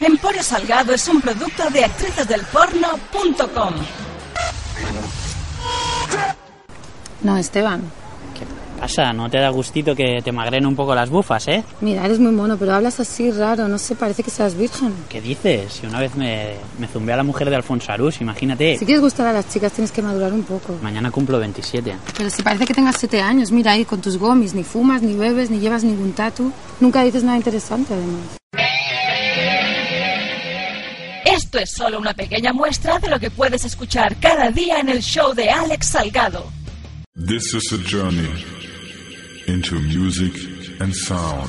Emporio 0.00 0.42
Salgado 0.42 0.92
es 0.94 1.06
un 1.08 1.20
producto 1.20 1.68
de 1.70 1.84
actricesdelporno.com. 1.84 3.74
No, 7.22 7.36
Esteban. 7.38 7.82
¿Qué 8.38 8.44
pasa? 8.80 9.12
¿No 9.14 9.30
te 9.30 9.38
da 9.38 9.48
gustito 9.48 9.94
que 9.96 10.20
te 10.22 10.30
magren 10.30 10.66
un 10.66 10.76
poco 10.76 10.94
las 10.94 11.08
bufas, 11.08 11.48
eh? 11.48 11.64
Mira, 11.80 12.04
eres 12.04 12.18
muy 12.18 12.32
mono, 12.32 12.58
pero 12.58 12.74
hablas 12.74 13.00
así 13.00 13.30
raro. 13.30 13.66
No 13.66 13.78
sé, 13.78 13.94
parece 13.94 14.22
que 14.22 14.30
seas 14.30 14.54
virgen. 14.54 14.92
¿Qué 15.08 15.22
dices? 15.22 15.72
Si 15.72 15.86
una 15.86 16.00
vez 16.00 16.14
me, 16.16 16.56
me 16.78 16.86
zumbé 16.86 17.14
a 17.14 17.16
la 17.16 17.22
mujer 17.22 17.48
de 17.48 17.56
Alfonso 17.56 17.92
Arús, 17.92 18.20
imagínate. 18.20 18.76
Si 18.76 18.84
quieres 18.84 19.00
gustar 19.02 19.26
a 19.28 19.32
las 19.32 19.48
chicas 19.48 19.72
tienes 19.72 19.90
que 19.90 20.02
madurar 20.02 20.34
un 20.34 20.42
poco. 20.42 20.76
Mañana 20.82 21.10
cumplo 21.10 21.38
27. 21.38 21.96
Pero 22.16 22.28
si 22.28 22.42
parece 22.42 22.66
que 22.66 22.74
tengas 22.74 22.96
siete 22.98 23.22
años, 23.22 23.50
mira 23.52 23.72
ahí 23.72 23.86
con 23.86 24.02
tus 24.02 24.18
gomis, 24.18 24.52
ni 24.54 24.64
fumas, 24.64 25.00
ni 25.00 25.14
bebes, 25.16 25.48
ni 25.50 25.60
llevas 25.60 25.82
ningún 25.82 26.12
tatu. 26.12 26.52
Nunca 26.80 27.02
dices 27.04 27.24
nada 27.24 27.38
interesante, 27.38 27.94
además. 27.94 28.36
Esto 31.54 31.62
es 31.62 31.70
solo 31.70 32.00
una 32.00 32.12
pequeña 32.12 32.52
muestra 32.52 32.98
de 32.98 33.08
lo 33.08 33.20
que 33.20 33.30
puedes 33.30 33.64
escuchar 33.64 34.16
cada 34.18 34.50
día 34.50 34.80
en 34.80 34.88
el 34.88 35.00
show 35.00 35.32
de 35.32 35.48
Alex 35.48 35.86
Salgado. 35.94 36.50
This 37.14 37.54
is 37.54 37.72
a 37.72 37.78
journey 37.78 38.44
into 39.46 39.76
music 39.76 40.34
and 40.80 40.92
sound. 40.92 41.48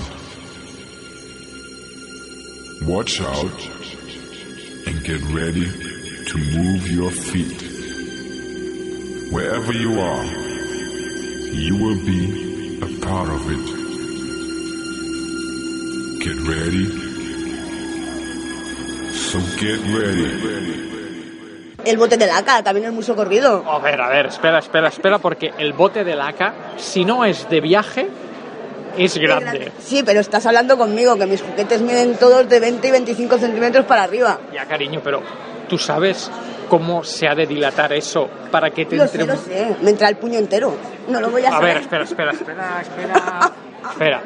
Watch 2.84 3.20
out 3.20 3.50
and 4.86 5.04
get 5.04 5.20
ready 5.34 5.66
to 6.28 6.38
move 6.38 6.88
your 6.88 7.10
feet. 7.10 7.64
Wherever 9.32 9.74
you 9.74 10.00
are, 10.00 10.26
you 11.52 11.78
will 11.78 11.98
be 12.06 12.78
a 12.80 13.00
part 13.04 13.30
of 13.30 13.50
it. 13.50 13.66
Get 16.24 16.38
ready. 16.48 17.05
So 19.16 19.40
get 19.58 19.80
ready. 19.94 20.84
El 21.86 21.98
bote 21.98 22.18
de 22.18 22.26
laca 22.28 22.64
también 22.64 22.88
es 22.88 22.94
muy 22.94 23.04
socorrido. 23.04 23.64
A 23.70 23.80
ver, 23.80 24.02
a 24.02 24.10
ver, 24.10 24.26
espera, 24.28 24.60
espera, 24.60 24.88
espera, 24.90 25.20
porque 25.20 25.52
el 25.58 25.74
bote 25.74 26.04
de 26.04 26.16
laca, 26.16 26.54
si 26.78 27.06
no 27.06 27.24
es 27.26 27.48
de 27.50 27.62
viaje, 27.62 28.08
es 28.98 29.18
grande. 29.18 29.72
Sí, 29.80 30.02
pero 30.04 30.20
estás 30.20 30.46
hablando 30.48 30.78
conmigo, 30.78 31.16
que 31.16 31.28
mis 31.28 31.42
juguetes 31.42 31.82
miden 31.82 32.16
todos 32.18 32.50
de 32.50 32.60
20 32.60 32.88
y 32.88 32.92
25 32.92 33.38
centímetros 33.38 33.86
para 33.86 34.04
arriba. 34.04 34.40
Ya, 34.54 34.66
cariño, 34.66 35.00
pero 35.04 35.22
tú 35.70 35.78
sabes 35.78 36.32
cómo 36.70 37.04
se 37.04 37.28
ha 37.28 37.36
de 37.36 37.46
dilatar 37.46 37.94
eso 37.94 38.28
para 38.52 38.72
que 38.72 38.86
te 38.86 38.96
Lo 38.98 39.04
entre... 39.04 39.22
sé, 39.22 39.28
lo 39.28 39.36
sé. 39.38 39.76
Me 39.82 39.92
entra 39.92 40.10
el 40.10 40.18
puño 40.18 40.40
entero. 40.40 40.76
No 41.08 41.22
lo 41.22 41.30
voy 41.30 41.46
a 41.46 41.50
A 41.50 41.52
saber. 41.52 41.74
ver, 41.76 41.82
espera, 41.84 42.04
espera, 42.04 42.32
espera, 42.32 42.82
espera. 42.82 43.52
espera. 43.92 44.24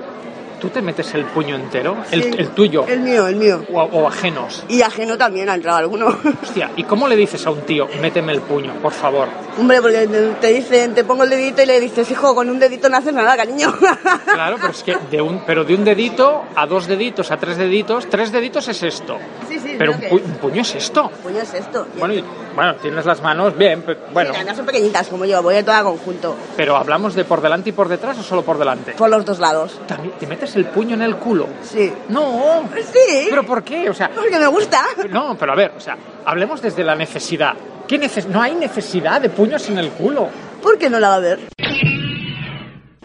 ¿Tú 0.59 0.69
te 0.69 0.81
metes 0.81 1.13
el 1.13 1.25
puño 1.25 1.55
entero? 1.55 1.95
El, 2.11 2.23
Sí. 2.23 2.31
el 2.38 2.49
tuyo. 2.49 2.85
El 2.88 2.99
mío, 2.99 3.27
el 3.27 3.35
mío. 3.38 3.63
O, 3.73 3.81
o 3.81 4.07
ajenos. 4.07 4.63
Y 4.67 4.81
ajeno 4.81 5.17
también 5.17 5.49
ha 5.49 5.55
entrado 5.55 5.77
alguno. 5.77 6.07
Hostia, 6.43 6.71
¿y 6.75 6.83
cómo 6.83 7.07
le 7.07 7.16
dices 7.16 7.45
a 7.45 7.51
un 7.51 7.61
tío, 7.61 7.88
méteme 8.01 8.33
el 8.33 8.41
puño, 8.41 8.73
por 8.81 8.91
favor? 8.91 9.27
Hombre, 9.57 9.81
porque 9.81 10.07
te- 10.41 10.53
dicen, 10.53 10.93
te 10.93 11.03
pongo 11.03 11.23
el 11.23 11.29
dedito 11.29 11.61
y 11.61 11.66
le 11.66 11.79
dices, 11.79 12.09
hijo, 12.11 12.33
con 12.35 12.49
un 12.49 12.59
dedito 12.59 12.89
no 12.89 12.97
haces 12.97 13.13
nada, 13.13 13.35
cariño. 13.38 13.73
Claro, 14.25 14.57
pero 14.61 14.71
es 14.71 14.83
que 14.83 14.97
de 15.11 15.21
un, 15.21 15.43
pero 15.45 15.63
de 15.63 15.75
un 15.75 15.83
dedito 15.83 16.43
a 16.55 16.66
dos 16.66 16.88
deditos 16.88 17.31
a 17.31 17.38
tres 17.38 17.57
deditos, 17.57 18.07
tres 18.09 18.31
deditos 18.31 18.67
es 18.67 18.83
esto. 18.83 19.17
Sí, 19.47 19.59
sí, 19.59 19.75
Pero 19.77 19.91
un, 19.94 19.99
pu- 19.99 20.23
un 20.23 20.33
puño 20.35 20.61
es 20.61 20.75
esto. 20.75 21.09
Puño 21.23 21.41
es 21.41 21.53
esto. 21.53 21.88
Bueno, 21.97 22.13
y- 22.13 22.23
bueno, 22.55 22.75
tienes 22.75 23.05
las 23.05 23.21
manos 23.21 23.55
bien, 23.57 23.83
pero, 23.85 23.99
bueno, 24.13 24.33
son 24.55 24.66
pequeñitas 24.66 25.07
como 25.07 25.25
yo, 25.25 25.41
voy 25.41 25.55
a 25.55 25.63
toda 25.66 25.83
conjunto. 25.83 26.35
pero 26.57 26.75
hablamos 26.75 27.16
de 27.16 27.23
por 27.25 27.41
delante 27.41 27.69
y 27.69 27.73
por 27.73 27.88
detrás 27.88 28.17
o 28.19 28.23
solo 28.23 28.41
por 28.44 28.57
delante. 28.57 28.94
Por 28.94 29.09
los 29.09 29.23
dos 29.25 29.39
lados. 29.39 29.79
También 29.88 30.13
te 30.19 30.27
metes 30.27 30.48
el 30.55 30.66
puño 30.66 30.95
en 30.95 31.02
el 31.02 31.16
culo. 31.17 31.47
Sí. 31.61 31.92
No. 32.09 32.64
Sí. 32.78 33.28
¿Pero 33.30 33.44
por 33.45 33.64
qué? 33.64 33.89
O 33.89 33.94
sea, 33.94 34.09
Porque 34.09 34.38
me 34.39 34.47
gusta. 34.47 34.83
no, 35.09 35.35
pero 35.38 35.51
a 35.53 35.56
ver, 35.56 35.73
o 35.75 35.79
sea, 35.79 35.97
hablemos 36.25 36.62
desde 36.62 36.84
la 36.84 36.96
necesidad. 36.96 37.53
¿Qué 37.88 37.97
neces 37.97 38.28
no 38.28 38.41
hay 38.41 38.53
necesidad 38.56 39.19
de 39.22 39.29
puños 39.29 39.68
en 39.69 39.78
el 39.79 39.90
culo. 39.90 40.29
¿Por 40.62 40.78
qué 40.78 40.90
no 40.90 41.00
la 41.00 41.09
va 41.09 41.16
a 41.16 41.19
ver? 41.19 41.40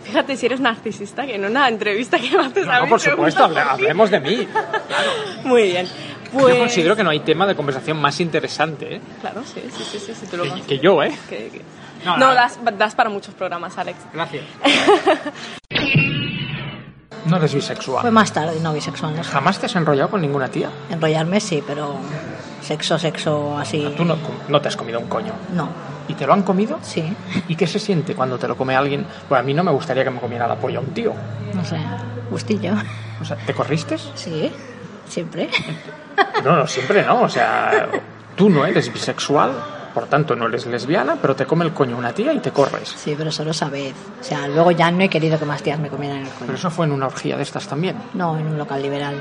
Fíjate 0.02 0.36
si 0.36 0.46
eres 0.46 0.60
narcisista, 0.60 1.24
que 1.26 1.34
en 1.34 1.44
una 1.44 1.68
entrevista 1.68 2.18
que 2.18 2.30
me 2.36 2.44
haces 2.46 2.68
a 2.68 2.76
No, 2.78 2.82
mí 2.84 2.88
por 2.90 3.00
supuesto, 3.00 3.44
hable- 3.44 3.60
hablemos 3.60 4.10
de 4.10 4.20
mí. 4.20 4.48
Muy 5.44 5.62
bien. 5.72 5.88
Pues... 6.32 6.54
Yo 6.54 6.58
considero 6.60 6.96
que 6.96 7.02
no 7.04 7.10
hay 7.10 7.20
tema 7.20 7.46
de 7.46 7.54
conversación 7.54 8.00
más 8.00 8.18
interesante 8.20 8.96
¿eh? 8.96 9.00
Claro, 9.20 9.42
sí, 9.44 9.62
sí, 9.76 9.84
sí, 9.90 9.98
sí, 9.98 10.12
sí, 10.14 10.26
tú 10.30 10.36
lo 10.36 10.44
que, 10.66 10.78
yo, 10.78 11.02
¿eh? 11.02 11.12
Que- 11.28 11.48
que- 11.48 11.62
No, 12.04 12.16
No, 12.18 12.28
no. 12.28 12.34
das, 12.34 12.58
das 12.76 12.94
para 12.94 13.08
muchos 13.08 13.34
programas, 13.34 13.78
Alex. 13.78 13.98
Gracias. 14.12 14.44
No 17.26 17.36
eres 17.38 17.54
bisexual. 17.54 18.02
Fue 18.02 18.10
más 18.10 18.32
tarde, 18.32 18.58
no 18.60 18.72
bisexual. 18.72 19.16
No 19.16 19.24
sé. 19.24 19.30
¿Jamás 19.30 19.58
te 19.58 19.66
has 19.66 19.76
enrollado 19.76 20.10
con 20.10 20.20
ninguna 20.20 20.48
tía? 20.48 20.70
Enrollarme 20.90 21.40
sí, 21.40 21.62
pero 21.66 21.96
sexo, 22.60 22.98
sexo 22.98 23.58
así. 23.58 23.92
Tú 23.96 24.04
no, 24.04 24.16
no 24.48 24.60
te 24.60 24.68
has 24.68 24.76
comido 24.76 24.98
un 25.00 25.06
coño. 25.08 25.32
No, 25.54 25.68
¿Y 26.08 26.14
te 26.14 26.26
lo 26.26 26.34
han 26.34 26.42
comido? 26.42 26.78
sí, 26.82 27.02
¿Y 27.48 27.56
qué 27.56 27.66
se 27.66 27.78
siente 27.78 28.14
cuando 28.14 28.38
te 28.38 28.46
lo 28.46 28.56
come 28.56 28.76
alguien? 28.76 29.06
Pues 29.28 29.40
a 29.40 29.42
mí 29.42 29.54
no 29.54 29.64
me 29.64 29.70
gustaría 29.70 30.04
que 30.04 30.10
me 30.10 30.20
comiera 30.20 30.46
la 30.46 30.56
polla 30.56 30.80
un 30.80 30.88
tío. 30.92 31.14
no 31.54 31.64
sé, 31.64 31.78
gustillo. 32.30 32.74
O 33.22 33.24
sea, 33.24 33.36
¿te 33.36 33.54
corriste? 33.54 33.96
Sí, 34.14 34.52
siempre. 35.08 35.48
No, 36.44 36.56
no, 36.56 36.66
siempre 36.66 37.02
no. 37.04 37.22
O 37.22 37.28
sea, 37.28 37.88
tú 38.36 38.50
no 38.50 38.66
eres 38.66 38.92
bisexual, 38.92 39.52
por 39.94 40.06
tanto 40.06 40.34
no 40.36 40.46
eres 40.48 40.66
lesbiana, 40.66 41.16
pero 41.22 41.36
te 41.36 41.46
come 41.46 41.64
el 41.64 41.72
coño 41.72 41.96
una 41.96 42.12
tía 42.12 42.32
y 42.32 42.40
te 42.40 42.50
corres. 42.50 42.88
Sí, 42.88 43.14
pero 43.16 43.30
solo 43.30 43.52
esa 43.52 43.68
vez. 43.70 43.94
O 44.20 44.24
sea, 44.24 44.48
luego 44.48 44.72
ya 44.72 44.90
no 44.90 45.00
he 45.02 45.08
querido 45.08 45.38
que 45.38 45.44
más 45.44 45.62
tías 45.62 45.78
me 45.78 45.88
comieran 45.88 46.18
el 46.18 46.24
Pero 46.24 46.38
coño. 46.40 46.54
eso 46.54 46.70
fue 46.70 46.86
en 46.86 46.92
una 46.92 47.06
orgía 47.06 47.36
de 47.36 47.42
estas 47.44 47.66
también. 47.68 47.96
No, 48.14 48.36
en 48.38 48.46
un 48.46 48.58
local 48.58 48.82
liberal. 48.82 49.14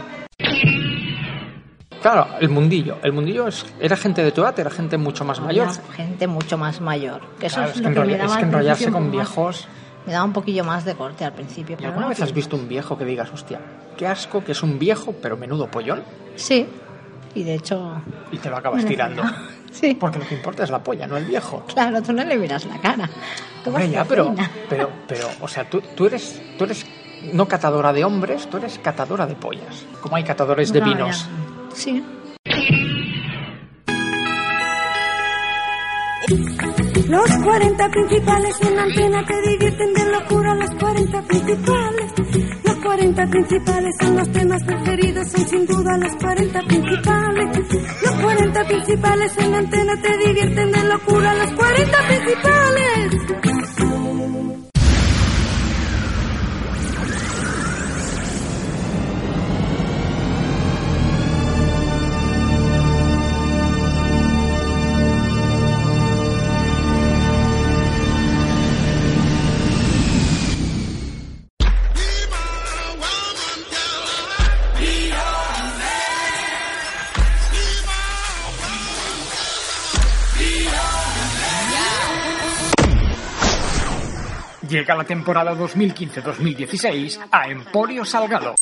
Claro, 2.01 2.27
el 2.41 2.49
mundillo. 2.49 2.97
El 3.01 3.13
mundillo 3.13 3.47
es, 3.47 3.65
era 3.79 3.95
gente 3.95 4.21
de 4.23 4.31
tu 4.33 4.41
edad, 4.41 4.59
era 4.59 4.69
gente 4.69 4.97
mucho 4.97 5.23
más 5.23 5.39
mayor. 5.39 5.67
Había 5.69 5.81
Gente 5.93 6.27
mucho 6.27 6.57
más 6.57 6.81
mayor. 6.81 7.21
Que 7.39 7.45
eso 7.45 7.57
Claro, 7.57 7.69
es, 7.71 7.77
es, 7.77 7.81
lo 7.81 7.89
que 7.89 7.95
que 7.95 8.01
me 8.05 8.17
daba 8.17 8.31
es 8.33 8.37
que 8.39 8.43
enrollarse 8.45 8.91
con 8.91 9.03
más- 9.03 9.11
viejos. 9.11 9.67
Me 10.05 10.11
daba 10.11 10.25
un 10.25 10.33
poquillo 10.33 10.65
más 10.65 10.83
de 10.83 10.95
corte 10.95 11.23
al 11.23 11.31
principio. 11.31 11.75
¿Y 11.75 11.77
Pero 11.77 11.87
alguna 11.89 12.07
no, 12.07 12.09
vez 12.09 12.21
has 12.21 12.33
visto 12.33 12.57
un 12.57 12.67
viejo 12.67 12.97
que 12.97 13.05
digas, 13.05 13.31
hostia, 13.31 13.61
qué 13.95 14.05
asco 14.05 14.43
que 14.43 14.51
es 14.51 14.61
un 14.61 14.77
viejo, 14.77 15.15
pero 15.21 15.37
menudo 15.37 15.67
pollón? 15.71 16.03
Sí, 16.35 16.67
y 17.35 17.43
de 17.43 17.55
hecho... 17.55 18.01
Y 18.31 18.37
te 18.37 18.49
lo 18.49 18.57
acabas 18.57 18.85
tirando. 18.85 19.23
Sí, 19.73 19.95
Porque 19.99 20.19
lo 20.19 20.27
que 20.27 20.35
importa 20.35 20.63
es 20.63 20.69
la 20.69 20.83
polla, 20.83 21.07
no 21.07 21.17
el 21.17 21.25
viejo. 21.25 21.65
claro, 21.65 21.99
tú 22.03 22.13
no 22.13 22.23
le 22.23 22.37
miras 22.37 22.63
la 22.65 22.77
cara. 22.77 23.09
Tú 23.63 23.71
vas 23.71 23.81
Hombre, 23.81 23.89
ya, 23.89 24.05
pero, 24.05 24.35
pero, 24.69 24.87
pero, 25.07 25.27
o 25.41 25.47
sea, 25.47 25.67
tú, 25.67 25.81
tú 25.95 26.05
eres, 26.05 26.39
tú 26.59 26.65
eres 26.65 26.85
no 27.33 27.47
catadora 27.47 27.91
de 27.91 28.03
hombres, 28.05 28.47
tú 28.51 28.57
eres 28.57 28.77
catadora 28.77 29.25
de 29.25 29.33
pollas. 29.33 29.83
Como 29.99 30.15
hay 30.15 30.23
catadores 30.23 30.71
de 30.71 30.79
No, 30.79 30.85
vinos. 30.85 31.27
ya. 31.27 31.75
Sí, 31.75 32.03
Los 37.09 37.29
40 37.43 37.89
principales 37.89 38.61
en 38.61 38.79
antena 38.79 39.25
te 39.25 39.41
divierten 39.49 39.93
de 39.93 40.11
locura. 40.11 40.55
Los 40.55 40.69
40 40.79 41.21
principales. 41.23 42.02
Los 43.13 43.29
40 43.29 43.31
principales 43.31 43.95
son 43.99 44.15
los 44.15 44.31
temas 44.31 44.63
preferidos. 44.63 45.27
Son 45.27 45.47
sin 45.47 45.65
duda 45.67 45.97
los 45.99 46.15
40 46.15 46.61
principales. 46.63 47.59
Los 48.01 48.15
40 48.15 48.65
principales 48.65 49.37
en 49.37 49.53
antena 49.53 50.01
te 50.01 50.17
divierten 50.17 50.71
de 50.71 50.83
locura. 50.85 51.33
Los 51.35 51.51
40 51.51 52.07
principales. 52.07 53.12
Llega 84.73 84.95
la 84.95 85.03
temporada 85.03 85.53
2015-2016 85.53 87.27
a 87.29 87.47
Emporio 87.47 88.03
Salgado. 88.03 88.55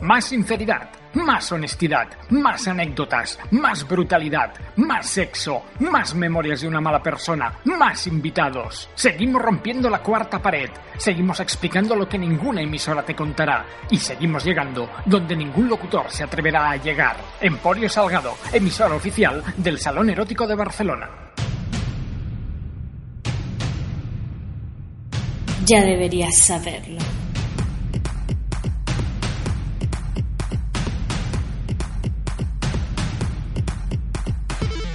Más 0.00 0.24
sinceridad, 0.24 0.90
más 1.14 1.52
honestidad, 1.52 2.08
más 2.30 2.66
anécdotas, 2.66 3.38
más 3.52 3.86
brutalidad, 3.86 4.52
más 4.74 5.06
sexo, 5.06 5.62
más 5.78 6.16
memorias 6.16 6.62
de 6.62 6.66
una 6.66 6.80
mala 6.80 7.00
persona, 7.00 7.56
más 7.66 8.08
invitados. 8.08 8.90
Seguimos 8.96 9.40
rompiendo 9.40 9.88
la 9.88 10.02
cuarta 10.02 10.42
pared, 10.42 10.70
seguimos 10.96 11.38
explicando 11.38 11.94
lo 11.94 12.08
que 12.08 12.18
ninguna 12.18 12.60
emisora 12.60 13.04
te 13.04 13.14
contará 13.14 13.64
y 13.90 13.98
seguimos 13.98 14.44
llegando 14.44 14.90
donde 15.06 15.36
ningún 15.36 15.68
locutor 15.68 16.10
se 16.10 16.24
atreverá 16.24 16.68
a 16.68 16.76
llegar. 16.78 17.16
Emporio 17.40 17.88
Salgado, 17.88 18.34
emisora 18.52 18.96
oficial 18.96 19.40
del 19.56 19.78
Salón 19.78 20.10
Erótico 20.10 20.48
de 20.48 20.56
Barcelona. 20.56 21.22
Ya 25.64 25.84
deberías 25.84 26.36
saberlo. 26.38 26.98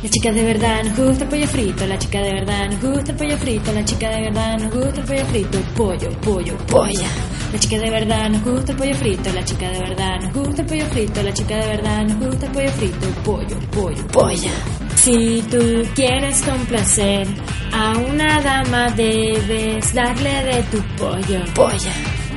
La 0.04 0.10
chica 0.10 0.32
de 0.32 0.44
verdad 0.44 0.84
nos 0.84 0.98
gusta 0.98 1.24
el 1.24 1.30
pollo 1.30 1.48
frito, 1.48 1.86
la 1.86 1.98
chica 1.98 2.22
de 2.22 2.34
verdad 2.34 2.70
nos 2.70 2.82
gusta 2.82 3.12
el 3.12 3.18
pollo 3.18 3.38
frito, 3.38 3.72
la 3.74 3.86
chica 3.86 4.10
de 4.10 4.22
verdad 4.22 4.60
nos 4.60 4.74
gusta 4.74 5.02
el 5.02 5.06
pollo 5.06 5.26
frito, 5.26 5.60
pollo, 5.76 6.12
pollo, 6.22 6.58
polla. 6.68 7.08
La 7.52 7.60
chica 7.60 7.78
de 7.78 7.90
verdad 7.90 8.30
nos 8.30 8.44
gusta 8.44 8.72
el 8.72 8.78
pollo 8.78 8.96
frito, 8.96 9.34
la 9.34 9.46
chica 9.46 9.70
de 9.70 9.80
verdad 9.80 10.22
nos 10.22 10.34
gusta 10.34 10.62
el 10.62 10.68
pollo 10.68 10.86
frito, 10.86 11.24
la 11.24 11.34
chica 11.34 11.56
de 11.58 11.68
verdad 11.68 12.06
nos 12.06 12.28
gusta 12.28 12.46
el 12.46 12.52
pollo 12.52 12.72
frito, 12.72 13.08
pollo, 13.24 13.60
pollo, 13.72 14.08
polla. 14.08 14.87
Si 14.98 15.42
tú 15.50 15.88
quieres 15.96 16.42
complacer 16.42 17.28
a 17.72 17.98
una 17.98 18.42
dama 18.42 18.90
debes 18.92 19.94
darle 19.94 20.44
de 20.44 20.64
tu 20.64 20.82
pollo, 20.98 21.40
polla. 21.54 21.94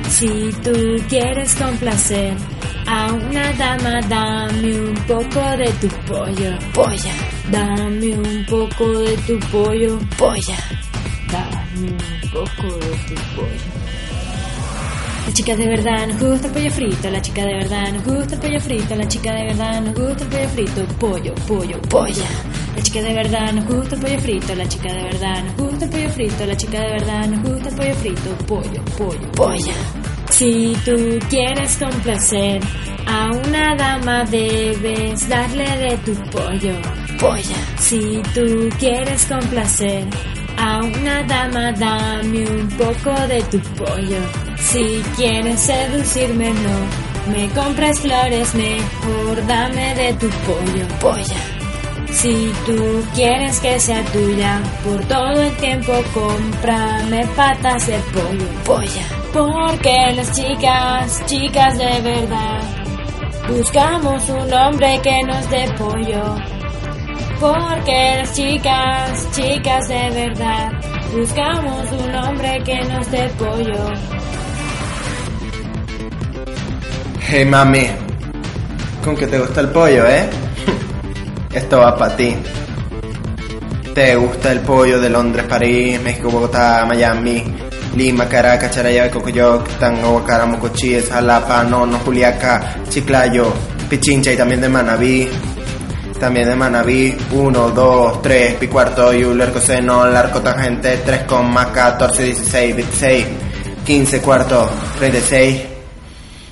Si 0.09 0.51
tú 0.63 0.71
quieres 1.09 1.53
complacer 1.55 2.33
a 2.87 3.11
una 3.13 3.51
dama 3.53 3.99
dame 4.07 4.79
un 4.79 4.95
poco 5.07 5.41
de 5.57 5.69
tu 5.81 5.87
pollo, 6.07 6.51
polla. 6.73 7.13
Dame 7.49 8.17
un 8.17 8.45
poco 8.45 8.99
de 8.99 9.17
tu 9.27 9.39
pollo, 9.51 9.99
polla. 10.17 10.57
Dame 11.31 11.89
un 11.89 12.29
poco 12.31 12.67
de 12.77 12.91
tu 13.07 13.15
pollo. 13.35 13.71
La 15.25 15.33
chica 15.33 15.55
de 15.55 15.67
verdad 15.67 16.07
nos 16.07 16.19
gusta 16.19 16.47
el 16.47 16.53
pollo 16.53 16.71
frito, 16.71 17.09
la 17.09 17.21
chica 17.21 17.45
de 17.45 17.53
verdad 17.53 17.93
nos 17.93 18.03
gusta 18.03 18.35
el 18.35 18.41
pollo 18.41 18.59
frito, 18.59 18.95
la 18.95 19.07
chica 19.07 19.33
de 19.33 19.45
verdad 19.45 19.81
nos 19.81 19.95
gusta 19.95 20.23
el 20.23 20.29
pollo 20.29 20.49
frito, 20.49 20.85
pollo, 20.99 21.35
pollo, 21.47 21.81
polla. 21.89 22.25
La 22.75 22.81
chica 22.81 23.01
de 23.01 23.13
verdad 23.13 23.53
nos 23.53 23.65
gusta 23.65 23.95
el 23.95 24.01
pollo 24.01 24.19
frito, 24.19 24.55
la 24.55 24.67
chica 24.67 24.91
de 24.91 25.03
verdad 25.03 25.43
nos 25.43 25.55
gusta 25.57 25.85
el 25.85 25.91
pollo 25.91 26.09
frito, 26.09 26.45
la 26.45 26.57
chica 26.57 26.79
de 26.79 26.87
verdad 26.87 27.27
nos 27.27 27.49
gusta 27.49 27.69
el 27.69 27.75
pollo 27.75 27.95
frito, 27.95 28.37
pollo, 28.47 28.85
pollo, 28.97 29.31
polla. 29.33 29.73
Si 30.29 30.75
tú 30.83 31.19
quieres 31.29 31.77
complacer 31.77 32.61
a 33.05 33.29
una 33.29 33.75
dama 33.75 34.23
debes 34.25 35.29
darle 35.29 35.65
de 35.77 35.97
tu 35.97 36.13
pollo, 36.31 36.73
polla. 37.19 37.57
Si 37.77 38.21
tú 38.33 38.69
quieres 38.79 39.25
complacer 39.25 40.03
a 40.57 40.79
una 40.79 41.23
dama 41.23 41.71
dame 41.73 42.49
un 42.49 42.67
poco 42.69 43.13
de 43.27 43.41
tu 43.43 43.59
pollo. 43.75 44.50
Si 44.61 45.03
quieres 45.15 45.59
seducirme 45.59 46.53
no 46.53 47.11
me 47.33 47.47
compres 47.49 47.99
flores, 47.99 48.55
mejor 48.55 49.45
dame 49.45 49.95
de 49.95 50.13
tu 50.13 50.27
pollo, 50.29 50.87
polla. 50.99 51.61
Si 52.11 52.51
tú 52.65 53.03
quieres 53.15 53.59
que 53.59 53.79
sea 53.79 54.03
tuya, 54.05 54.61
por 54.83 55.03
todo 55.05 55.41
el 55.41 55.55
tiempo 55.57 55.93
cómprame 56.13 57.25
patas 57.35 57.87
de 57.87 57.97
pollo, 58.13 58.47
polla. 58.65 59.05
Porque 59.33 60.13
las 60.15 60.31
chicas, 60.33 61.25
chicas 61.25 61.77
de 61.77 62.01
verdad, 62.01 62.61
buscamos 63.47 64.29
un 64.29 64.53
hombre 64.53 64.99
que 65.01 65.23
nos 65.23 65.49
dé 65.49 65.71
pollo. 65.77 66.35
Porque 67.39 68.15
las 68.17 68.33
chicas, 68.35 69.27
chicas 69.31 69.87
de 69.87 70.09
verdad, 70.09 70.71
buscamos 71.13 71.91
un 71.91 72.15
hombre 72.15 72.61
que 72.63 72.81
nos 72.81 73.09
dé 73.09 73.29
pollo. 73.37 73.93
Hey 77.33 77.45
mami, 77.45 77.87
con 79.01 79.15
que 79.15 79.25
te 79.25 79.39
gusta 79.39 79.61
el 79.61 79.69
pollo, 79.69 80.05
¿eh? 80.05 80.29
Esto 81.53 81.77
va 81.77 81.95
para 81.95 82.13
ti. 82.17 82.35
¿Te 83.95 84.17
gusta 84.17 84.51
el 84.51 84.59
pollo 84.59 84.99
de 84.99 85.09
Londres, 85.09 85.45
París, 85.47 85.97
México, 86.01 86.29
Bogotá, 86.29 86.83
Miami, 86.85 87.41
Lima, 87.95 88.27
Caracas, 88.27 88.75
Charayabe, 88.75 89.11
Cocoyoc, 89.11 89.65
Tango, 89.79 90.21
Caramocochí, 90.25 90.99
Jalapa, 91.09 91.63
Nono, 91.63 91.99
Juliaca, 91.99 92.81
Chiclayo, 92.89 93.53
Pichincha 93.89 94.33
y 94.33 94.35
también 94.35 94.59
de 94.59 94.67
Manabí? 94.67 95.29
También 96.19 96.49
de 96.49 96.55
Manabí, 96.57 97.15
1, 97.31 97.69
2, 97.69 98.21
3, 98.21 98.55
pi 98.55 98.67
cuarto, 98.67 99.13
y 99.13 99.23
un 99.23 99.41
arco 99.41 99.61
seno, 99.61 100.05
largo 100.05 100.41
tangente, 100.41 100.97
3, 101.05 101.21
14, 101.73 102.23
16, 102.23 102.75
26, 102.75 103.25
15 103.85 104.19
cuarto, 104.19 104.69
36. 104.99 105.70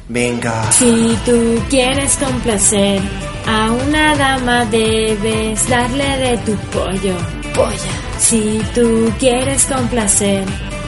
Venga. 0.10 0.72
Si 0.72 1.16
tú 1.24 1.62
quieres 1.70 2.16
complacer 2.18 3.00
a 3.46 3.72
una 3.72 4.16
dama 4.16 4.66
debes 4.66 5.70
darle 5.70 6.18
de 6.18 6.38
tu 6.40 6.56
pollo, 6.74 7.16
polla. 7.54 7.94
Si 8.18 8.60
tú 8.74 9.14
quieres 9.20 9.66
complacer 9.66 10.44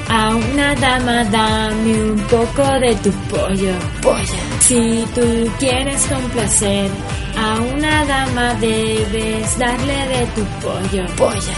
a 0.10 0.36
una 0.36 0.74
dama 0.74 1.24
dame 1.26 2.04
un 2.14 2.20
poco 2.22 2.64
de 2.80 2.96
tu 2.96 3.12
pollo, 3.30 3.76
polla. 4.02 4.42
Si 4.60 5.06
tú 5.14 5.52
quieres 5.60 6.02
complacer 6.08 6.90
a 7.38 7.62
una 7.62 8.04
dama 8.06 8.56
debes 8.56 9.60
darle 9.60 10.00
de 10.14 10.26
tu 10.34 10.44
pollo, 10.66 11.06
polla. 11.16 11.56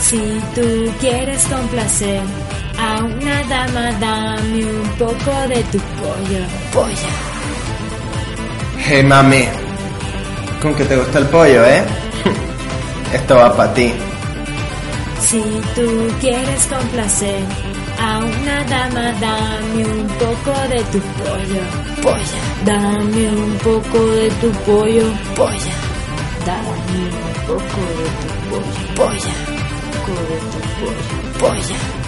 Si 0.00 0.40
tú 0.54 0.90
quieres 0.98 1.44
complacer 1.44 2.22
a 2.82 3.04
una 3.04 3.36
dama 3.44 3.92
dame 4.00 4.64
un 4.64 4.88
poco 4.98 5.32
de 5.48 5.60
tu 5.70 5.78
pollo, 5.98 6.42
polla. 6.72 7.12
Hey 8.84 9.02
mami, 9.04 9.42
con 10.60 10.74
que 10.74 10.84
te 10.84 10.96
gusta 10.96 11.18
el 11.20 11.26
pollo, 11.26 11.64
¿eh? 11.64 11.84
Esto 13.18 13.36
va 13.36 13.56
para 13.56 13.72
ti. 13.74 13.92
Si 15.28 15.42
tú 15.76 15.88
quieres 16.20 16.62
complacer 16.66 17.42
a 18.00 18.18
una 18.18 18.56
dama 18.74 19.06
dame 19.26 19.82
un 19.98 20.08
poco 20.22 20.52
de 20.72 20.80
tu 20.92 21.00
pollo, 21.18 21.62
polla. 22.02 22.40
Dame 22.64 23.24
un 23.44 23.52
poco 23.58 23.98
de 24.18 24.28
tu 24.40 24.50
pollo, 24.66 25.06
polla. 25.36 25.74
Dame 26.48 27.00
un 27.26 27.34
poco 27.46 27.80
de 27.98 28.06
tu 28.18 28.28
pollo, 28.50 28.74
polla. 28.98 29.34
Un 29.46 29.92
poco 29.94 30.14
de 30.30 30.36
tu 30.50 30.60
pollo, 30.78 31.04
polla. 31.40 32.01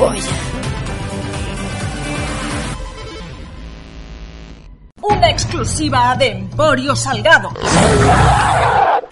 Polla. 0.00 0.32
Una 5.02 5.28
exclusiva 5.30 6.16
de 6.18 6.28
Emporio 6.28 6.96
Salgado. 6.96 7.50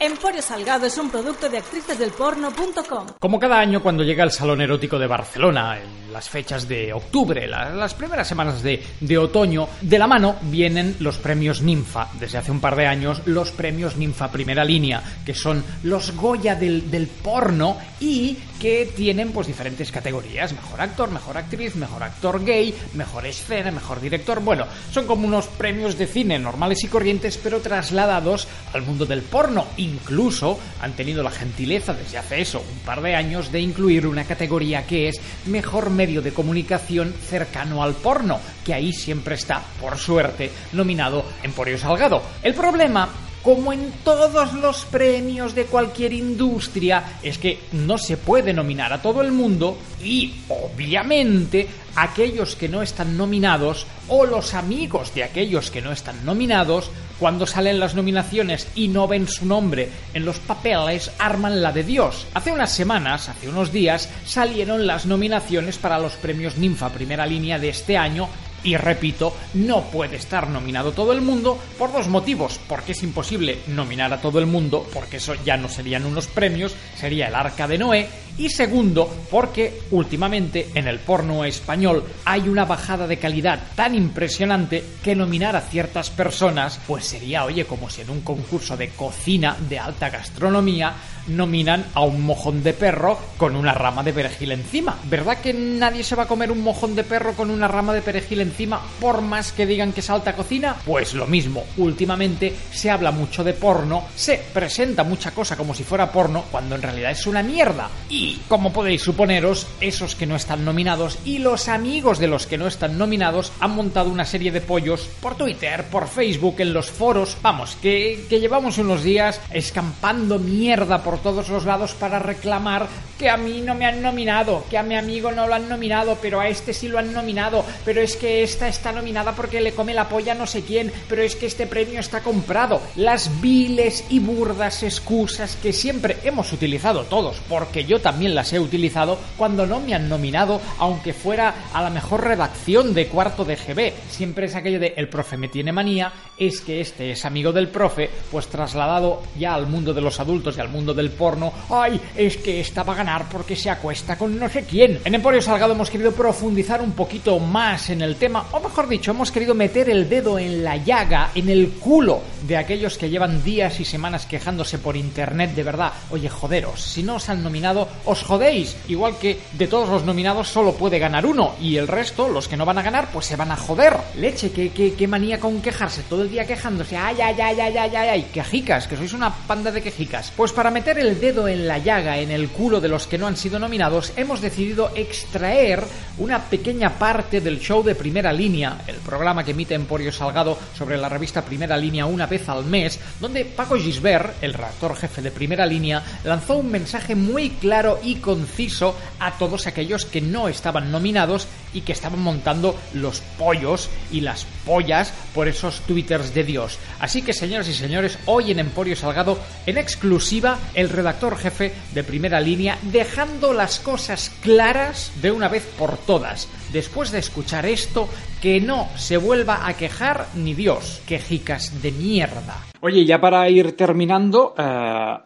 Emporio 0.00 0.40
Salgado 0.40 0.86
es 0.86 0.96
un 0.96 1.10
producto 1.10 1.48
de 1.48 1.58
actricesdelporno.com. 1.58 3.06
Como 3.18 3.38
cada 3.40 3.58
año 3.58 3.82
cuando 3.82 4.04
llega 4.04 4.22
el 4.24 4.30
Salón 4.30 4.60
Erótico 4.60 4.98
de 4.98 5.06
Barcelona, 5.08 5.78
en 5.80 6.12
las 6.12 6.28
fechas 6.28 6.68
de 6.68 6.92
octubre, 6.92 7.46
la- 7.48 7.70
las 7.70 7.94
primeras 7.94 8.28
semanas 8.28 8.62
de, 8.62 8.82
de 9.00 9.18
otoño, 9.18 9.68
de 9.80 9.98
la 9.98 10.06
mano 10.06 10.36
vienen 10.42 10.96
los 11.00 11.18
premios 11.18 11.62
Ninfa. 11.62 12.08
Desde 12.18 12.38
hace 12.38 12.52
un 12.52 12.60
par 12.60 12.76
de 12.76 12.86
años, 12.86 13.22
los 13.26 13.50
premios 13.50 13.96
Ninfa 13.96 14.30
Primera 14.30 14.64
Línea, 14.64 15.02
que 15.26 15.34
son 15.34 15.64
los 15.82 16.14
Goya 16.14 16.54
del, 16.54 16.90
del 16.90 17.08
porno 17.08 17.76
y 18.00 18.38
que 18.58 18.90
tienen 18.94 19.32
pues 19.32 19.46
diferentes 19.46 19.92
categorías. 19.92 20.52
Mejor 20.52 20.80
actor, 20.80 21.10
mejor 21.10 21.36
actriz, 21.36 21.76
mejor 21.76 22.02
actor 22.02 22.44
gay, 22.44 22.74
mejor 22.94 23.26
escena, 23.26 23.70
mejor 23.70 24.00
director. 24.00 24.40
Bueno, 24.40 24.66
son 24.90 25.06
como 25.06 25.26
unos 25.26 25.46
premios 25.46 25.96
de 25.96 26.06
cine 26.06 26.38
normales 26.38 26.82
y 26.84 26.88
corrientes, 26.88 27.38
pero 27.38 27.60
trasladados 27.60 28.48
al 28.72 28.82
mundo 28.82 29.06
del 29.06 29.22
porno. 29.22 29.66
Incluso 29.76 30.58
han 30.80 30.92
tenido 30.92 31.22
la 31.22 31.30
gentileza 31.30 31.92
desde 31.92 32.18
hace 32.18 32.40
eso, 32.40 32.60
un 32.60 32.78
par 32.80 33.00
de 33.00 33.14
años, 33.14 33.52
de 33.52 33.60
incluir 33.60 34.06
una 34.06 34.24
categoría 34.24 34.86
que 34.86 35.08
es 35.08 35.20
mejor 35.46 35.90
medio 35.90 36.22
de 36.22 36.32
comunicación 36.32 37.12
cercano 37.12 37.82
al 37.82 37.94
porno, 37.94 38.40
que 38.64 38.74
ahí 38.74 38.92
siempre 38.92 39.34
está, 39.36 39.62
por 39.80 39.98
suerte, 39.98 40.50
nominado 40.72 41.24
Emporio 41.42 41.78
Salgado. 41.78 42.22
El 42.42 42.54
problema 42.54 43.08
como 43.42 43.72
en 43.72 43.92
todos 44.04 44.52
los 44.54 44.84
premios 44.84 45.54
de 45.54 45.64
cualquier 45.64 46.12
industria, 46.12 47.18
es 47.22 47.38
que 47.38 47.60
no 47.72 47.98
se 47.98 48.16
puede 48.16 48.52
nominar 48.52 48.92
a 48.92 49.02
todo 49.02 49.22
el 49.22 49.32
mundo 49.32 49.78
y, 50.02 50.34
obviamente, 50.48 51.68
aquellos 51.96 52.56
que 52.56 52.68
no 52.68 52.82
están 52.82 53.16
nominados 53.16 53.86
o 54.08 54.24
los 54.24 54.54
amigos 54.54 55.14
de 55.14 55.24
aquellos 55.24 55.70
que 55.70 55.82
no 55.82 55.92
están 55.92 56.24
nominados, 56.24 56.90
cuando 57.18 57.46
salen 57.46 57.80
las 57.80 57.94
nominaciones 57.94 58.68
y 58.74 58.88
no 58.88 59.08
ven 59.08 59.26
su 59.26 59.44
nombre 59.44 59.88
en 60.14 60.24
los 60.24 60.38
papeles, 60.38 61.10
arman 61.18 61.60
la 61.60 61.72
de 61.72 61.82
Dios. 61.82 62.26
Hace 62.34 62.52
unas 62.52 62.72
semanas, 62.72 63.28
hace 63.28 63.48
unos 63.48 63.72
días, 63.72 64.08
salieron 64.24 64.86
las 64.86 65.04
nominaciones 65.06 65.78
para 65.78 65.98
los 65.98 66.12
premios 66.14 66.56
Ninfa 66.56 66.90
Primera 66.90 67.26
Línea 67.26 67.58
de 67.58 67.70
este 67.70 67.96
año 67.96 68.28
y 68.64 68.76
repito, 68.76 69.34
no 69.54 69.82
puede 69.90 70.16
estar 70.16 70.48
nominado 70.48 70.92
todo 70.92 71.12
el 71.12 71.20
mundo 71.20 71.58
por 71.78 71.92
dos 71.92 72.08
motivos. 72.08 72.60
Porque 72.68 72.92
es 72.92 73.02
imposible 73.02 73.58
nominar 73.68 74.12
a 74.12 74.20
todo 74.20 74.38
el 74.38 74.46
mundo, 74.46 74.86
porque 74.92 75.18
eso 75.18 75.34
ya 75.44 75.56
no 75.56 75.68
serían 75.68 76.04
unos 76.04 76.26
premios, 76.26 76.74
sería 76.96 77.28
el 77.28 77.34
arca 77.34 77.66
de 77.68 77.78
Noé. 77.78 78.08
Y 78.38 78.50
segundo, 78.50 79.12
porque 79.30 79.82
últimamente 79.90 80.68
en 80.74 80.86
el 80.86 81.00
porno 81.00 81.44
español 81.44 82.04
hay 82.24 82.48
una 82.48 82.64
bajada 82.64 83.08
de 83.08 83.18
calidad 83.18 83.60
tan 83.74 83.96
impresionante 83.96 84.84
que 85.02 85.16
nominar 85.16 85.56
a 85.56 85.60
ciertas 85.60 86.10
personas, 86.10 86.78
pues 86.86 87.04
sería, 87.04 87.44
oye, 87.44 87.64
como 87.64 87.90
si 87.90 88.02
en 88.02 88.10
un 88.10 88.20
concurso 88.20 88.76
de 88.76 88.90
cocina 88.90 89.56
de 89.68 89.80
alta 89.80 90.08
gastronomía 90.08 90.94
nominan 91.28 91.86
a 91.94 92.00
un 92.00 92.22
mojón 92.22 92.62
de 92.62 92.72
perro 92.72 93.18
con 93.36 93.56
una 93.56 93.72
rama 93.72 94.02
de 94.02 94.12
perejil 94.12 94.52
encima. 94.52 94.98
¿Verdad 95.04 95.38
que 95.38 95.52
nadie 95.52 96.02
se 96.02 96.14
va 96.14 96.24
a 96.24 96.28
comer 96.28 96.50
un 96.50 96.62
mojón 96.62 96.94
de 96.94 97.04
perro 97.04 97.34
con 97.34 97.50
una 97.50 97.68
rama 97.68 97.92
de 97.92 98.02
perejil 98.02 98.40
encima 98.40 98.80
por 99.00 99.20
más 99.20 99.52
que 99.52 99.66
digan 99.66 99.92
que 99.92 100.00
es 100.00 100.10
alta 100.10 100.34
cocina? 100.34 100.76
Pues 100.84 101.14
lo 101.14 101.26
mismo, 101.26 101.64
últimamente 101.76 102.54
se 102.70 102.90
habla 102.90 103.10
mucho 103.10 103.44
de 103.44 103.52
porno, 103.52 104.04
se 104.14 104.42
presenta 104.52 105.04
mucha 105.04 105.32
cosa 105.32 105.56
como 105.56 105.74
si 105.74 105.84
fuera 105.84 106.10
porno 106.10 106.44
cuando 106.50 106.74
en 106.74 106.82
realidad 106.82 107.12
es 107.12 107.26
una 107.26 107.42
mierda. 107.42 107.88
Y 108.08 108.40
como 108.48 108.72
podéis 108.72 109.02
suponeros, 109.02 109.66
esos 109.80 110.14
que 110.14 110.26
no 110.26 110.36
están 110.36 110.64
nominados 110.64 111.18
y 111.24 111.38
los 111.38 111.68
amigos 111.68 112.18
de 112.18 112.28
los 112.28 112.46
que 112.46 112.58
no 112.58 112.66
están 112.66 112.98
nominados 112.98 113.52
han 113.60 113.72
montado 113.72 114.10
una 114.10 114.24
serie 114.24 114.52
de 114.52 114.60
pollos 114.60 115.08
por 115.20 115.36
Twitter, 115.36 115.84
por 115.84 116.08
Facebook, 116.08 116.56
en 116.58 116.72
los 116.72 116.90
foros, 116.90 117.36
vamos, 117.42 117.76
que, 117.80 118.26
que 118.28 118.40
llevamos 118.40 118.78
unos 118.78 119.02
días 119.02 119.40
escampando 119.52 120.38
mierda 120.38 121.02
por 121.02 121.17
todos 121.18 121.48
los 121.48 121.64
lados 121.64 121.94
para 121.94 122.18
reclamar 122.18 122.86
que 123.18 123.28
a 123.28 123.36
mí 123.36 123.60
no 123.60 123.74
me 123.74 123.84
han 123.84 124.00
nominado, 124.00 124.64
que 124.70 124.78
a 124.78 124.82
mi 124.82 124.94
amigo 124.94 125.32
no 125.32 125.46
lo 125.46 125.54
han 125.54 125.68
nominado, 125.68 126.16
pero 126.22 126.40
a 126.40 126.48
este 126.48 126.72
sí 126.72 126.88
lo 126.88 126.98
han 126.98 127.12
nominado, 127.12 127.64
pero 127.84 128.00
es 128.00 128.16
que 128.16 128.42
esta 128.42 128.68
está 128.68 128.92
nominada 128.92 129.34
porque 129.34 129.60
le 129.60 129.72
come 129.72 129.92
la 129.92 130.08
polla 130.08 130.34
no 130.34 130.46
sé 130.46 130.62
quién, 130.62 130.92
pero 131.08 131.22
es 131.22 131.34
que 131.34 131.46
este 131.46 131.66
premio 131.66 132.00
está 132.00 132.22
comprado. 132.22 132.80
Las 132.96 133.40
viles 133.40 134.04
y 134.08 134.20
burdas 134.20 134.82
excusas 134.82 135.56
que 135.56 135.72
siempre 135.72 136.18
hemos 136.24 136.52
utilizado 136.52 137.04
todos, 137.04 137.40
porque 137.48 137.84
yo 137.84 138.00
también 138.00 138.34
las 138.34 138.52
he 138.52 138.60
utilizado 138.60 139.18
cuando 139.36 139.66
no 139.66 139.80
me 139.80 139.94
han 139.94 140.08
nominado, 140.08 140.60
aunque 140.78 141.12
fuera 141.12 141.54
a 141.72 141.82
la 141.82 141.90
mejor 141.90 142.24
redacción 142.24 142.94
de 142.94 143.08
cuarto 143.08 143.44
de 143.44 143.56
GB. 143.56 143.92
Siempre 144.10 144.46
es 144.46 144.54
aquello 144.54 144.78
de 144.78 144.94
el 144.96 145.08
profe 145.08 145.36
me 145.36 145.48
tiene 145.48 145.72
manía, 145.72 146.12
es 146.36 146.60
que 146.60 146.80
este 146.80 147.10
es 147.10 147.24
amigo 147.24 147.52
del 147.52 147.68
profe, 147.68 148.08
pues 148.30 148.46
trasladado 148.46 149.22
ya 149.38 149.54
al 149.54 149.66
mundo 149.66 149.92
de 149.92 150.00
los 150.00 150.20
adultos 150.20 150.56
y 150.56 150.60
al 150.60 150.68
mundo 150.68 150.94
del 150.94 151.07
porno, 151.10 151.52
ay, 151.70 152.00
es 152.16 152.36
que 152.36 152.60
esta 152.60 152.82
va 152.82 152.94
a 152.94 152.96
ganar 152.96 153.28
porque 153.30 153.56
se 153.56 153.70
acuesta 153.70 154.16
con 154.16 154.38
no 154.38 154.48
sé 154.48 154.64
quién. 154.64 155.00
En 155.04 155.14
Emporio 155.14 155.42
Salgado 155.42 155.72
hemos 155.72 155.90
querido 155.90 156.12
profundizar 156.12 156.80
un 156.80 156.92
poquito 156.92 157.38
más 157.38 157.90
en 157.90 158.02
el 158.02 158.16
tema, 158.16 158.46
o 158.52 158.60
mejor 158.60 158.88
dicho, 158.88 159.10
hemos 159.10 159.30
querido 159.30 159.54
meter 159.54 159.88
el 159.90 160.08
dedo 160.08 160.38
en 160.38 160.64
la 160.64 160.76
llaga, 160.76 161.30
en 161.34 161.48
el 161.48 161.70
culo 161.72 162.20
de 162.46 162.56
aquellos 162.56 162.98
que 162.98 163.10
llevan 163.10 163.42
días 163.44 163.80
y 163.80 163.84
semanas 163.84 164.26
quejándose 164.26 164.78
por 164.78 164.96
internet 164.96 165.54
de 165.54 165.62
verdad. 165.62 165.92
Oye, 166.10 166.28
joderos, 166.28 166.82
si 166.82 167.02
no 167.02 167.16
os 167.16 167.28
han 167.28 167.42
nominado, 167.42 167.88
os 168.04 168.22
jodéis. 168.22 168.76
Igual 168.88 169.18
que 169.18 169.38
de 169.52 169.66
todos 169.66 169.88
los 169.88 170.04
nominados 170.04 170.48
solo 170.48 170.74
puede 170.74 170.98
ganar 170.98 171.26
uno 171.26 171.54
y 171.60 171.76
el 171.76 171.88
resto, 171.88 172.28
los 172.28 172.48
que 172.48 172.56
no 172.56 172.64
van 172.64 172.78
a 172.78 172.82
ganar, 172.82 173.08
pues 173.12 173.26
se 173.26 173.36
van 173.36 173.50
a 173.50 173.56
joder. 173.56 173.96
Leche, 174.16 174.50
qué, 174.50 174.70
qué, 174.70 174.94
qué 174.94 175.08
manía 175.08 175.40
con 175.40 175.60
quejarse, 175.60 176.02
todo 176.08 176.22
el 176.22 176.30
día 176.30 176.46
quejándose. 176.46 176.96
Ay, 176.96 177.16
ay, 177.20 177.36
ay, 177.40 177.60
ay, 177.60 177.76
ay, 177.76 177.96
ay, 177.96 178.08
ay, 178.08 178.22
quejicas, 178.32 178.86
que 178.86 178.96
sois 178.96 179.12
una 179.12 179.32
panda 179.34 179.70
de 179.70 179.82
quejicas. 179.82 180.32
Pues 180.36 180.52
para 180.52 180.70
meter 180.70 180.97
el 180.98 181.20
dedo 181.20 181.48
en 181.48 181.66
la 181.66 181.78
llaga, 181.78 182.18
en 182.18 182.30
el 182.30 182.48
culo 182.48 182.80
de 182.80 182.88
los 182.88 183.06
que 183.06 183.18
no 183.18 183.26
han 183.26 183.36
sido 183.36 183.58
nominados, 183.58 184.12
hemos 184.16 184.40
decidido 184.40 184.90
extraer 184.94 185.84
una 186.18 186.44
pequeña 186.44 186.98
parte 186.98 187.40
del 187.40 187.60
show 187.60 187.82
de 187.82 187.94
primera 187.94 188.32
línea, 188.32 188.82
el 188.86 188.96
programa 188.96 189.44
que 189.44 189.52
emite 189.52 189.74
Emporio 189.74 190.10
Salgado 190.10 190.58
sobre 190.76 190.96
la 190.96 191.08
revista 191.08 191.44
Primera 191.44 191.76
Línea 191.76 192.06
una 192.06 192.26
vez 192.26 192.48
al 192.48 192.64
mes, 192.64 192.98
donde 193.20 193.44
Paco 193.44 193.76
Gisbert, 193.76 194.42
el 194.42 194.54
redactor 194.54 194.96
jefe 194.96 195.22
de 195.22 195.30
Primera 195.30 195.66
Línea, 195.66 196.02
lanzó 196.24 196.56
un 196.56 196.70
mensaje 196.70 197.14
muy 197.14 197.50
claro 197.50 198.00
y 198.02 198.16
conciso 198.16 198.96
a 199.20 199.38
todos 199.38 199.66
aquellos 199.66 200.04
que 200.04 200.20
no 200.20 200.48
estaban 200.48 200.90
nominados 200.90 201.46
y 201.72 201.82
que 201.82 201.92
estaban 201.92 202.20
montando 202.20 202.76
los 202.94 203.20
pollos 203.38 203.88
y 204.10 204.20
las 204.20 204.46
pollas 204.64 205.12
por 205.34 205.48
esos 205.48 205.80
twitters 205.82 206.34
de 206.34 206.44
Dios. 206.44 206.78
Así 207.00 207.22
que, 207.22 207.32
señoras 207.32 207.68
y 207.68 207.74
señores, 207.74 208.18
hoy 208.26 208.50
en 208.50 208.58
Emporio 208.58 208.96
Salgado, 208.96 209.38
en 209.66 209.78
exclusiva, 209.78 210.58
el 210.78 210.88
redactor 210.90 211.36
jefe 211.36 211.72
de 211.92 212.04
Primera 212.04 212.40
Línea, 212.40 212.78
dejando 212.82 213.52
las 213.52 213.80
cosas 213.80 214.30
claras 214.42 215.12
de 215.20 215.30
una 215.32 215.48
vez 215.48 215.66
por 215.78 215.96
todas. 215.98 216.48
Después 216.72 217.10
de 217.10 217.18
escuchar 217.18 217.66
esto, 217.66 218.08
que 218.40 218.60
no 218.60 218.88
se 218.96 219.16
vuelva 219.16 219.66
a 219.66 219.74
quejar 219.74 220.26
ni 220.36 220.54
Dios, 220.54 221.02
quejicas 221.06 221.82
de 221.82 221.90
mierda. 221.92 222.56
Oye, 222.80 223.04
ya 223.04 223.20
para 223.20 223.48
ir 223.50 223.76
terminando, 223.76 224.54
eh, 224.56 224.62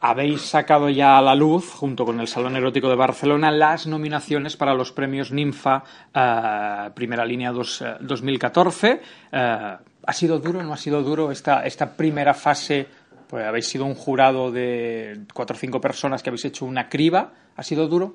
habéis 0.01 0.41
sacado 0.41 0.89
ya 0.89 1.19
a 1.19 1.23
la 1.23 1.35
luz, 1.35 1.69
junto 1.71 2.07
con 2.07 2.19
el 2.21 2.29
Salón 2.29 2.57
Erótico 2.57 2.89
de 2.89 2.97
Barcelona, 2.97 3.51
las 3.51 3.87
nominaciones 3.87 4.57
para 4.57 4.73
los 4.73 4.91
premios 4.93 5.33
Ninfa 5.33 5.83
eh, 6.15 6.91
Primera 6.95 7.27
Línea 7.27 7.53
dos- 7.53 7.83
eh, 7.83 7.97
2014. 8.01 9.03
Eh, 9.31 9.77
¿Ha 10.05 10.13
sido 10.15 10.39
duro 10.39 10.61
o 10.61 10.63
no 10.63 10.73
ha 10.73 10.77
sido 10.79 11.03
duro 11.03 11.31
esta, 11.31 11.65
esta 11.67 11.95
primera 11.95 12.33
fase? 12.35 13.02
Pues 13.33 13.47
habéis 13.47 13.67
sido 13.67 13.87
un 13.87 13.95
jurado 13.95 14.53
de 14.53 15.23
cuatro 15.33 15.57
o 15.57 15.59
cinco 15.59 15.81
personas 15.81 16.23
que 16.23 16.29
habéis 16.29 16.45
hecho 16.45 16.67
una 16.67 16.91
criba. 16.91 17.33
¿Ha 17.57 17.63
sido 17.63 17.89
duro? 17.89 18.15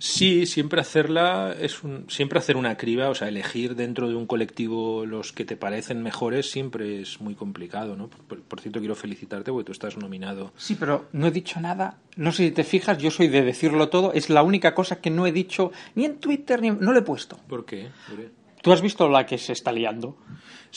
Sí, 0.00 0.44
siempre 0.44 0.80
hacerla 0.80 1.54
es 1.56 1.84
un, 1.84 2.10
siempre 2.10 2.40
hacer 2.40 2.56
una 2.56 2.76
criba, 2.76 3.08
o 3.08 3.14
sea, 3.14 3.28
elegir 3.28 3.76
dentro 3.76 4.08
de 4.08 4.16
un 4.16 4.26
colectivo 4.26 5.06
los 5.06 5.32
que 5.32 5.44
te 5.44 5.56
parecen 5.56 6.02
mejores 6.02 6.50
siempre 6.50 7.00
es 7.00 7.20
muy 7.20 7.36
complicado, 7.36 7.94
¿no? 7.94 8.08
Por, 8.08 8.42
por 8.42 8.60
cierto, 8.60 8.80
quiero 8.80 8.96
felicitarte 8.96 9.52
porque 9.52 9.66
tú 9.66 9.70
estás 9.70 9.96
nominado. 9.98 10.52
Sí, 10.56 10.74
pero 10.74 11.06
no 11.12 11.28
he 11.28 11.30
dicho 11.30 11.60
nada. 11.60 11.98
No 12.16 12.32
sé 12.32 12.46
si 12.46 12.50
te 12.50 12.64
fijas, 12.64 12.98
yo 12.98 13.12
soy 13.12 13.28
de 13.28 13.42
decirlo 13.42 13.88
todo. 13.88 14.12
Es 14.14 14.30
la 14.30 14.42
única 14.42 14.74
cosa 14.74 15.00
que 15.00 15.10
no 15.10 15.28
he 15.28 15.32
dicho 15.32 15.70
ni 15.94 16.06
en 16.06 16.16
Twitter 16.16 16.60
ni 16.60 16.70
no 16.70 16.92
lo 16.92 16.98
he 16.98 17.02
puesto. 17.02 17.38
¿Por 17.46 17.64
qué? 17.64 17.90
¿Por 18.08 18.16
qué? 18.16 18.30
¿Tú 18.66 18.72
has 18.72 18.82
visto 18.82 19.08
la 19.08 19.24
que 19.26 19.38
se 19.38 19.52
está 19.52 19.70
liando? 19.70 20.18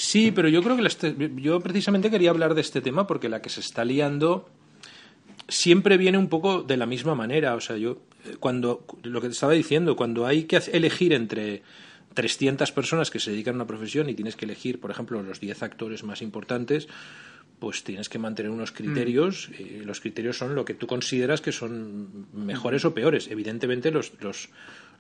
Sí, 0.02 0.32
pero 0.32 0.48
yo 0.48 0.64
creo 0.64 0.78
que 0.78 0.88
este- 0.88 1.14
yo 1.36 1.60
precisamente 1.60 2.10
quería 2.10 2.30
hablar 2.30 2.56
de 2.56 2.62
este 2.62 2.80
tema 2.80 3.06
porque 3.06 3.28
la 3.28 3.42
que 3.42 3.50
se 3.50 3.60
está 3.60 3.84
liando 3.84 4.48
siempre 5.50 5.98
viene 5.98 6.18
un 6.18 6.30
poco 6.30 6.64
de 6.64 6.78
la 6.78 6.86
misma 6.86 7.16
manera. 7.16 7.54
O 7.56 7.60
sea, 7.60 7.76
yo 7.76 8.02
eh, 8.26 8.38
cuando 8.40 8.86
lo 9.04 9.20
que 9.20 9.28
te 9.28 9.34
estaba 9.34 9.52
diciendo, 9.52 9.98
cuando 9.98 10.26
hay 10.26 10.44
que 10.46 10.56
elegir 10.72 11.12
entre 11.12 11.64
300 12.14 12.72
personas 12.72 13.12
que 13.12 13.20
se 13.20 13.32
dedican 13.32 13.56
a 13.56 13.58
una 13.58 13.68
profesión 13.68 14.10
y 14.10 14.14
tienes 14.14 14.38
que 14.38 14.46
elegir, 14.46 14.80
por 14.80 14.90
ejemplo, 14.90 15.22
los 15.22 15.42
10 15.42 15.62
actores 15.64 16.04
más 16.06 16.22
importantes, 16.22 16.88
pues 17.60 17.84
tienes 17.84 18.08
que 18.08 18.20
mantener 18.20 18.52
unos 18.52 18.72
criterios. 18.72 19.50
eh, 19.60 19.82
los 19.86 20.00
criterios 20.00 20.38
son 20.38 20.56
lo 20.56 20.64
que 20.64 20.76
tú 20.76 20.88
consideras 20.88 21.42
que 21.42 21.52
son 21.52 22.26
mejores 22.34 22.86
o 22.86 22.94
peores. 22.94 23.28
Evidentemente, 23.30 23.92
los, 23.92 24.14
los, 24.22 24.48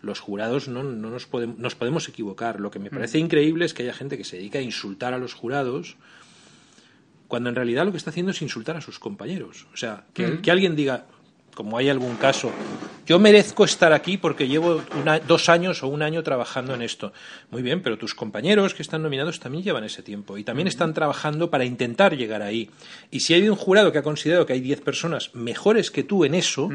los 0.02 0.20
jurados 0.20 0.68
no, 0.68 0.84
no 0.84 1.10
nos, 1.10 1.26
podemos, 1.26 1.58
nos 1.58 1.76
podemos 1.76 2.08
equivocar. 2.08 2.60
Lo 2.60 2.72
que 2.72 2.80
me 2.80 2.90
parece 2.90 3.20
increíble 3.20 3.66
es 3.66 3.74
que 3.74 3.84
haya 3.84 3.94
gente 3.94 4.18
que 4.18 4.24
se 4.24 4.38
dedica 4.38 4.60
a 4.60 4.62
insultar 4.62 5.14
a 5.14 5.18
los 5.18 5.34
jurados 5.34 5.98
cuando 7.28 7.50
en 7.50 7.56
realidad 7.56 7.86
lo 7.86 7.92
que 7.92 7.98
está 7.98 8.10
haciendo 8.10 8.32
es 8.32 8.42
insultar 8.42 8.76
a 8.78 8.82
sus 8.82 8.98
compañeros. 9.00 9.68
O 9.74 9.78
sea, 9.78 10.06
que, 10.14 10.28
Mm. 10.28 10.42
que 10.42 10.52
alguien 10.52 10.76
diga, 10.76 11.06
como 11.54 11.78
hay 11.78 11.90
algún 11.90 12.16
caso, 12.16 12.52
yo 13.06 13.20
merezco 13.20 13.66
estar 13.66 13.92
aquí 13.92 14.18
porque 14.18 14.48
llevo 14.48 14.82
una- 15.00 15.20
dos 15.20 15.50
años 15.50 15.84
o 15.84 15.88
un 15.90 16.02
año 16.02 16.24
trabajando 16.24 16.74
en 16.74 16.82
esto. 16.82 17.12
Muy 17.52 17.62
bien, 17.62 17.82
pero 17.82 17.98
tus 17.98 18.16
compañeros 18.16 18.74
que 18.74 18.82
están 18.82 19.04
nominados 19.04 19.40
también 19.40 19.64
llevan 19.64 19.84
ese 19.84 20.02
tiempo 20.02 20.38
y 20.38 20.44
también 20.44 20.68
están 20.68 20.94
trabajando 20.94 21.50
para 21.52 21.66
intentar 21.66 22.16
llegar 22.16 22.42
ahí. 22.42 22.70
Y 23.12 23.20
si 23.20 23.34
hay 23.34 23.48
un 23.50 23.56
jurado 23.58 23.92
que 23.92 23.98
ha 23.98 24.04
considerado 24.04 24.46
que 24.46 24.54
hay 24.54 24.62
10 24.62 24.82
personas 24.82 25.36
mejores 25.36 25.92
que 25.92 26.04
tú 26.04 26.24
en 26.24 26.34
eso, 26.36 26.70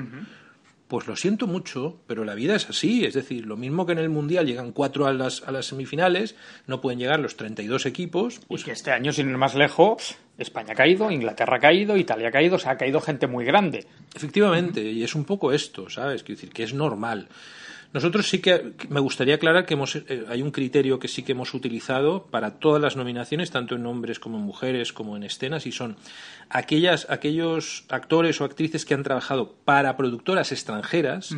pues 0.95 1.09
lo 1.09 1.17
siento 1.17 1.49
mucho, 1.49 1.99
pero 2.07 2.25
la 2.25 2.37
vida 2.37 2.55
es 2.55 2.71
así. 2.71 3.05
Es 3.05 3.15
decir, 3.15 3.47
lo 3.47 3.57
mismo 3.57 3.85
que 3.85 3.95
en 3.95 3.99
el 3.99 4.11
Mundial 4.11 4.47
llegan 4.47 4.71
cuatro 4.71 5.07
a 5.07 5.13
las, 5.13 5.43
a 5.43 5.51
las 5.51 5.67
semifinales, 5.67 6.37
no 6.69 6.81
pueden 6.81 7.01
llegar 7.01 7.19
los 7.19 7.37
32 7.37 7.87
equipos. 7.87 8.41
Pues 8.47 8.63
que 8.63 8.71
este 8.71 8.93
año, 8.93 9.13
sin 9.13 9.29
ir 9.29 9.37
más 9.37 9.57
lejos, 9.57 10.15
España 10.39 10.75
ha 10.75 10.77
caído, 10.77 11.11
Inglaterra 11.11 11.57
ha 11.57 11.59
caído, 11.59 11.97
Italia 11.97 12.29
ha 12.29 12.31
caído, 12.31 12.55
o 12.55 12.59
sea, 12.61 12.71
ha 12.71 12.77
caído 12.77 13.01
gente 13.01 13.27
muy 13.27 13.45
grande. 13.45 13.89
Efectivamente, 14.15 14.83
y 14.83 15.03
es 15.03 15.17
un 15.17 15.25
poco 15.25 15.51
esto, 15.51 15.91
¿sabes? 15.91 16.23
Quiero 16.23 16.41
decir, 16.41 16.55
que 16.55 16.63
es 16.63 16.73
normal. 16.73 17.27
Nosotros 17.95 18.29
sí 18.29 18.41
que 18.41 18.73
me 18.89 18.99
gustaría 18.99 19.37
aclarar 19.37 19.67
que 19.67 19.75
hemos, 19.75 19.95
eh, 19.95 20.25
hay 20.29 20.43
un 20.43 20.51
criterio 20.51 20.99
que 20.99 21.07
sí 21.07 21.23
que 21.23 21.31
hemos 21.31 21.55
utilizado 21.55 22.27
para 22.27 22.59
todas 22.59 22.83
las 22.83 22.97
nominaciones, 22.97 23.53
tanto 23.53 23.77
en 23.77 23.87
hombres 23.87 24.19
como 24.19 24.37
en 24.37 24.43
mujeres, 24.43 24.93
como 24.93 25.17
en 25.17 25.23
escenas, 25.23 25.65
y 25.65 25.71
son 25.71 25.97
aquellas, 26.51 27.07
aquellos 27.09 27.85
actores 27.89 28.41
o 28.41 28.45
actrices 28.45 28.85
que 28.85 28.95
han 28.95 29.05
trabajado 29.05 29.55
para 29.65 29.97
productoras 29.97 30.51
extranjeras, 30.51 31.37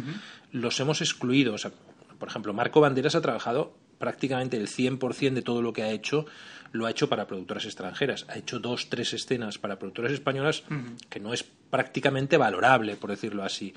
los 0.50 0.80
hemos 0.80 1.02
excluido. 1.02 1.52
O 1.52 1.58
sea, 1.58 1.72
por 2.18 2.30
ejemplo, 2.30 2.54
Marco 2.54 2.80
Banderas 2.80 3.14
ha 3.14 3.20
trabajado 3.20 3.76
prácticamente 3.98 4.56
el 4.56 4.66
100% 4.66 5.34
de 5.34 5.42
todo 5.42 5.60
lo 5.60 5.74
que 5.74 5.82
ha 5.82 5.90
hecho 5.90 6.24
lo 6.72 6.86
ha 6.86 6.90
hecho 6.90 7.08
para 7.08 7.26
productoras 7.26 7.64
extranjeras. 7.64 8.26
Ha 8.28 8.36
hecho 8.36 8.58
dos, 8.58 8.88
tres 8.88 9.12
escenas 9.14 9.58
para 9.58 9.78
productoras 9.78 10.12
españolas 10.12 10.64
que 11.08 11.20
no 11.20 11.32
es 11.32 11.42
prácticamente 11.42 12.36
valorable, 12.36 12.96
por 12.96 13.10
decirlo 13.10 13.42
así. 13.44 13.74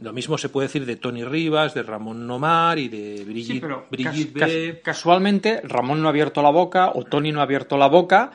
Lo 0.00 0.12
mismo 0.12 0.38
se 0.38 0.48
puede 0.48 0.68
decir 0.68 0.86
de 0.86 0.94
Tony 0.96 1.24
Rivas, 1.24 1.74
de 1.74 1.82
Ramón 1.82 2.26
Nomar 2.26 2.78
y 2.78 2.88
de 2.88 3.24
Brigitte, 3.24 3.54
Sí, 3.54 3.60
pero 3.60 3.86
Brigitte 3.90 4.38
cas- 4.38 4.48
B. 4.50 4.72
cas- 4.74 4.82
casualmente 4.84 5.60
Ramón 5.64 6.00
no 6.00 6.06
ha 6.06 6.10
abierto 6.10 6.40
la 6.40 6.50
boca 6.50 6.90
o 6.94 7.02
Tony 7.04 7.32
no 7.32 7.40
ha 7.40 7.42
abierto 7.44 7.76
la 7.76 7.88
boca, 7.88 8.30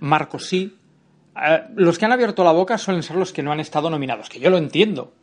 Marco 0.00 0.38
sí. 0.38 0.76
Eh, 1.34 1.62
los 1.76 1.98
que 1.98 2.04
han 2.04 2.12
abierto 2.12 2.44
la 2.44 2.52
boca 2.52 2.76
suelen 2.76 3.02
ser 3.02 3.16
los 3.16 3.32
que 3.32 3.42
no 3.42 3.50
han 3.52 3.60
estado 3.60 3.88
nominados, 3.88 4.28
que 4.28 4.40
yo 4.40 4.50
lo 4.50 4.58
entiendo. 4.58 5.14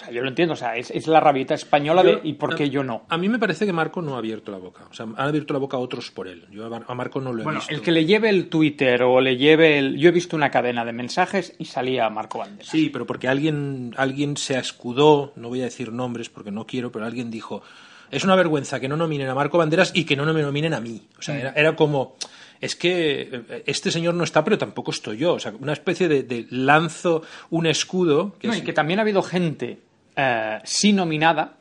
O 0.00 0.04
sea, 0.04 0.14
yo 0.14 0.22
lo 0.22 0.28
entiendo, 0.28 0.54
o 0.54 0.56
sea, 0.56 0.76
es, 0.76 0.90
es 0.90 1.06
la 1.06 1.20
rabieta 1.20 1.52
española 1.54 2.02
de 2.02 2.20
¿y 2.24 2.32
por 2.32 2.54
qué 2.54 2.70
yo 2.70 2.82
no? 2.82 3.02
A 3.10 3.18
mí 3.18 3.28
me 3.28 3.38
parece 3.38 3.66
que 3.66 3.72
Marco 3.74 4.00
no 4.00 4.14
ha 4.14 4.18
abierto 4.18 4.50
la 4.50 4.56
boca. 4.56 4.84
O 4.90 4.94
sea, 4.94 5.04
han 5.04 5.28
abierto 5.28 5.52
la 5.52 5.58
boca 5.60 5.76
otros 5.76 6.10
por 6.10 6.26
él. 6.26 6.46
Yo 6.50 6.64
a 6.64 6.70
Mar- 6.70 6.84
a 6.88 6.94
Marco 6.94 7.20
no 7.20 7.32
lo 7.34 7.40
he 7.40 7.44
Bueno, 7.44 7.58
visto. 7.58 7.74
el 7.74 7.82
que 7.82 7.90
le 7.92 8.06
lleve 8.06 8.30
el 8.30 8.48
Twitter 8.48 9.02
o 9.02 9.20
le 9.20 9.36
lleve 9.36 9.78
el... 9.78 9.98
Yo 9.98 10.08
he 10.08 10.12
visto 10.12 10.36
una 10.36 10.50
cadena 10.50 10.84
de 10.86 10.92
mensajes 10.94 11.54
y 11.58 11.66
salía 11.66 12.08
Marco 12.08 12.38
Banderas. 12.38 12.66
Sí, 12.70 12.88
pero 12.90 13.04
porque 13.06 13.28
alguien, 13.28 13.92
alguien 13.98 14.38
se 14.38 14.58
escudó, 14.58 15.32
no 15.36 15.48
voy 15.50 15.60
a 15.60 15.64
decir 15.64 15.92
nombres 15.92 16.30
porque 16.30 16.50
no 16.50 16.66
quiero, 16.66 16.90
pero 16.90 17.04
alguien 17.04 17.30
dijo, 17.30 17.62
es 18.10 18.24
una 18.24 18.36
vergüenza 18.36 18.80
que 18.80 18.88
no 18.88 18.96
nominen 18.96 19.28
a 19.28 19.34
Marco 19.34 19.58
Banderas 19.58 19.92
y 19.94 20.04
que 20.04 20.16
no 20.16 20.24
me 20.32 20.40
nominen 20.40 20.72
a 20.72 20.80
mí. 20.80 21.02
O 21.18 21.22
sea, 21.22 21.34
Mm. 21.34 21.38
era, 21.38 21.52
era 21.54 21.76
como, 21.76 22.16
es 22.60 22.74
que 22.74 23.28
eh, 23.32 23.62
este 23.66 23.90
señor 23.90 24.14
no 24.14 24.24
está, 24.24 24.42
pero 24.42 24.56
tampoco 24.56 24.90
estoy 24.92 25.18
yo. 25.18 25.34
O 25.34 25.38
sea, 25.40 25.52
una 25.60 25.72
especie 25.74 26.08
de, 26.08 26.22
de 26.22 26.46
lanzo 26.50 27.22
un 27.50 27.66
escudo. 27.66 28.34
Que 28.38 28.48
No, 28.48 28.54
es- 28.54 28.60
y 28.60 28.62
que 28.62 28.72
también 28.72 28.98
ha 28.98 29.02
habido 29.02 29.22
gente 29.22 29.78
eh, 30.20 30.58
sí 30.64 30.92
nominada 30.92 31.54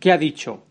que 0.00 0.10
ha 0.12 0.18
dicho 0.18 0.62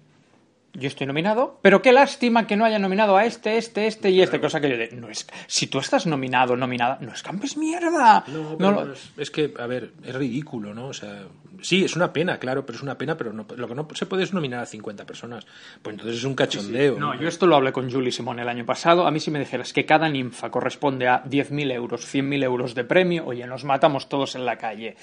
yo 0.76 0.88
estoy 0.88 1.06
nominado, 1.06 1.60
pero 1.62 1.84
qué 1.84 1.92
lástima 1.92 2.48
que 2.48 2.56
no 2.56 2.66
haya 2.66 2.80
nominado 2.80 3.16
a 3.16 3.26
este, 3.26 3.58
este, 3.60 3.86
este 3.86 4.10
y 4.10 4.24
este. 4.24 4.42
Cosa 4.42 4.60
que 4.60 4.72
yo 4.72 4.76
de, 4.76 4.90
no 4.94 5.08
es, 5.08 5.28
si 5.46 5.68
tú 5.68 5.78
estás 5.78 6.08
nominado, 6.08 6.56
nominada, 6.58 6.98
no 7.00 7.14
escampes 7.14 7.58
mierda. 7.58 8.24
No, 8.26 8.50
No 8.54 8.58
pero 8.58 8.72
lo- 8.86 8.94
es, 8.94 9.12
es 9.18 9.30
que, 9.30 9.54
a 9.60 9.68
ver, 9.68 9.92
es 10.04 10.16
ridículo, 10.16 10.74
¿no? 10.74 10.88
O 10.88 10.94
sea, 10.94 11.26
sí, 11.62 11.86
es 11.86 11.96
una 11.96 12.12
pena, 12.12 12.40
claro, 12.40 12.66
pero 12.66 12.78
es 12.78 12.82
una 12.82 12.98
pena, 12.98 13.16
pero 13.16 13.32
no- 13.34 13.46
lo 13.56 13.68
que 13.68 13.76
no 13.76 13.88
se 13.94 14.08
puede 14.08 14.24
es 14.24 14.34
nominar 14.34 14.62
a 14.62 14.66
50 14.66 15.06
personas. 15.06 15.46
Pues 15.84 15.94
entonces 15.94 16.18
es 16.18 16.24
un 16.24 16.34
cachondeo. 16.34 16.98
No, 17.00 17.14
yo 17.22 17.28
esto 17.28 17.46
lo 17.46 17.56
hablé 17.56 17.72
con 17.72 17.92
Julie 17.92 18.12
Simón 18.12 18.40
el 18.40 18.50
año 18.50 18.66
pasado. 18.66 19.06
A 19.06 19.12
mí 19.12 19.20
si 19.20 19.30
me 19.30 19.38
dijeras 19.38 19.74
que 19.74 19.86
cada 19.86 20.10
ninfa 20.10 20.50
corresponde 20.50 21.08
a 21.08 21.24
10.000 21.24 21.72
euros, 21.72 22.04
100.000 22.12 22.42
euros 22.44 22.74
de 22.74 22.84
premio, 22.84 23.28
oye, 23.28 23.46
nos 23.46 23.64
matamos 23.64 24.10
todos 24.10 24.34
en 24.34 24.44
la 24.44 24.58
calle. 24.58 24.96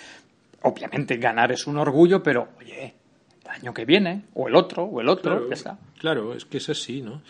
Obviamente 0.62 1.16
ganar 1.16 1.52
es 1.52 1.66
un 1.66 1.78
orgullo, 1.78 2.22
pero 2.22 2.48
oye, 2.58 2.94
el 3.44 3.50
año 3.50 3.74
que 3.74 3.84
viene, 3.84 4.24
o 4.34 4.48
el 4.48 4.54
otro, 4.54 4.84
o 4.84 5.00
el 5.00 5.08
otro, 5.08 5.32
Claro, 5.32 5.48
ya 5.48 5.54
está. 5.54 5.78
Claro, 5.98 6.34
es 6.34 6.44
que 6.44 6.58
es 6.58 6.68
así, 6.68 7.02
¿no? 7.02 7.22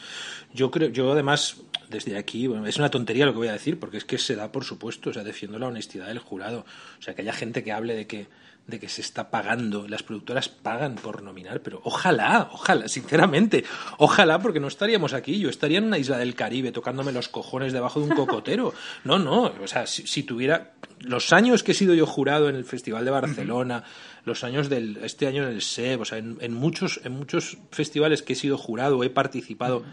Yo 0.53 0.71
creo, 0.71 0.89
yo 0.89 1.13
además, 1.13 1.57
desde 1.89 2.19
aquí, 2.19 2.47
bueno, 2.47 2.67
es 2.67 2.79
una 2.79 2.91
tontería 2.91 3.27
lo 3.27 3.33
que 3.33 3.39
voy 3.39 3.49
a 3.49 3.53
decir, 3.53 3.79
porque 3.79 3.99
es 3.99 4.05
que 4.05 4.19
se 4.19 4.37
da 4.37 4.51
por 4.51 4.65
supuesto, 4.65 5.11
o 5.11 5.13
sea, 5.13 5.25
defiendo 5.25 5.59
la 5.59 5.69
honestidad 5.69 6.09
del 6.09 6.19
jurado. 6.19 6.65
O 6.99 7.03
sea, 7.03 7.15
que 7.15 7.23
haya 7.23 7.33
gente 7.33 7.63
que 7.63 7.73
hable 7.73 7.95
de 7.95 8.07
que, 8.07 8.27
de 8.71 8.79
que 8.79 8.89
se 8.89 9.01
está 9.01 9.31
pagando, 9.31 9.87
las 9.89 10.03
productoras 10.03 10.49
pagan 10.49 10.95
por 10.95 11.23
nominar, 11.23 11.61
pero 11.61 11.81
ojalá, 11.85 12.49
ojalá, 12.53 12.89
sinceramente, 12.89 13.65
ojalá, 13.99 14.39
porque 14.39 14.61
no 14.61 14.69
estaríamos 14.69 15.13
aquí, 15.13 15.39
yo 15.39 15.51
estaría 15.51 15.79
en 15.79 15.85
una 15.85 15.99
isla 15.99 16.17
del 16.19 16.35
Caribe 16.35 16.73
tocándome 16.73 17.13
los 17.13 17.29
cojones 17.29 17.73
debajo 17.73 18.01
de 18.01 18.07
un 18.07 18.17
cocotero. 18.17 18.73
No, 19.05 19.19
no, 19.19 19.53
o 19.63 19.67
sea, 19.67 19.87
si, 19.87 20.07
si 20.07 20.23
tuviera 20.23 20.73
los 21.01 21.33
años 21.33 21.63
que 21.63 21.73
he 21.73 21.75
sido 21.75 21.95
yo 21.95 22.07
jurado 22.07 22.49
en 22.49 22.55
el 22.55 22.65
Festival 22.65 23.05
de 23.05 23.11
Barcelona, 23.11 23.85
los 24.25 24.45
años 24.45 24.69
del 24.69 24.99
este 25.03 25.27
año 25.27 25.45
en 25.45 25.55
el 25.55 25.63
SEB, 25.63 26.01
o 26.01 26.05
sea, 26.05 26.19
en, 26.19 26.37
en 26.41 26.53
muchos 26.55 27.01
en 27.05 27.13
muchos 27.13 27.59
festivales 27.71 28.23
que 28.23 28.35
he 28.35 28.37
sido 28.37 28.59
jurado, 28.59 29.03
he 29.03 29.11
participado 29.11 29.85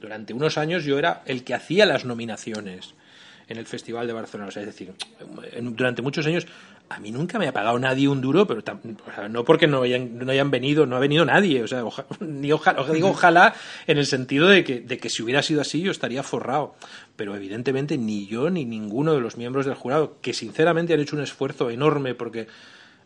durante 0.00 0.32
unos 0.32 0.58
años 0.58 0.84
yo 0.84 0.98
era 0.98 1.22
el 1.26 1.44
que 1.44 1.54
hacía 1.54 1.86
las 1.86 2.04
nominaciones 2.04 2.94
en 3.48 3.58
el 3.58 3.66
Festival 3.66 4.06
de 4.06 4.12
Barcelona, 4.12 4.48
o 4.48 4.50
sea, 4.50 4.62
es 4.62 4.66
decir, 4.66 4.92
durante 5.60 6.02
muchos 6.02 6.26
años 6.26 6.46
a 6.88 6.98
mí 7.00 7.10
nunca 7.10 7.38
me 7.38 7.48
ha 7.48 7.52
pagado 7.52 7.78
nadie 7.78 8.06
un 8.08 8.20
duro, 8.20 8.46
pero 8.46 8.62
tam- 8.62 8.96
o 9.10 9.14
sea, 9.14 9.28
no 9.28 9.44
porque 9.44 9.66
no 9.66 9.80
hayan, 9.82 10.18
no 10.18 10.30
hayan 10.30 10.50
venido, 10.50 10.84
no 10.84 10.94
ha 10.96 10.98
venido 11.00 11.24
nadie, 11.24 11.62
o 11.62 11.66
sea, 11.66 11.84
oja- 11.84 12.04
ni 12.20 12.52
ojalá, 12.52 12.80
oja- 12.82 12.92
digo 12.92 13.08
ojalá 13.08 13.54
en 13.86 13.96
el 13.98 14.04
sentido 14.06 14.48
de 14.48 14.62
que, 14.62 14.80
de 14.80 14.98
que 14.98 15.08
si 15.08 15.22
hubiera 15.22 15.42
sido 15.42 15.62
así 15.62 15.80
yo 15.80 15.90
estaría 15.90 16.22
forrado, 16.22 16.74
pero 17.16 17.34
evidentemente 17.34 17.96
ni 17.96 18.26
yo 18.26 18.50
ni 18.50 18.64
ninguno 18.66 19.14
de 19.14 19.20
los 19.20 19.38
miembros 19.38 19.64
del 19.64 19.74
jurado, 19.74 20.18
que 20.20 20.34
sinceramente 20.34 20.92
han 20.92 21.00
hecho 21.00 21.16
un 21.16 21.22
esfuerzo 21.22 21.70
enorme 21.70 22.14
porque 22.14 22.46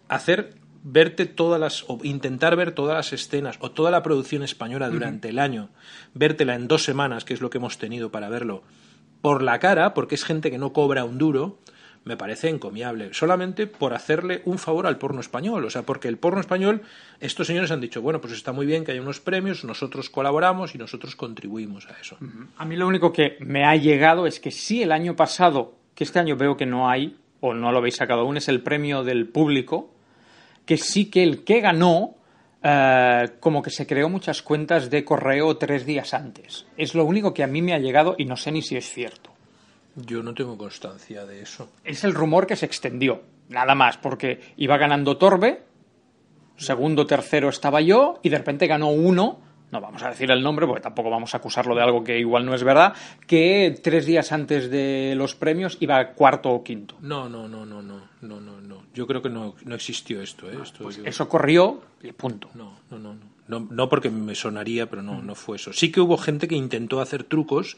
hacer 0.08 0.54
verte 0.88 1.26
todas 1.26 1.60
las 1.60 1.84
o 1.88 1.98
intentar 2.04 2.54
ver 2.56 2.70
todas 2.72 2.96
las 2.96 3.12
escenas 3.12 3.56
o 3.60 3.70
toda 3.72 3.90
la 3.90 4.02
producción 4.02 4.42
española 4.42 4.88
durante 4.88 5.28
el 5.28 5.38
año, 5.38 5.68
vértela 6.14 6.54
en 6.54 6.68
dos 6.68 6.84
semanas, 6.84 7.24
que 7.24 7.34
es 7.34 7.40
lo 7.40 7.50
que 7.50 7.58
hemos 7.58 7.78
tenido 7.78 8.10
para 8.10 8.28
verlo, 8.28 8.62
por 9.20 9.42
la 9.42 9.58
cara, 9.58 9.94
porque 9.94 10.14
es 10.14 10.24
gente 10.24 10.50
que 10.50 10.58
no 10.58 10.72
cobra 10.72 11.04
un 11.04 11.18
duro, 11.18 11.58
me 12.06 12.16
parece 12.16 12.48
encomiable, 12.48 13.12
solamente 13.12 13.66
por 13.66 13.92
hacerle 13.92 14.40
un 14.44 14.58
favor 14.58 14.86
al 14.86 14.96
porno 14.96 15.20
español, 15.20 15.64
o 15.64 15.70
sea, 15.70 15.82
porque 15.82 16.06
el 16.06 16.18
porno 16.18 16.40
español, 16.40 16.82
estos 17.18 17.48
señores 17.48 17.72
han 17.72 17.80
dicho, 17.80 18.00
bueno, 18.00 18.20
pues 18.20 18.32
está 18.32 18.52
muy 18.52 18.64
bien 18.64 18.84
que 18.84 18.92
haya 18.92 19.02
unos 19.02 19.18
premios, 19.18 19.64
nosotros 19.64 20.08
colaboramos 20.08 20.76
y 20.76 20.78
nosotros 20.78 21.16
contribuimos 21.16 21.88
a 21.88 22.00
eso. 22.00 22.16
A 22.58 22.64
mí 22.64 22.76
lo 22.76 22.86
único 22.86 23.12
que 23.12 23.36
me 23.40 23.64
ha 23.64 23.74
llegado 23.74 24.28
es 24.28 24.38
que 24.38 24.52
sí, 24.52 24.84
el 24.84 24.92
año 24.92 25.16
pasado, 25.16 25.74
que 25.96 26.04
este 26.04 26.20
año 26.20 26.36
veo 26.36 26.56
que 26.56 26.64
no 26.64 26.88
hay, 26.88 27.16
o 27.40 27.54
no 27.54 27.72
lo 27.72 27.78
habéis 27.78 27.96
sacado 27.96 28.20
aún, 28.20 28.36
es 28.36 28.48
el 28.48 28.62
premio 28.62 29.02
del 29.02 29.26
público, 29.26 29.90
que 30.64 30.76
sí 30.76 31.10
que 31.10 31.24
el 31.24 31.42
que 31.42 31.60
ganó, 31.60 32.14
eh, 32.62 33.30
como 33.40 33.62
que 33.62 33.70
se 33.70 33.84
creó 33.84 34.08
muchas 34.08 34.42
cuentas 34.42 34.90
de 34.90 35.04
correo 35.04 35.56
tres 35.56 35.84
días 35.84 36.14
antes. 36.14 36.66
Es 36.76 36.94
lo 36.94 37.04
único 37.04 37.34
que 37.34 37.42
a 37.42 37.48
mí 37.48 37.62
me 37.62 37.74
ha 37.74 37.80
llegado 37.80 38.14
y 38.16 38.26
no 38.26 38.36
sé 38.36 38.52
ni 38.52 38.62
si 38.62 38.76
es 38.76 38.88
cierto. 38.88 39.35
Yo 39.96 40.22
no 40.22 40.34
tengo 40.34 40.56
constancia 40.58 41.24
de 41.26 41.40
eso. 41.42 41.68
Es 41.84 42.04
el 42.04 42.14
rumor 42.14 42.46
que 42.46 42.56
se 42.56 42.66
extendió, 42.66 43.22
nada 43.48 43.74
más, 43.74 43.96
porque 43.96 44.40
iba 44.56 44.76
ganando 44.76 45.16
Torbe, 45.16 45.62
segundo, 46.56 47.06
tercero 47.06 47.48
estaba 47.48 47.80
yo, 47.80 48.18
y 48.22 48.28
de 48.28 48.38
repente 48.38 48.66
ganó 48.66 48.88
uno, 48.90 49.40
no 49.70 49.80
vamos 49.80 50.02
a 50.02 50.10
decir 50.10 50.30
el 50.30 50.42
nombre 50.42 50.66
porque 50.66 50.82
tampoco 50.82 51.10
vamos 51.10 51.34
a 51.34 51.38
acusarlo 51.38 51.74
de 51.74 51.82
algo 51.82 52.04
que 52.04 52.18
igual 52.18 52.46
no 52.46 52.54
es 52.54 52.62
verdad, 52.62 52.94
que 53.26 53.78
tres 53.82 54.06
días 54.06 54.32
antes 54.32 54.70
de 54.70 55.14
los 55.16 55.34
premios 55.34 55.76
iba 55.80 56.12
cuarto 56.12 56.50
o 56.50 56.62
quinto. 56.62 56.94
No, 57.00 57.28
no, 57.28 57.48
no, 57.48 57.66
no, 57.66 57.82
no, 57.82 58.00
no, 58.22 58.40
no, 58.40 58.60
no. 58.60 58.82
Yo 58.94 59.06
creo 59.06 59.20
que 59.22 59.28
no, 59.30 59.54
no 59.64 59.74
existió 59.74 60.22
esto, 60.22 60.48
¿eh? 60.50 60.56
Esto 60.62 60.90
yo- 60.90 61.04
Eso 61.04 61.28
corrió 61.28 61.82
y 62.02 62.12
punto. 62.12 62.48
No, 62.54 62.78
no, 62.90 62.98
no, 62.98 63.14
no. 63.14 63.36
No, 63.48 63.60
no 63.70 63.88
porque 63.88 64.10
me 64.10 64.34
sonaría, 64.34 64.90
pero 64.90 65.02
no, 65.02 65.22
no 65.22 65.36
fue 65.36 65.56
eso. 65.56 65.72
Sí 65.72 65.92
que 65.92 66.00
hubo 66.00 66.16
gente 66.16 66.48
que 66.48 66.56
intentó 66.56 67.00
hacer 67.00 67.22
trucos, 67.22 67.76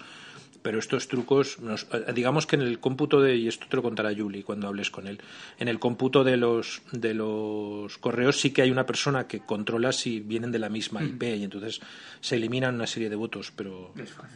pero 0.69 0.81
estos 0.81 1.09
trucos, 1.09 1.61
nos- 1.61 1.87
eh, 1.95 2.13
digamos 2.15 2.47
que 2.47 2.57
en 2.57 2.61
el 2.61 2.79
cómputo 2.79 3.23
de, 3.23 3.37
y 3.37 3.49
esto 3.49 3.65
te 3.71 3.77
lo 3.77 3.83
contará 3.83 4.15
Julie 4.15 4.43
cuando 4.45 4.69
hables 4.69 4.91
con 4.91 5.07
él, 5.07 5.19
en 5.59 5.69
el 5.69 5.79
cómputo 5.79 6.25
de 6.25 6.37
los, 6.37 6.83
de 6.93 7.15
los 7.15 7.97
correos 7.97 8.39
sí 8.39 8.51
que 8.51 8.61
hay 8.61 8.71
una 8.71 8.85
persona 8.85 9.27
que 9.27 9.41
controla 9.41 9.93
si 9.93 10.21
vienen 10.21 10.53
de 10.53 10.59
la 10.59 10.69
misma 10.69 11.03
IP 11.03 11.23
y 11.39 11.45
entonces 11.45 11.81
se 12.21 12.37
eliminan 12.37 12.75
una 12.75 12.87
serie 12.87 13.09
de 13.09 13.17
votos, 13.17 13.51
pero 13.57 13.93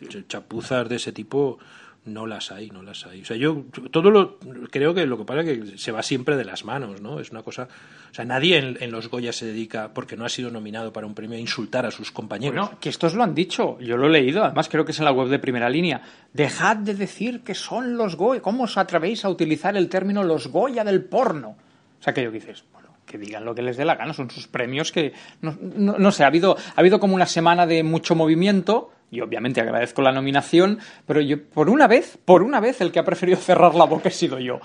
ch- 0.08 0.24
chapuzas 0.26 0.88
de 0.88 0.96
ese 0.96 1.12
tipo 1.12 1.58
no 2.04 2.26
las 2.26 2.50
hay, 2.50 2.68
no 2.70 2.82
las 2.82 3.06
hay. 3.06 3.22
O 3.22 3.24
sea, 3.24 3.36
yo 3.36 3.64
todo 3.92 4.10
lo 4.10 4.38
creo 4.70 4.92
que 4.92 5.06
lo 5.06 5.16
que 5.18 5.24
pasa 5.24 5.40
es 5.42 5.46
que 5.70 5.78
se 5.78 5.92
va 5.92 6.02
siempre 6.02 6.36
de 6.36 6.44
las 6.44 6.64
manos, 6.64 7.00
¿no? 7.00 7.20
Es 7.20 7.30
una 7.30 7.42
cosa, 7.42 7.68
o 8.10 8.14
sea, 8.14 8.24
nadie 8.24 8.58
en, 8.80 8.90
los 8.90 9.08
Goya 9.08 9.32
se 9.32 9.46
dedica 9.46 9.92
porque 9.94 10.16
no 10.16 10.24
ha 10.24 10.28
sido 10.28 10.50
nominado 10.50 10.92
para 10.92 11.06
un 11.06 11.14
premio 11.14 11.36
a 11.36 11.40
insultar 11.40 11.86
a 11.86 11.90
sus 11.92 12.10
compañeros. 12.10 12.56
Bueno, 12.68 12.80
que 12.80 12.88
estos 12.88 13.14
lo 13.14 13.22
han 13.22 13.34
dicho, 13.36 13.78
yo 13.80 13.96
lo 13.96 14.06
he 14.08 14.10
leído, 14.10 14.42
además 14.44 14.68
creo 14.68 14.84
que 14.84 14.90
es 14.92 14.98
en 14.98 15.04
la 15.04 15.12
web 15.12 15.28
de 15.28 15.38
primera 15.38 15.70
línea. 15.70 16.02
Dejad 16.32 16.76
de 16.78 16.94
decir 16.94 17.42
que 17.42 17.54
son 17.54 17.96
los 17.96 18.16
Goya, 18.16 18.42
¿cómo 18.42 18.64
os 18.64 18.76
atrevéis 18.76 19.24
a 19.24 19.28
utilizar 19.28 19.76
el 19.76 19.88
término 19.88 20.24
los 20.24 20.48
Goya 20.48 20.82
del 20.82 21.04
porno? 21.04 21.50
O 22.00 22.02
sea, 22.02 22.12
que 22.12 22.24
yo 22.24 22.32
dices, 22.32 22.64
bueno, 22.72 22.88
que 23.06 23.16
digan 23.16 23.44
lo 23.44 23.54
que 23.54 23.62
les 23.62 23.76
dé 23.76 23.84
la 23.84 23.94
gana, 23.94 24.12
son 24.12 24.28
sus 24.28 24.48
premios 24.48 24.90
que, 24.90 25.12
no, 25.40 25.56
no- 25.60 25.98
no 25.98 26.10
sé, 26.10 26.24
ha 26.24 26.26
habido, 26.26 26.56
ha 26.56 26.80
habido 26.80 26.98
como 26.98 27.14
una 27.14 27.26
semana 27.26 27.64
de 27.64 27.84
mucho 27.84 28.16
movimiento, 28.16 28.90
y 29.12 29.20
obviamente 29.20 29.60
agradezco 29.60 30.02
la 30.02 30.10
nominación, 30.10 30.80
pero 31.06 31.20
yo, 31.20 31.40
por 31.44 31.68
una 31.68 31.86
vez, 31.86 32.18
por 32.24 32.42
una 32.42 32.58
vez, 32.58 32.80
el 32.80 32.90
que 32.90 32.98
ha 32.98 33.04
preferido 33.04 33.38
cerrar 33.38 33.74
la 33.74 33.84
boca 33.84 34.08
he 34.08 34.12
sido 34.12 34.40
yo. 34.40 34.58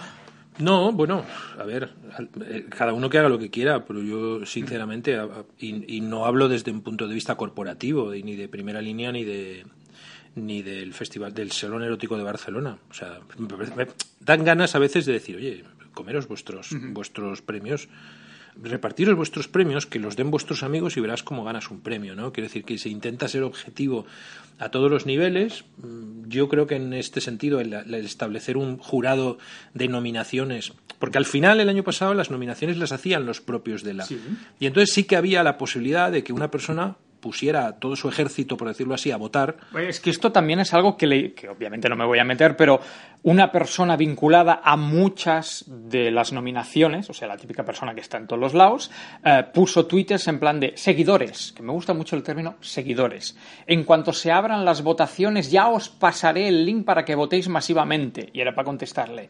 No, 0.57 0.91
bueno, 0.91 1.23
a 1.59 1.63
ver, 1.63 1.89
eh, 2.47 2.65
cada 2.69 2.93
uno 2.93 3.09
que 3.09 3.19
haga 3.19 3.29
lo 3.29 3.37
que 3.37 3.51
quiera, 3.51 3.85
pero 3.85 4.01
yo 4.01 4.45
sinceramente, 4.45 5.19
y, 5.59 5.97
y 5.97 6.01
no 6.01 6.25
hablo 6.25 6.47
desde 6.47 6.71
un 6.71 6.81
punto 6.81 7.07
de 7.07 7.13
vista 7.13 7.35
corporativo, 7.35 8.11
ni 8.13 8.35
de 8.35 8.47
primera 8.47 8.81
línea, 8.81 9.11
ni 9.11 9.23
de 9.23 9.65
ni 10.35 10.61
del 10.61 10.93
festival 10.93 11.33
del 11.33 11.51
salón 11.51 11.83
erótico 11.83 12.15
de 12.15 12.23
Barcelona. 12.23 12.77
O 12.89 12.93
sea, 12.93 13.19
me 13.75 13.87
dan 14.19 14.45
ganas 14.45 14.75
a 14.75 14.79
veces 14.79 15.05
de 15.05 15.13
decir, 15.13 15.35
oye, 15.35 15.63
comeros 15.93 16.27
vuestros 16.27 16.69
vuestros 16.91 17.41
premios, 17.41 17.89
repartiros 18.63 19.15
vuestros 19.15 19.47
premios, 19.47 19.85
que 19.85 19.99
los 19.99 20.15
den 20.15 20.31
vuestros 20.31 20.63
amigos 20.63 20.97
y 20.97 21.01
verás 21.01 21.23
cómo 21.23 21.43
ganas 21.43 21.69
un 21.71 21.81
premio, 21.81 22.15
¿no? 22.15 22.31
Quiero 22.33 22.47
decir 22.47 22.63
que 22.63 22.77
se 22.77 22.89
intenta 22.89 23.27
ser 23.27 23.43
objetivo 23.43 24.05
a 24.59 24.69
todos 24.69 24.89
los 24.89 25.05
niveles. 25.05 25.65
Mm, 25.77 26.27
Yo 26.27 26.49
creo 26.49 26.67
que 26.67 26.75
en 26.75 26.93
este 26.93 27.21
sentido 27.21 27.59
el, 27.59 27.73
el 27.73 27.93
establecer 27.95 28.57
un 28.57 28.77
jurado 28.77 29.37
de 29.73 29.87
nominaciones, 29.87 30.73
porque 30.99 31.17
al 31.17 31.25
final 31.25 31.59
el 31.59 31.69
año 31.69 31.83
pasado 31.83 32.13
las 32.13 32.31
nominaciones 32.31 32.77
las 32.77 32.91
hacían 32.91 33.25
los 33.25 33.41
propios 33.41 33.83
de 33.83 33.93
la. 33.93 34.05
Y 34.59 34.65
entonces 34.65 34.93
sí 34.93 35.03
que 35.03 35.15
había 35.15 35.43
la 35.43 35.57
posibilidad 35.57 36.11
de 36.11 36.23
que 36.23 36.33
una 36.33 36.49
persona 36.51 36.95
pusiera 37.27 37.73
todo 37.73 37.97
su 37.97 38.07
ejército, 38.07 38.55
por 38.55 38.69
decirlo 38.69 38.93
así, 38.93 39.11
a 39.11 39.17
votar. 39.17 39.57
Es 39.77 39.99
que 39.99 40.09
esto 40.09 40.31
también 40.31 40.61
es 40.61 40.73
algo 40.73 40.95
que, 40.95 41.33
que 41.33 41.49
obviamente 41.49 41.89
no 41.89 41.97
me 41.97 42.05
voy 42.05 42.19
a 42.19 42.23
meter, 42.23 42.55
pero 42.55 42.79
una 43.23 43.51
persona 43.51 43.97
vinculada 43.97 44.61
a 44.63 44.77
muchas 44.77 45.65
de 45.67 46.09
las 46.09 46.31
nominaciones, 46.31 47.09
o 47.09 47.13
sea, 47.13 47.27
la 47.27 47.35
típica 47.35 47.65
persona 47.65 47.93
que 47.93 47.99
está 47.99 48.15
en 48.15 48.27
todos 48.27 48.39
los 48.39 48.53
lados, 48.53 48.91
eh, 49.25 49.43
puso 49.53 49.85
twitters 49.87 50.25
en 50.29 50.39
plan 50.39 50.61
de 50.61 50.71
seguidores, 50.77 51.51
que 51.51 51.63
me 51.63 51.73
gusta 51.73 51.93
mucho 51.93 52.15
el 52.15 52.23
término 52.23 52.55
seguidores. 52.61 53.35
En 53.65 53.83
cuanto 53.83 54.13
se 54.13 54.31
abran 54.31 54.63
las 54.63 54.81
votaciones, 54.81 55.51
ya 55.51 55.67
os 55.67 55.89
pasaré 55.89 56.47
el 56.47 56.65
link 56.65 56.85
para 56.85 57.03
que 57.03 57.13
votéis 57.13 57.49
masivamente. 57.49 58.29
Y 58.31 58.39
era 58.39 58.55
para 58.55 58.63
contestarle. 58.63 59.29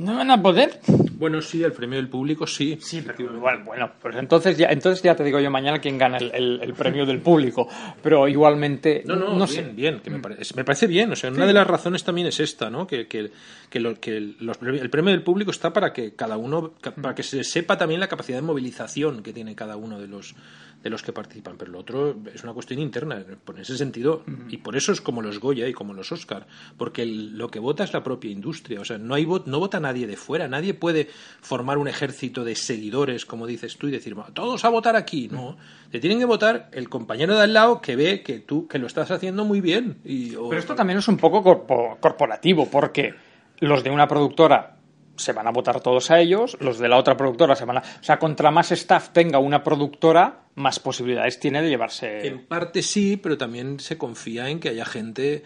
No 0.00 0.16
van 0.16 0.30
a 0.30 0.42
poder. 0.42 0.80
Bueno, 1.18 1.42
sí, 1.42 1.62
el 1.62 1.72
premio 1.72 1.98
del 1.98 2.08
público 2.08 2.46
sí. 2.46 2.78
Sí, 2.80 3.02
pero 3.06 3.38
bueno, 3.38 3.64
bueno, 3.66 3.90
pues 4.00 4.16
entonces 4.16 4.56
ya, 4.56 4.68
entonces 4.68 5.02
ya 5.02 5.14
te 5.14 5.22
digo 5.22 5.38
yo 5.38 5.50
mañana 5.50 5.78
quién 5.78 5.98
gana 5.98 6.16
el, 6.16 6.30
el- 6.34 6.60
el 6.62 6.72
premio 6.72 7.04
del 7.04 7.20
público. 7.20 7.68
Pero 8.02 8.26
igualmente, 8.26 9.02
No, 9.06 9.16
no, 9.16 9.36
no 9.36 9.46
bien, 9.46 9.48
sé. 9.48 9.62
bien, 9.74 10.00
que 10.00 10.08
me, 10.10 10.18
parece, 10.18 10.54
me 10.54 10.64
parece 10.64 10.86
bien. 10.86 11.12
O 11.12 11.16
sea, 11.16 11.30
una 11.30 11.46
de 11.46 11.52
las 11.52 11.66
razones 11.66 12.02
también 12.02 12.26
es 12.28 12.40
esta, 12.40 12.70
¿no? 12.70 12.86
Que, 12.86 13.06
que, 13.06 13.30
que 13.68 13.80
lo- 13.80 14.00
que 14.00 14.20
los 14.40 14.56
el 14.62 14.88
premio 14.90 15.12
del 15.12 15.22
público 15.22 15.50
está 15.50 15.72
para 15.72 15.92
que 15.92 16.14
cada 16.14 16.38
uno, 16.38 16.72
para 17.02 17.14
que 17.14 17.22
se 17.22 17.44
sepa 17.44 17.76
también 17.76 18.00
la 18.00 18.08
capacidad 18.08 18.38
de 18.38 18.42
movilización 18.42 19.22
que 19.22 19.32
tiene 19.34 19.54
cada 19.54 19.76
uno 19.76 20.00
de 20.00 20.08
los 20.08 20.34
de 20.82 20.88
los 20.88 21.02
que 21.02 21.12
participan. 21.12 21.56
Pero 21.58 21.72
lo 21.72 21.78
otro 21.80 22.16
es 22.34 22.42
una 22.42 22.54
cuestión 22.54 22.80
interna, 22.80 23.22
por 23.44 23.60
ese 23.60 23.76
sentido, 23.76 24.22
y 24.48 24.56
por 24.56 24.76
eso 24.76 24.92
es 24.92 25.02
como 25.02 25.20
los 25.20 25.38
Goya 25.38 25.68
y 25.68 25.74
como 25.74 25.92
los 25.92 26.10
Oscar, 26.10 26.46
porque 26.78 27.02
el- 27.02 27.36
lo 27.36 27.50
que 27.50 27.58
vota 27.58 27.84
es 27.84 27.92
la 27.92 28.02
propia 28.02 28.30
industria. 28.30 28.80
O 28.80 28.84
sea, 28.86 28.96
no 28.96 29.14
hay 29.14 29.26
vot- 29.26 29.44
no 29.44 29.58
vota 29.58 29.78
nadie 29.78 29.89
de 29.92 30.16
fuera, 30.16 30.48
nadie 30.48 30.74
puede 30.74 31.08
formar 31.40 31.78
un 31.78 31.88
ejército 31.88 32.44
de 32.44 32.54
seguidores, 32.56 33.26
como 33.26 33.46
dices 33.46 33.76
tú, 33.76 33.88
y 33.88 33.90
decir, 33.90 34.18
"Va, 34.18 34.26
todos 34.32 34.64
a 34.64 34.68
votar 34.68 34.96
aquí. 34.96 35.28
No, 35.30 35.56
te 35.90 36.00
tienen 36.00 36.18
que 36.18 36.24
votar 36.24 36.68
el 36.72 36.88
compañero 36.88 37.36
de 37.36 37.42
al 37.42 37.52
lado 37.52 37.80
que 37.80 37.96
ve 37.96 38.22
que 38.22 38.38
tú 38.40 38.66
que 38.68 38.78
lo 38.78 38.86
estás 38.86 39.10
haciendo 39.10 39.44
muy 39.44 39.60
bien. 39.60 39.98
Y, 40.04 40.30
Pero 40.30 40.58
esto 40.58 40.74
también 40.74 40.98
es 40.98 41.08
un 41.08 41.16
poco 41.16 41.42
corpo- 41.42 41.96
corporativo, 42.00 42.68
porque 42.70 43.14
los 43.58 43.82
de 43.84 43.90
una 43.90 44.06
productora 44.08 44.76
se 45.16 45.34
van 45.34 45.46
a 45.46 45.50
votar 45.50 45.80
todos 45.80 46.10
a 46.10 46.18
ellos, 46.18 46.56
los 46.60 46.78
de 46.78 46.88
la 46.88 46.96
otra 46.96 47.14
productora 47.14 47.54
se 47.54 47.66
van 47.66 47.76
a... 47.76 47.80
O 47.80 48.02
sea, 48.02 48.18
contra 48.18 48.50
más 48.50 48.72
staff 48.72 49.10
tenga 49.10 49.38
una 49.38 49.62
productora, 49.62 50.44
más 50.54 50.78
posibilidades 50.80 51.38
tiene 51.38 51.60
de 51.60 51.68
llevarse... 51.68 52.26
En 52.26 52.46
parte 52.46 52.80
sí, 52.82 53.18
pero 53.18 53.36
también 53.36 53.80
se 53.80 53.98
confía 53.98 54.48
en 54.48 54.60
que 54.60 54.70
haya 54.70 54.86
gente, 54.86 55.42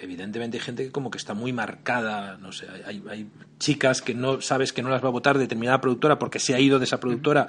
evidentemente 0.00 0.56
hay 0.58 0.62
gente 0.62 0.84
que 0.84 0.92
como 0.92 1.10
que 1.10 1.18
está 1.18 1.34
muy 1.34 1.52
marcada, 1.52 2.36
no 2.38 2.52
sé, 2.52 2.66
hay, 2.86 3.02
hay- 3.08 3.26
chicas 3.58 4.02
que 4.02 4.12
no 4.12 4.40
sabes 4.40 4.72
que 4.72 4.82
no 4.82 4.88
las 4.88 5.04
va 5.04 5.08
a 5.08 5.12
votar 5.12 5.38
determinada 5.38 5.80
productora 5.80 6.18
porque 6.18 6.40
se 6.40 6.52
ha 6.52 6.58
ido 6.58 6.80
de 6.80 6.84
esa 6.84 6.98
productora 6.98 7.46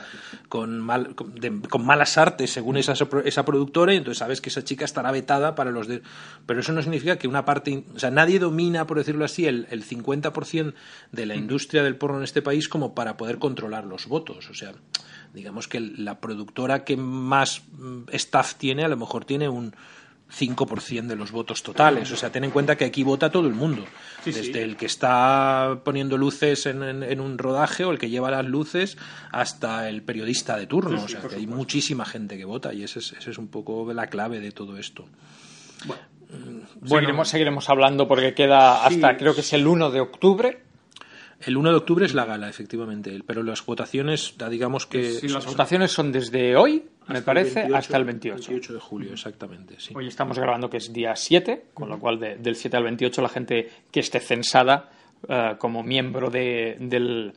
con, 0.47 0.79
mal, 0.79 1.15
con, 1.15 1.33
de- 1.33 1.59
con 1.67 1.83
malas 1.83 2.19
artes 2.19 2.51
según 2.51 2.77
esa, 2.77 2.93
esa 3.25 3.45
productora 3.45 3.93
y 3.93 3.97
entonces 3.97 4.19
sabes 4.19 4.39
que 4.39 4.49
esa 4.49 4.63
chica 4.63 4.85
estará 4.85 5.11
vetada 5.11 5.55
para 5.55 5.71
los 5.71 5.87
de... 5.87 6.03
Pero 6.45 6.59
eso 6.59 6.71
no 6.71 6.83
significa 6.83 7.17
que 7.17 7.27
una 7.27 7.45
parte, 7.45 7.83
o 7.95 7.99
sea, 7.99 8.11
nadie 8.11 8.37
domina, 8.37 8.85
por 8.85 8.97
decirlo 8.99 9.25
así, 9.25 9.47
el, 9.47 9.65
el 9.71 9.83
50% 9.83 10.73
de 11.11 11.25
la 11.25 11.35
industria 11.35 11.81
del 11.81 11.95
porno 11.95 12.17
en 12.17 12.23
este 12.25 12.43
país 12.43 12.69
como 12.69 12.93
para 12.93 13.17
poder 13.17 13.39
controlar 13.39 13.85
los 13.85 14.05
votos, 14.07 14.49
o 14.49 14.53
sea 14.53 14.73
digamos 15.33 15.67
que 15.67 15.79
la 15.79 16.19
productora 16.19 16.83
que 16.83 16.95
más 16.95 17.63
mm, 17.71 18.03
staff 18.11 18.53
tiene 18.53 18.83
a 18.83 18.87
lo 18.87 18.97
mejor 18.97 19.25
tiene 19.25 19.49
un 19.49 19.73
5% 20.37 21.07
de 21.07 21.15
los 21.15 21.31
votos 21.31 21.61
totales. 21.63 22.11
O 22.11 22.17
sea, 22.17 22.31
ten 22.31 22.43
en 22.43 22.51
cuenta 22.51 22.75
que 22.75 22.85
aquí 22.85 23.03
vota 23.03 23.31
todo 23.31 23.47
el 23.47 23.53
mundo. 23.53 23.85
Desde 24.25 24.63
el 24.63 24.75
que 24.77 24.85
está 24.87 25.79
poniendo 25.83 26.17
luces 26.17 26.65
en, 26.65 26.81
en- 26.83 27.03
en 27.03 27.19
un 27.19 27.37
rodaje 27.37 27.83
o 27.85 27.91
el 27.91 27.99
que 27.99 28.09
lleva 28.09 28.31
las 28.31 28.45
luces 28.45 28.97
hasta 29.31 29.87
el 29.89 30.01
periodista 30.01 30.57
de 30.57 30.65
turno. 30.67 30.97
Sí, 31.07 31.15
o 31.15 31.19
sea, 31.21 31.29
que 31.29 31.35
hay 31.35 31.47
muchísima 31.47 32.05
gente 32.05 32.37
que 32.37 32.45
vota 32.45 32.73
y 32.73 32.83
ese 32.83 32.99
es, 32.99 33.11
ese 33.13 33.31
es 33.31 33.37
un 33.37 33.47
poco 33.49 33.91
la 33.93 34.07
clave 34.07 34.39
de 34.39 34.51
todo 34.51 34.77
esto. 34.77 35.05
Seguiremos, 36.85 37.27
seguiremos 37.29 37.69
hablando 37.69 38.07
porque 38.07 38.33
queda 38.33 38.85
hasta, 38.85 39.11
Sí. 39.11 39.15
creo 39.17 39.35
que 39.35 39.41
es 39.41 39.53
el 39.53 39.67
1 39.67 39.91
de 39.91 39.99
octubre. 40.01 40.63
El 41.41 41.57
1 41.57 41.69
de 41.71 41.75
octubre 41.75 42.05
es 42.05 42.13
la 42.13 42.25
gala, 42.25 42.49
efectivamente, 42.49 43.21
pero 43.27 43.43
las 43.43 43.65
votaciones, 43.65 44.33
digamos 44.49 44.87
que... 44.87 45.11
Sí, 45.11 45.27
las 45.27 45.45
votaciones 45.45 45.91
son 45.91 46.11
desde 46.13 46.55
hoy, 46.55 46.85
me 47.07 47.17
el 47.19 47.23
parece, 47.23 47.55
28, 47.61 47.75
hasta 47.77 47.97
el 47.97 48.03
28. 48.05 48.35
28 48.49 48.73
de 48.73 48.79
julio, 48.79 49.13
exactamente, 49.13 49.75
sí. 49.79 49.93
Hoy 49.95 50.07
estamos 50.07 50.37
grabando 50.37 50.69
que 50.69 50.77
es 50.77 50.91
día 50.93 51.15
7, 51.15 51.65
con 51.73 51.89
lo 51.89 51.99
cual 51.99 52.19
de- 52.19 52.35
del 52.37 52.55
7 52.55 52.77
al 52.77 52.83
28 52.83 53.21
la 53.21 53.29
gente 53.29 53.69
que 53.91 53.99
esté 53.99 54.19
censada 54.19 54.89
eh, 55.27 55.55
como 55.57 55.83
miembro 55.83 56.29
de- 56.29 56.75
del 56.79 57.33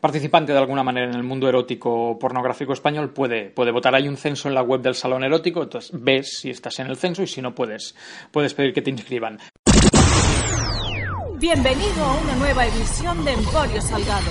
participante 0.00 0.52
de 0.52 0.58
alguna 0.58 0.82
manera 0.82 1.06
en 1.08 1.14
el 1.16 1.22
mundo 1.22 1.48
erótico 1.48 2.18
pornográfico 2.18 2.72
español 2.72 3.10
puede, 3.10 3.50
puede 3.50 3.72
votar. 3.72 3.94
Hay 3.94 4.08
un 4.08 4.16
censo 4.16 4.48
en 4.48 4.54
la 4.54 4.62
web 4.62 4.80
del 4.80 4.94
Salón 4.94 5.24
Erótico, 5.24 5.62
entonces 5.62 5.90
ves 5.94 6.38
si 6.40 6.50
estás 6.50 6.78
en 6.78 6.86
el 6.86 6.96
censo 6.96 7.22
y 7.22 7.26
si 7.26 7.42
no 7.42 7.54
puedes, 7.54 7.94
puedes 8.30 8.54
pedir 8.54 8.72
que 8.72 8.82
te 8.82 8.90
inscriban. 8.90 9.38
Bienvenido 11.38 12.04
a 12.04 12.14
una 12.22 12.34
nueva 12.36 12.66
edición 12.66 13.24
de 13.24 13.32
Emporio 13.32 13.82
Salgado. 13.82 14.30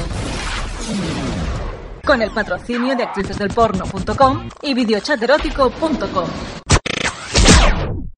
Con 2.05 2.21
el 2.21 2.31
patrocinio 2.31 2.95
de 2.95 3.03
actricesdelporno.com 3.03 4.49
y 4.61 4.73
videochaterótico.com. 4.73 6.64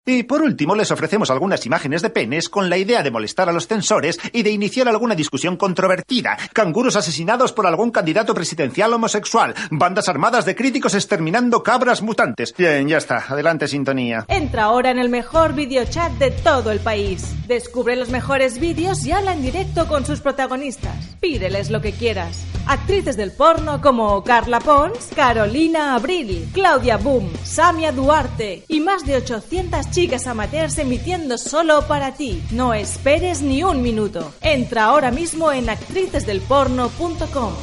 Y 0.09 0.23
por 0.23 0.41
último, 0.41 0.73
les 0.73 0.89
ofrecemos 0.89 1.29
algunas 1.29 1.65
imágenes 1.65 2.01
de 2.01 2.09
penes 2.09 2.47
con 2.47 2.69
la 2.69 2.77
idea 2.77 3.03
de 3.03 3.11
molestar 3.11 3.49
a 3.49 3.51
los 3.51 3.67
censores 3.67 4.17
y 4.31 4.41
de 4.41 4.51
iniciar 4.51 4.87
alguna 4.87 5.15
discusión 5.15 5.57
controvertida. 5.57 6.37
Canguros 6.53 6.95
asesinados 6.95 7.51
por 7.51 7.67
algún 7.67 7.91
candidato 7.91 8.33
presidencial 8.33 8.93
homosexual. 8.93 9.53
Bandas 9.69 10.07
armadas 10.07 10.45
de 10.45 10.55
críticos 10.55 10.95
exterminando 10.95 11.61
cabras 11.61 12.01
mutantes. 12.01 12.55
Bien, 12.57 12.87
ya 12.87 12.99
está. 12.99 13.17
Adelante, 13.27 13.67
sintonía. 13.67 14.23
Entra 14.29 14.63
ahora 14.63 14.91
en 14.91 14.99
el 14.99 15.09
mejor 15.09 15.53
videochat 15.53 16.13
de 16.13 16.31
todo 16.31 16.71
el 16.71 16.79
país. 16.79 17.35
Descubre 17.45 17.97
los 17.97 18.07
mejores 18.07 18.59
vídeos 18.61 19.05
y 19.05 19.11
habla 19.11 19.33
en 19.33 19.41
directo 19.41 19.89
con 19.89 20.05
sus 20.05 20.21
protagonistas. 20.21 21.17
Pídeles 21.19 21.69
lo 21.69 21.81
que 21.81 21.91
quieras. 21.91 22.45
Actrices 22.65 23.17
del 23.17 23.31
porno 23.31 23.81
como 23.81 24.23
Carla 24.23 24.61
Pons, 24.61 25.09
Carolina 25.13 25.95
Abril, 25.95 26.47
Claudia 26.53 26.95
Boom, 26.95 27.29
Samia 27.43 27.91
Duarte 27.91 28.63
y 28.69 28.79
más 28.79 29.05
de 29.05 29.17
800 29.17 29.96
chicas 29.97 30.27
amateurs 30.27 30.77
emitiendo 30.77 31.39
solo 31.39 31.81
para 31.88 32.12
ti. 32.12 32.43
No 32.51 32.75
esperes 32.75 33.41
ni 33.41 33.63
un 33.63 33.81
minuto. 33.81 34.31
Entra 34.41 34.86
ahora 34.86 35.10
mismo 35.10 35.51
en 35.51 35.71
actricesdelporno.com. 35.71 37.53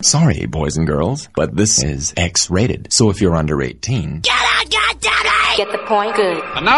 Sorry, 0.00 0.46
boys 0.46 0.76
and 0.76 0.86
girls, 0.86 1.28
but 1.34 1.56
this 1.56 1.82
is 1.82 2.14
X 2.16 2.48
rated. 2.50 2.86
So 2.92 3.10
if 3.10 3.20
you're 3.20 3.34
under 3.34 3.60
18, 3.60 4.20
Get 4.20 4.32
out, 4.32 4.70
God 4.70 5.00
damn 5.00 5.26
it! 5.26 5.56
Get 5.56 5.72
the 5.72 5.78
point. 5.88 6.14
Good. 6.14 6.40
And 6.54 6.68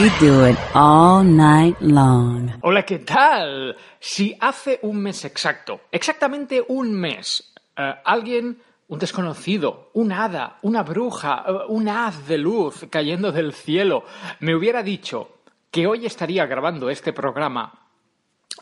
Do 0.00 0.48
it 0.48 0.56
all 0.72 1.22
night 1.22 1.78
long. 1.82 2.50
Hola, 2.62 2.86
¿qué 2.86 3.00
tal? 3.00 3.76
Si 3.98 4.34
hace 4.40 4.78
un 4.80 5.02
mes 5.02 5.26
exacto, 5.26 5.82
exactamente 5.92 6.64
un 6.68 6.90
mes, 6.90 7.52
eh, 7.76 7.92
alguien, 8.02 8.62
un 8.88 8.98
desconocido, 8.98 9.90
un 9.92 10.10
hada, 10.10 10.56
una 10.62 10.84
bruja, 10.84 11.44
eh, 11.46 11.52
un 11.68 11.86
haz 11.90 12.26
de 12.26 12.38
luz 12.38 12.86
cayendo 12.88 13.30
del 13.30 13.52
cielo, 13.52 14.04
me 14.38 14.54
hubiera 14.54 14.82
dicho 14.82 15.42
que 15.70 15.86
hoy 15.86 16.06
estaría 16.06 16.46
grabando 16.46 16.88
este 16.88 17.12
programa, 17.12 17.86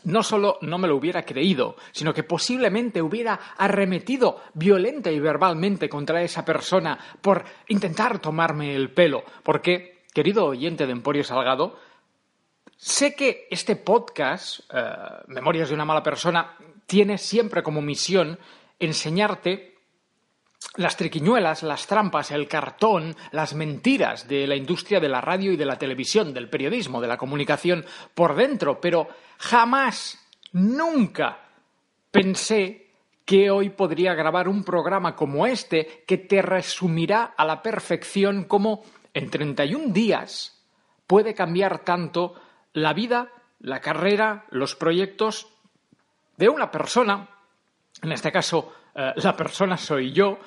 no 0.03 0.23
solo 0.23 0.57
no 0.63 0.77
me 0.77 0.89
lo 0.89 0.97
hubiera 0.97 1.23
creído, 1.23 1.77
sino 1.93 2.13
que 2.13 2.23
posiblemente 2.23 3.01
hubiera 3.01 3.39
arremetido 3.57 4.41
violenta 4.55 5.09
y 5.09 5.21
verbalmente 5.21 5.87
contra 5.87 6.21
esa 6.21 6.43
persona 6.43 6.99
por 7.21 7.45
intentar 7.69 8.19
tomarme 8.19 8.75
el 8.75 8.91
pelo. 8.91 9.23
Porque, 9.41 9.98
querido 10.13 10.45
oyente 10.45 10.85
de 10.85 10.91
Emporio 10.91 11.23
Salgado, 11.23 11.77
Sé 12.81 13.13
que 13.13 13.45
este 13.51 13.75
podcast, 13.75 14.61
eh, 14.73 14.81
Memorias 15.27 15.67
de 15.67 15.75
una 15.75 15.83
mala 15.83 16.01
persona, 16.01 16.55
tiene 16.85 17.17
siempre 17.17 17.61
como 17.61 17.81
misión 17.81 18.39
enseñarte 18.79 19.75
las 20.77 20.95
triquiñuelas, 20.95 21.61
las 21.63 21.87
trampas, 21.87 22.31
el 22.31 22.47
cartón, 22.47 23.17
las 23.31 23.53
mentiras 23.53 24.29
de 24.29 24.47
la 24.47 24.55
industria 24.55 25.01
de 25.01 25.09
la 25.09 25.19
radio 25.19 25.51
y 25.51 25.57
de 25.57 25.65
la 25.65 25.77
televisión, 25.77 26.33
del 26.33 26.49
periodismo, 26.49 27.01
de 27.01 27.09
la 27.09 27.17
comunicación 27.17 27.85
por 28.15 28.33
dentro, 28.33 28.79
pero 28.79 29.09
jamás, 29.39 30.17
nunca 30.53 31.49
pensé 32.11 32.87
que 33.25 33.51
hoy 33.51 33.71
podría 33.71 34.13
grabar 34.13 34.47
un 34.47 34.63
programa 34.63 35.17
como 35.17 35.45
este 35.45 36.05
que 36.07 36.17
te 36.17 36.41
resumirá 36.41 37.33
a 37.35 37.43
la 37.43 37.61
perfección 37.61 38.45
cómo 38.45 38.85
en 39.13 39.29
31 39.29 39.93
días 39.93 40.63
puede 41.07 41.33
cambiar 41.33 41.83
tanto 41.83 42.35
la 42.73 42.93
vida, 42.93 43.31
la 43.59 43.81
carrera, 43.81 44.45
los 44.51 44.75
proyectos 44.75 45.47
de 46.37 46.49
una 46.49 46.71
persona, 46.71 47.29
en 48.01 48.11
este 48.11 48.31
caso 48.31 48.73
eh, 48.95 49.13
la 49.15 49.35
persona 49.35 49.77
soy 49.77 50.11
yo, 50.11 50.39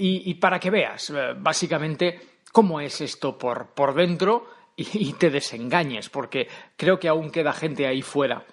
y, 0.00 0.34
para 0.34 0.60
que 0.60 0.70
veas 0.70 1.10
eh, 1.10 1.34
básicamente 1.36 2.38
cómo 2.52 2.80
es 2.80 3.00
esto 3.00 3.36
por, 3.36 3.74
por 3.74 3.94
dentro 3.94 4.48
y 4.76 5.12
te 5.14 5.28
desengañes, 5.28 6.08
porque 6.08 6.46
creo 6.76 7.00
que 7.00 7.08
aún 7.08 7.32
queda 7.32 7.52
gente 7.52 7.84
ahí 7.84 8.00
fuera 8.00 8.44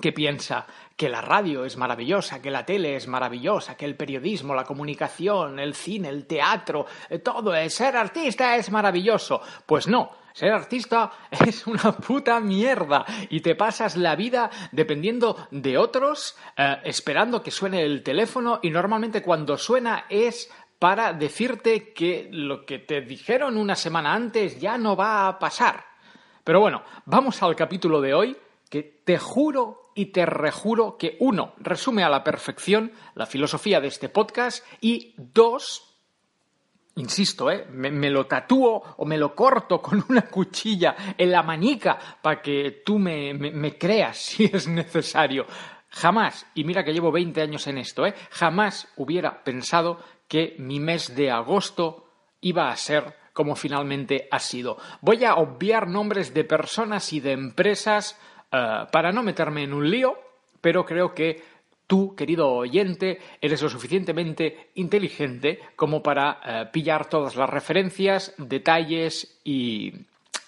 que 0.00 0.12
piensa 0.12 0.66
que 1.00 1.08
la 1.08 1.22
radio 1.22 1.64
es 1.64 1.78
maravillosa, 1.78 2.42
que 2.42 2.50
la 2.50 2.66
tele 2.66 2.94
es 2.94 3.08
maravillosa, 3.08 3.74
que 3.74 3.86
el 3.86 3.96
periodismo, 3.96 4.54
la 4.54 4.64
comunicación, 4.64 5.58
el 5.58 5.72
cine, 5.72 6.10
el 6.10 6.26
teatro, 6.26 6.84
eh, 7.08 7.20
todo 7.20 7.54
es 7.54 7.72
ser 7.72 7.96
artista 7.96 8.54
es 8.56 8.70
maravilloso. 8.70 9.40
Pues 9.64 9.88
no, 9.88 10.10
ser 10.34 10.52
artista 10.52 11.10
es 11.30 11.66
una 11.66 11.92
puta 11.92 12.38
mierda 12.38 13.06
y 13.30 13.40
te 13.40 13.54
pasas 13.54 13.96
la 13.96 14.14
vida 14.14 14.50
dependiendo 14.72 15.48
de 15.50 15.78
otros, 15.78 16.36
eh, 16.54 16.76
esperando 16.84 17.42
que 17.42 17.50
suene 17.50 17.82
el 17.82 18.02
teléfono 18.02 18.60
y 18.60 18.68
normalmente 18.68 19.22
cuando 19.22 19.56
suena 19.56 20.04
es 20.10 20.52
para 20.78 21.14
decirte 21.14 21.94
que 21.94 22.28
lo 22.30 22.66
que 22.66 22.78
te 22.78 23.00
dijeron 23.00 23.56
una 23.56 23.74
semana 23.74 24.12
antes 24.12 24.60
ya 24.60 24.76
no 24.76 24.96
va 24.96 25.28
a 25.28 25.38
pasar. 25.38 25.82
Pero 26.44 26.60
bueno, 26.60 26.82
vamos 27.06 27.42
al 27.42 27.56
capítulo 27.56 28.02
de 28.02 28.12
hoy 28.12 28.36
que 28.68 28.82
te 29.02 29.16
juro 29.16 29.79
y 29.94 30.06
te 30.06 30.26
rejuro 30.26 30.96
que 30.96 31.16
uno, 31.20 31.54
resume 31.58 32.02
a 32.02 32.08
la 32.08 32.24
perfección 32.24 32.92
la 33.14 33.26
filosofía 33.26 33.80
de 33.80 33.88
este 33.88 34.08
podcast 34.08 34.64
y 34.80 35.14
dos, 35.16 35.96
insisto, 36.96 37.50
¿eh? 37.50 37.66
me, 37.70 38.10
lo 38.10 38.26
tatúo 38.26 38.82
o 38.96 39.04
me 39.04 39.18
lo 39.18 39.34
corto 39.34 39.80
con 39.80 40.04
una 40.08 40.22
cuchilla 40.22 41.14
en 41.16 41.30
la 41.30 41.42
manica 41.42 41.98
para 42.20 42.40
que 42.40 42.82
tú 42.84 42.98
me, 42.98 43.34
me, 43.34 43.76
creas 43.76 44.16
si 44.24 44.44
es 44.44 44.68
necesario. 44.68 45.46
Jamás, 45.90 46.46
y 46.54 46.64
mira 46.64 46.84
que 46.84 46.92
llevo 46.92 47.10
20 47.10 47.42
años 47.42 47.66
en 47.66 47.78
esto, 47.78 48.06
¿eh? 48.06 48.14
jamás 48.30 48.88
hubiera 48.96 49.42
pensado 49.42 50.00
que 50.28 50.54
mi 50.58 50.78
mes 50.78 51.16
de 51.16 51.32
agosto 51.32 52.06
iba 52.40 52.70
a 52.70 52.76
ser 52.76 53.20
como 53.32 53.56
finalmente 53.56 54.28
ha 54.30 54.38
sido. 54.38 54.76
Voy 55.00 55.24
a 55.24 55.36
obviar 55.36 55.88
nombres 55.88 56.34
de 56.34 56.44
personas 56.44 57.12
y 57.12 57.20
de 57.20 57.32
empresas 57.32 58.18
eh, 58.52 58.86
para 58.90 59.12
no 59.12 59.22
meterme 59.22 59.64
en 59.64 59.72
un 59.72 59.90
lío, 59.90 60.18
pero 60.60 60.84
creo 60.84 61.14
que 61.14 61.42
tú, 61.86 62.14
querido 62.14 62.48
oyente, 62.52 63.18
eres 63.40 63.62
lo 63.62 63.68
suficientemente 63.68 64.70
inteligente 64.76 65.58
como 65.76 66.02
para 66.02 66.40
eh, 66.44 66.66
pillar 66.72 67.08
todas 67.08 67.34
las 67.36 67.50
referencias, 67.50 68.34
detalles 68.38 69.40
y, 69.44 69.92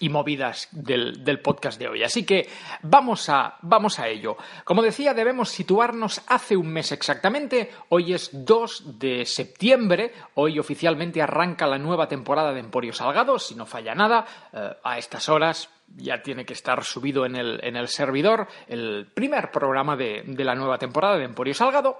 y 0.03 0.09
movidas 0.09 0.67
del, 0.71 1.39
podcast 1.41 1.79
de 1.79 1.87
hoy. 1.87 2.03
Así 2.03 2.25
que 2.25 2.49
vamos 2.81 3.29
a, 3.29 3.57
vamos 3.61 3.99
a 3.99 4.09
ello. 4.09 4.35
Como 4.65 4.81
decía, 4.81 5.13
debemos 5.13 5.49
situarnos 5.49 6.21
hace 6.27 6.57
un 6.57 6.67
mes 6.67 6.91
exactamente. 6.91 7.71
Hoy 7.87 8.13
es 8.13 8.29
2 8.33 8.99
de 8.99 9.25
septiembre. 9.25 10.11
Hoy 10.35 10.59
oficialmente 10.59 11.21
arranca 11.21 11.67
la 11.67 11.77
nueva 11.77 12.09
temporada 12.09 12.51
de 12.51 12.59
Emporio 12.59 12.91
Salgado, 12.91 13.39
si 13.39 13.55
no 13.55 13.65
falla 13.65 13.95
nada. 13.95 14.25
Eh, 14.51 14.71
a 14.83 14.97
estas 14.97 15.29
horas 15.29 15.69
ya 15.95 16.21
tiene 16.21 16.45
que 16.45 16.53
estar 16.53 16.83
subido 16.83 17.25
en 17.25 17.35
el, 17.35 17.59
en 17.63 17.75
el 17.75 17.87
servidor 17.87 18.47
el 18.67 19.07
primer 19.13 19.51
programa 19.51 19.95
de, 19.95 20.23
de 20.25 20.43
la 20.43 20.55
nueva 20.55 20.77
temporada 20.77 21.17
de 21.17 21.25
Emporio 21.25 21.53
Salgado. 21.53 21.97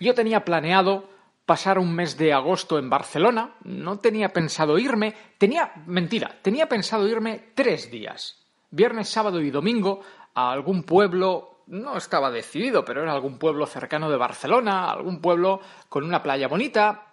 Yo 0.00 0.14
tenía 0.14 0.44
planeado 0.44 1.08
pasar 1.46 1.78
un 1.78 1.94
mes 1.94 2.16
de 2.16 2.32
agosto 2.32 2.78
en 2.78 2.88
Barcelona, 2.88 3.54
no 3.64 3.98
tenía 3.98 4.30
pensado 4.30 4.78
irme, 4.78 5.14
tenía, 5.38 5.72
mentira, 5.86 6.38
tenía 6.40 6.68
pensado 6.68 7.06
irme 7.06 7.50
tres 7.54 7.90
días, 7.90 8.42
viernes, 8.70 9.10
sábado 9.10 9.40
y 9.40 9.50
domingo, 9.50 10.00
a 10.34 10.50
algún 10.50 10.84
pueblo, 10.84 11.60
no 11.66 11.96
estaba 11.96 12.30
decidido, 12.30 12.84
pero 12.84 13.02
era 13.02 13.12
algún 13.12 13.38
pueblo 13.38 13.66
cercano 13.66 14.10
de 14.10 14.16
Barcelona, 14.16 14.90
algún 14.90 15.20
pueblo 15.20 15.60
con 15.88 16.04
una 16.04 16.22
playa 16.22 16.48
bonita, 16.48 17.08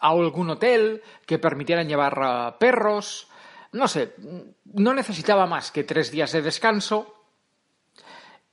a 0.00 0.08
algún 0.08 0.50
hotel 0.50 1.02
que 1.26 1.38
permitieran 1.38 1.88
llevar 1.88 2.18
eh, 2.22 2.56
perros, 2.58 3.28
no 3.74 3.88
sé, 3.88 4.14
no 4.64 4.94
necesitaba 4.94 5.46
más 5.46 5.70
que 5.70 5.84
tres 5.84 6.10
días 6.10 6.32
de 6.32 6.42
descanso. 6.42 7.12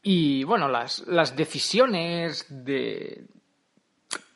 Y 0.01 0.43
bueno, 0.43 0.67
las, 0.67 1.05
las 1.07 1.35
decisiones 1.35 2.47
de, 2.49 3.27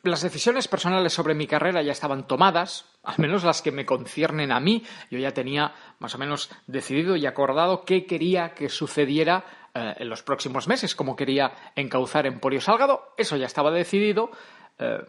las 0.04 0.22
decisiones 0.22 0.68
personales 0.68 1.12
sobre 1.12 1.34
mi 1.34 1.48
carrera 1.48 1.82
ya 1.82 1.90
estaban 1.90 2.28
tomadas, 2.28 2.84
al 3.02 3.16
menos 3.18 3.42
las 3.42 3.62
que 3.62 3.72
me 3.72 3.84
conciernen 3.84 4.52
a 4.52 4.60
mí. 4.60 4.84
Yo 5.10 5.18
ya 5.18 5.34
tenía 5.34 5.74
más 5.98 6.14
o 6.14 6.18
menos 6.18 6.50
decidido 6.68 7.16
y 7.16 7.26
acordado 7.26 7.84
qué 7.84 8.06
quería 8.06 8.54
que 8.54 8.68
sucediera 8.68 9.44
eh, 9.74 9.94
en 9.98 10.08
los 10.08 10.22
próximos 10.22 10.68
meses, 10.68 10.94
cómo 10.94 11.16
quería 11.16 11.52
encauzar 11.74 12.26
Emporio 12.26 12.60
Salgado. 12.60 13.12
Eso 13.16 13.36
ya 13.36 13.46
estaba 13.46 13.72
decidido. 13.72 14.30
Eh, 14.78 15.04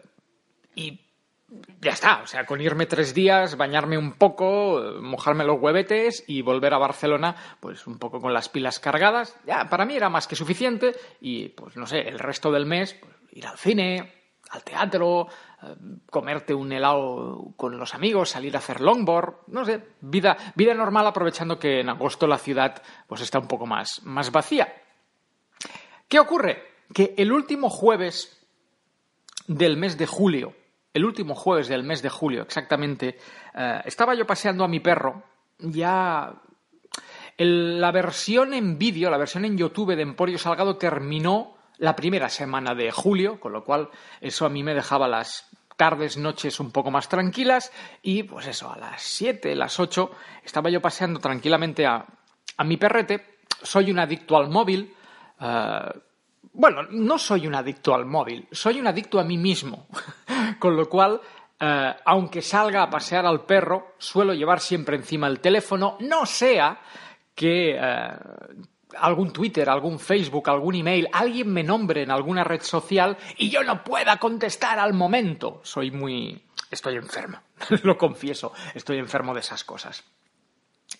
y 0.74 1.07
ya 1.80 1.92
está, 1.92 2.20
o 2.22 2.26
sea, 2.26 2.44
con 2.44 2.60
irme 2.60 2.86
tres 2.86 3.14
días, 3.14 3.56
bañarme 3.56 3.96
un 3.96 4.12
poco, 4.12 4.82
mojarme 5.00 5.44
los 5.44 5.60
huevetes 5.60 6.24
y 6.26 6.42
volver 6.42 6.74
a 6.74 6.78
Barcelona, 6.78 7.36
pues 7.60 7.86
un 7.86 7.98
poco 7.98 8.20
con 8.20 8.34
las 8.34 8.48
pilas 8.48 8.78
cargadas, 8.78 9.34
ya 9.46 9.68
para 9.68 9.86
mí 9.86 9.96
era 9.96 10.10
más 10.10 10.26
que 10.26 10.36
suficiente 10.36 10.94
y 11.20 11.48
pues 11.50 11.76
no 11.76 11.86
sé, 11.86 12.00
el 12.00 12.18
resto 12.18 12.52
del 12.52 12.66
mes, 12.66 12.94
pues, 12.94 13.14
ir 13.32 13.46
al 13.46 13.56
cine, 13.56 14.12
al 14.50 14.62
teatro, 14.62 15.28
eh, 15.62 15.74
comerte 16.10 16.52
un 16.52 16.72
helado 16.72 17.52
con 17.56 17.78
los 17.78 17.94
amigos, 17.94 18.30
salir 18.30 18.54
a 18.54 18.58
hacer 18.58 18.80
longboard, 18.80 19.46
no 19.46 19.64
sé, 19.64 19.82
vida, 20.00 20.36
vida 20.54 20.74
normal 20.74 21.06
aprovechando 21.06 21.58
que 21.58 21.80
en 21.80 21.88
agosto 21.88 22.26
la 22.26 22.38
ciudad 22.38 22.82
pues 23.06 23.22
está 23.22 23.38
un 23.38 23.48
poco 23.48 23.66
más, 23.66 24.02
más 24.04 24.30
vacía. 24.30 24.82
¿Qué 26.08 26.18
ocurre? 26.18 26.62
Que 26.92 27.14
el 27.16 27.32
último 27.32 27.70
jueves 27.70 28.46
del 29.46 29.76
mes 29.76 29.96
de 29.98 30.06
julio, 30.06 30.54
el 30.98 31.04
último 31.04 31.34
jueves 31.36 31.68
del 31.68 31.84
mes 31.84 32.02
de 32.02 32.08
julio 32.08 32.42
exactamente, 32.42 33.18
eh, 33.54 33.80
estaba 33.84 34.14
yo 34.14 34.26
paseando 34.26 34.64
a 34.64 34.68
mi 34.68 34.80
perro, 34.80 35.22
ya 35.58 36.34
la 37.38 37.92
versión 37.92 38.52
en 38.52 38.78
vídeo, 38.78 39.08
la 39.10 39.16
versión 39.16 39.44
en 39.44 39.56
YouTube 39.56 39.94
de 39.94 40.02
Emporio 40.02 40.38
Salgado 40.38 40.76
terminó 40.76 41.56
la 41.78 41.94
primera 41.94 42.28
semana 42.28 42.74
de 42.74 42.90
julio, 42.90 43.38
con 43.38 43.52
lo 43.52 43.62
cual 43.62 43.90
eso 44.20 44.44
a 44.44 44.48
mí 44.48 44.64
me 44.64 44.74
dejaba 44.74 45.06
las 45.06 45.48
tardes, 45.76 46.16
noches 46.16 46.58
un 46.58 46.72
poco 46.72 46.90
más 46.90 47.08
tranquilas 47.08 47.72
y 48.02 48.24
pues 48.24 48.48
eso, 48.48 48.72
a 48.72 48.76
las 48.76 49.00
7, 49.00 49.54
las 49.54 49.78
8 49.78 50.10
estaba 50.42 50.68
yo 50.68 50.82
paseando 50.82 51.20
tranquilamente 51.20 51.86
a, 51.86 52.04
mi 52.64 52.76
perrete. 52.76 53.38
Soy 53.62 53.92
un 53.92 54.00
adicto 54.00 54.36
al 54.36 54.50
móvil. 54.50 54.92
Eh, 55.40 56.00
bueno, 56.58 56.82
no 56.90 57.18
soy 57.18 57.46
un 57.46 57.54
adicto 57.54 57.94
al 57.94 58.04
móvil, 58.04 58.46
soy 58.52 58.80
un 58.80 58.86
adicto 58.86 59.18
a 59.18 59.24
mí 59.24 59.38
mismo. 59.38 59.86
con 60.58 60.76
lo 60.76 60.88
cual, 60.88 61.20
eh, 61.58 61.94
aunque 62.04 62.42
salga 62.42 62.82
a 62.82 62.90
pasear 62.90 63.26
al 63.26 63.44
perro, 63.44 63.94
suelo 63.98 64.34
llevar 64.34 64.60
siempre 64.60 64.96
encima 64.96 65.26
el 65.26 65.40
teléfono, 65.40 65.96
no 66.00 66.26
sea 66.26 66.80
que, 67.34 67.76
eh, 67.76 68.08
algún 68.98 69.32
Twitter, 69.32 69.68
algún 69.68 69.98
Facebook, 69.98 70.48
algún 70.50 70.74
email, 70.74 71.08
alguien 71.12 71.52
me 71.52 71.62
nombre 71.62 72.02
en 72.02 72.10
alguna 72.10 72.42
red 72.44 72.62
social 72.62 73.16
y 73.36 73.50
yo 73.50 73.62
no 73.62 73.84
pueda 73.84 74.16
contestar 74.16 74.78
al 74.78 74.94
momento. 74.94 75.60
Soy 75.62 75.90
muy... 75.90 76.42
estoy 76.70 76.96
enfermo, 76.96 77.40
lo 77.82 77.96
confieso, 77.96 78.52
estoy 78.74 78.98
enfermo 78.98 79.34
de 79.34 79.40
esas 79.40 79.64
cosas. 79.64 80.04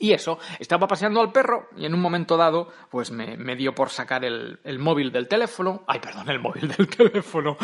Y 0.00 0.12
eso, 0.12 0.38
estaba 0.60 0.86
paseando 0.86 1.20
al 1.20 1.32
perro 1.32 1.68
y 1.76 1.84
en 1.84 1.92
un 1.92 2.00
momento 2.00 2.36
dado, 2.36 2.68
pues 2.90 3.10
me, 3.10 3.56
dio 3.56 3.74
por 3.74 3.90
sacar 3.90 4.24
el, 4.24 4.78
móvil 4.78 5.10
del 5.10 5.26
teléfono. 5.26 5.82
Ay, 5.88 5.98
perdón, 5.98 6.30
el 6.30 6.38
móvil 6.38 6.68
del 6.76 6.88
teléfono. 6.88 7.56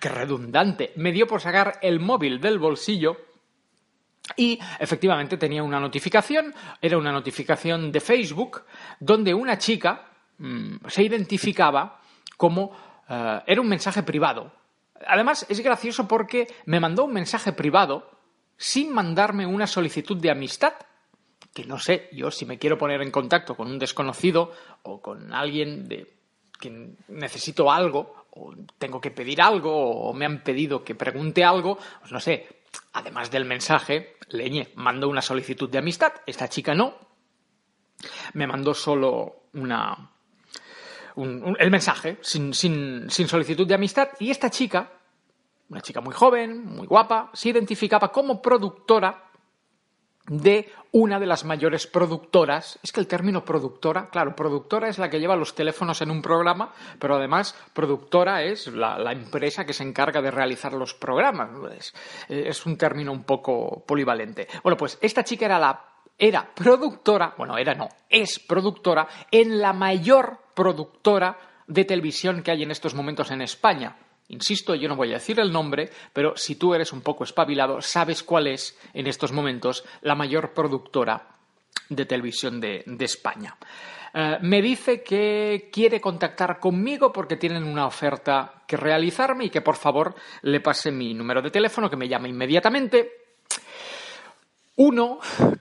Qué 0.00 0.08
redundante. 0.08 0.92
Me 0.96 1.12
dio 1.12 1.26
por 1.26 1.40
sacar 1.40 1.78
el 1.82 2.00
móvil 2.00 2.40
del 2.40 2.58
bolsillo 2.58 3.16
y 4.36 4.58
efectivamente 4.78 5.36
tenía 5.36 5.62
una 5.62 5.78
notificación, 5.78 6.54
era 6.80 6.96
una 6.96 7.12
notificación 7.12 7.92
de 7.92 8.00
Facebook, 8.00 8.62
donde 8.98 9.34
una 9.34 9.58
chica 9.58 10.06
mm, 10.38 10.86
se 10.88 11.02
identificaba 11.02 12.00
como 12.38 12.72
eh, 13.08 13.42
era 13.46 13.60
un 13.60 13.68
mensaje 13.68 14.02
privado. 14.02 14.52
Además, 15.06 15.44
es 15.48 15.60
gracioso 15.60 16.08
porque 16.08 16.46
me 16.66 16.80
mandó 16.80 17.04
un 17.04 17.12
mensaje 17.12 17.52
privado 17.52 18.10
sin 18.56 18.92
mandarme 18.92 19.46
una 19.46 19.66
solicitud 19.66 20.16
de 20.16 20.30
amistad. 20.30 20.72
Que 21.54 21.64
no 21.64 21.78
sé, 21.78 22.10
yo 22.12 22.30
si 22.30 22.44
me 22.44 22.58
quiero 22.58 22.76
poner 22.76 23.00
en 23.00 23.10
contacto 23.10 23.56
con 23.56 23.68
un 23.68 23.78
desconocido 23.78 24.52
o 24.82 25.00
con 25.00 25.32
alguien 25.32 25.88
de 25.88 26.12
que 26.60 26.96
necesito 27.08 27.70
algo, 27.70 28.26
o 28.32 28.54
tengo 28.78 29.00
que 29.00 29.10
pedir 29.10 29.40
algo, 29.40 29.72
o 29.72 30.12
me 30.12 30.26
han 30.26 30.42
pedido 30.42 30.82
que 30.82 30.94
pregunte 30.94 31.44
algo, 31.44 31.78
pues 32.00 32.12
no 32.12 32.20
sé, 32.20 32.62
además 32.92 33.30
del 33.30 33.44
mensaje, 33.44 34.16
Leñe 34.28 34.70
mandó 34.74 35.08
una 35.08 35.22
solicitud 35.22 35.70
de 35.70 35.78
amistad, 35.78 36.12
esta 36.26 36.48
chica 36.48 36.74
no. 36.74 36.94
Me 38.34 38.46
mandó 38.46 38.74
solo 38.74 39.44
una. 39.54 40.10
el 41.16 41.70
mensaje, 41.70 42.18
sin, 42.22 42.52
sin, 42.52 43.08
sin 43.08 43.28
solicitud 43.28 43.66
de 43.66 43.74
amistad, 43.74 44.08
y 44.18 44.30
esta 44.30 44.50
chica, 44.50 44.90
una 45.68 45.80
chica 45.80 46.00
muy 46.00 46.14
joven, 46.14 46.64
muy 46.66 46.86
guapa, 46.86 47.30
se 47.32 47.50
identificaba 47.50 48.10
como 48.10 48.42
productora 48.42 49.23
de 50.26 50.72
una 50.92 51.18
de 51.18 51.26
las 51.26 51.44
mayores 51.44 51.86
productoras. 51.86 52.78
Es 52.82 52.92
que 52.92 53.00
el 53.00 53.06
término 53.06 53.44
productora, 53.44 54.08
claro, 54.10 54.34
productora 54.34 54.88
es 54.88 54.98
la 54.98 55.10
que 55.10 55.20
lleva 55.20 55.36
los 55.36 55.54
teléfonos 55.54 56.00
en 56.02 56.10
un 56.10 56.22
programa, 56.22 56.72
pero 56.98 57.16
además 57.16 57.54
productora 57.72 58.42
es 58.42 58.68
la, 58.68 59.12
empresa 59.12 59.64
que 59.64 59.72
se 59.72 59.82
encarga 59.82 60.22
de 60.22 60.30
realizar 60.30 60.72
los 60.72 60.94
programas. 60.94 61.50
Es, 61.76 61.94
es, 62.28 62.66
un 62.66 62.76
término 62.76 63.12
un 63.12 63.24
poco 63.24 63.84
polivalente. 63.86 64.48
Bueno, 64.62 64.76
pues 64.76 64.98
esta 65.00 65.24
chica 65.24 65.46
era 65.46 65.58
la 65.58 65.90
era 66.16 66.48
productora, 66.54 67.34
bueno, 67.36 67.58
era 67.58 67.74
no, 67.74 67.88
es 68.08 68.38
productora 68.38 69.08
en 69.30 69.58
la 69.60 69.72
mayor 69.72 70.38
productora 70.54 71.36
de 71.66 71.84
televisión 71.84 72.42
que 72.42 72.52
hay 72.52 72.62
en 72.62 72.70
estos 72.70 72.94
momentos 72.94 73.30
en 73.30 73.42
España. 73.42 73.96
Insisto, 74.28 74.74
yo 74.74 74.88
no 74.88 74.96
voy 74.96 75.10
a 75.10 75.14
decir 75.14 75.38
el 75.38 75.52
nombre, 75.52 75.90
pero 76.12 76.36
si 76.36 76.56
tú 76.56 76.74
eres 76.74 76.92
un 76.92 77.02
poco 77.02 77.24
espabilado, 77.24 77.82
sabes 77.82 78.22
cuál 78.22 78.46
es 78.46 78.78
en 78.94 79.06
estos 79.06 79.32
momentos 79.32 79.84
la 80.00 80.14
mayor 80.14 80.54
productora 80.54 81.28
de 81.88 82.06
televisión 82.06 82.60
de, 82.60 82.82
de 82.86 83.04
España. 83.04 83.56
Eh, 84.16 84.38
me 84.42 84.62
dice 84.62 85.02
que 85.02 85.68
quiere 85.72 86.00
contactar 86.00 86.60
conmigo 86.60 87.12
porque 87.12 87.36
tienen 87.36 87.64
una 87.64 87.86
oferta 87.86 88.62
que 88.66 88.76
realizarme 88.76 89.46
y 89.46 89.50
que 89.50 89.60
por 89.60 89.74
favor 89.74 90.14
le 90.42 90.60
pase 90.60 90.92
mi 90.92 91.12
número 91.14 91.42
de 91.42 91.50
teléfono, 91.50 91.90
que 91.90 91.96
me 91.96 92.08
llame 92.08 92.28
inmediatamente. 92.28 93.10
Uno, 94.76 95.18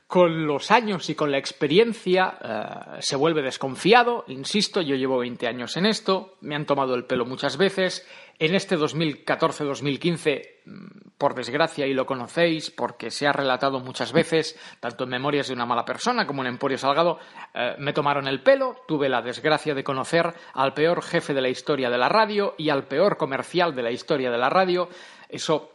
con 0.08 0.46
los 0.46 0.70
años 0.70 1.10
y 1.10 1.16
con 1.16 1.32
la 1.32 1.40
experiencia, 1.40 2.38
eh, 2.42 2.98
se 3.00 3.16
vuelve 3.16 3.42
desconfiado. 3.42 4.24
Insisto, 4.28 4.82
yo 4.82 4.96
llevo 4.96 5.20
20 5.20 5.48
años 5.48 5.76
en 5.78 5.88
esto, 5.88 6.38
me 6.42 6.56
han 6.56 6.66
tomado 6.68 6.94
el 6.94 7.06
pelo 7.06 7.26
muchas 7.26 7.58
veces. 7.58 8.08
En 8.40 8.56
este 8.56 8.78
2014-2015, 8.78 10.62
mm, 10.66 11.10
por 11.18 11.36
desgracia, 11.36 11.86
y 11.86 11.94
lo 11.94 12.06
conocéis 12.06 12.72
porque 12.72 13.12
se 13.12 13.28
ha 13.28 13.32
relatado 13.32 13.80
muchas 13.80 14.12
veces, 14.12 14.60
tanto 14.80 15.04
en 15.04 15.12
Memorias 15.12 15.48
de 15.48 15.54
una 15.54 15.66
mala 15.66 15.86
persona 15.86 16.26
como 16.26 16.42
en 16.42 16.48
Emporio 16.48 16.78
Salgado, 16.78 17.20
eh, 17.54 17.76
me 17.78 17.94
tomaron 17.94 18.28
el 18.28 18.42
pelo. 18.42 18.76
Tuve 18.88 19.08
la 19.10 19.22
desgracia 19.22 19.74
de 19.74 19.84
conocer 19.84 20.34
al 20.54 20.74
peor 20.74 21.04
jefe 21.04 21.34
de 21.34 21.42
la 21.42 21.50
historia 21.50 21.90
de 21.90 21.98
la 21.98 22.10
radio 22.10 22.56
y 22.58 22.70
al 22.70 22.88
peor 22.88 23.18
comercial 23.18 23.76
de 23.76 23.84
la 23.84 23.92
historia 23.92 24.32
de 24.32 24.38
la 24.38 24.50
radio. 24.50 24.90
Eso 25.30 25.70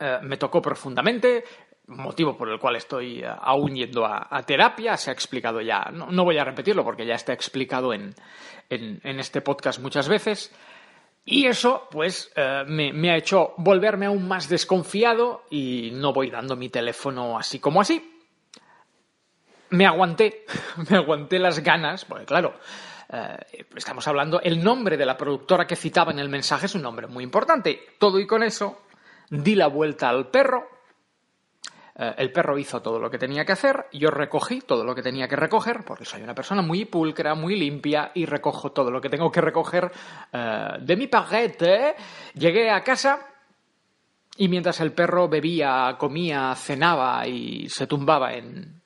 eh, 0.00 0.18
me 0.22 0.36
tocó 0.36 0.60
profundamente 0.60 1.44
motivo 1.88 2.36
por 2.36 2.48
el 2.50 2.58
cual 2.58 2.76
estoy 2.76 3.20
eh, 3.20 3.26
aún 3.26 3.74
yendo 3.74 4.04
a, 4.04 4.42
terapia, 4.42 4.96
se 4.96 5.10
ha 5.10 5.12
explicado 5.12 5.60
ya, 5.60 5.90
no, 5.92 6.24
voy 6.24 6.38
a 6.38 6.44
repetirlo 6.44 6.84
porque 6.84 7.06
ya 7.06 7.14
está 7.14 7.32
explicado 7.32 7.92
en, 7.92 8.14
en, 8.68 9.20
este 9.20 9.40
podcast 9.40 9.80
muchas 9.80 10.08
veces. 10.08 10.52
Y 11.28 11.46
eso, 11.46 11.88
pues, 11.90 12.30
eh, 12.36 12.62
me, 12.68 13.10
ha 13.10 13.16
hecho 13.16 13.52
volverme 13.56 14.06
aún 14.06 14.28
más 14.28 14.48
desconfiado 14.48 15.42
y 15.50 15.90
no 15.92 16.12
voy 16.12 16.30
dando 16.30 16.54
mi 16.54 16.68
teléfono 16.68 17.36
así 17.36 17.58
como 17.58 17.80
así. 17.80 18.22
Me 19.70 19.86
aguanté, 19.86 20.46
me 20.88 20.96
aguanté 20.96 21.40
las 21.40 21.58
ganas, 21.58 22.04
porque 22.04 22.26
claro, 22.26 22.54
eh, 23.12 23.66
estamos 23.74 24.06
hablando, 24.06 24.40
el 24.40 24.62
nombre 24.62 24.96
de 24.96 25.04
la 25.04 25.16
productora 25.16 25.66
que 25.66 25.74
citaba 25.74 26.12
en 26.12 26.20
el 26.20 26.28
mensaje 26.28 26.66
es 26.66 26.76
un 26.76 26.82
nombre 26.82 27.08
muy 27.08 27.24
importante. 27.24 27.80
Todo 27.98 28.20
y 28.20 28.26
con 28.28 28.44
eso, 28.44 28.82
di 29.28 29.56
la 29.56 29.66
vuelta 29.66 30.08
al 30.08 30.28
perro, 30.28 30.75
eh, 31.98 32.14
el 32.18 32.30
perro 32.30 32.58
hizo 32.58 32.82
todo 32.82 32.98
lo 32.98 33.10
que 33.10 33.18
tenía 33.18 33.44
que 33.44 33.52
hacer, 33.52 33.86
yo 33.92 34.10
recogí 34.10 34.60
todo 34.60 34.84
lo 34.84 34.94
que 34.94 35.02
tenía 35.02 35.28
que 35.28 35.36
recoger, 35.36 35.82
porque 35.84 36.04
soy 36.04 36.22
una 36.22 36.34
persona 36.34 36.60
muy 36.60 36.84
pulcra, 36.84 37.34
muy 37.34 37.56
limpia 37.56 38.10
y 38.14 38.26
recojo 38.26 38.72
todo 38.72 38.90
lo 38.90 39.00
que 39.00 39.08
tengo 39.08 39.30
que 39.30 39.40
recoger 39.40 39.90
eh, 40.32 40.68
de 40.80 40.96
mi 40.96 41.06
paquete. 41.06 41.94
Llegué 42.34 42.70
a 42.70 42.82
casa 42.82 43.18
y 44.36 44.48
mientras 44.48 44.80
el 44.80 44.92
perro 44.92 45.28
bebía, 45.28 45.96
comía, 45.98 46.54
cenaba 46.54 47.26
y 47.26 47.68
se 47.70 47.86
tumbaba 47.86 48.34
en, 48.34 48.82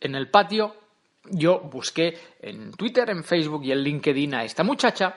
en 0.00 0.14
el 0.14 0.30
patio, 0.30 0.76
yo 1.24 1.58
busqué 1.58 2.16
en 2.40 2.72
Twitter, 2.72 3.10
en 3.10 3.24
Facebook 3.24 3.64
y 3.64 3.72
en 3.72 3.78
LinkedIn 3.78 4.34
a 4.34 4.44
esta 4.44 4.62
muchacha 4.62 5.16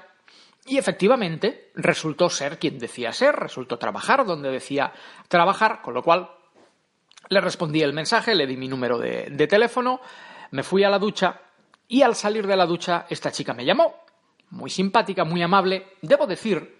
y 0.65 0.77
efectivamente 0.77 1.71
resultó 1.75 2.29
ser 2.29 2.57
quien 2.57 2.79
decía 2.79 3.13
ser, 3.13 3.35
resultó 3.35 3.77
trabajar 3.77 4.25
donde 4.25 4.49
decía 4.49 4.91
trabajar, 5.27 5.81
con 5.81 5.93
lo 5.93 6.01
cual 6.01 6.29
le 7.29 7.41
respondí 7.41 7.81
el 7.81 7.93
mensaje, 7.93 8.35
le 8.35 8.47
di 8.47 8.57
mi 8.57 8.67
número 8.67 8.97
de, 8.97 9.47
teléfono, 9.47 10.01
me 10.51 10.63
fui 10.63 10.83
a 10.83 10.89
la 10.89 10.99
ducha 10.99 11.41
y 11.87 12.01
al 12.01 12.15
salir 12.15 12.47
de 12.47 12.55
la 12.55 12.65
ducha 12.65 13.05
esta 13.09 13.31
chica 13.31 13.53
me 13.53 13.65
llamó, 13.65 13.95
muy 14.49 14.69
simpática, 14.69 15.23
muy 15.23 15.41
amable. 15.41 15.93
Debo 16.01 16.27
decir 16.27 16.77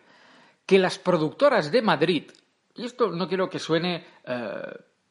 que 0.65 0.79
las 0.79 0.99
productoras 0.99 1.71
de 1.71 1.81
Madrid, 1.81 2.31
y 2.75 2.85
esto 2.85 3.11
no 3.11 3.27
quiero 3.27 3.49
que 3.49 3.59
suene 3.59 4.05
eh, 4.25 4.61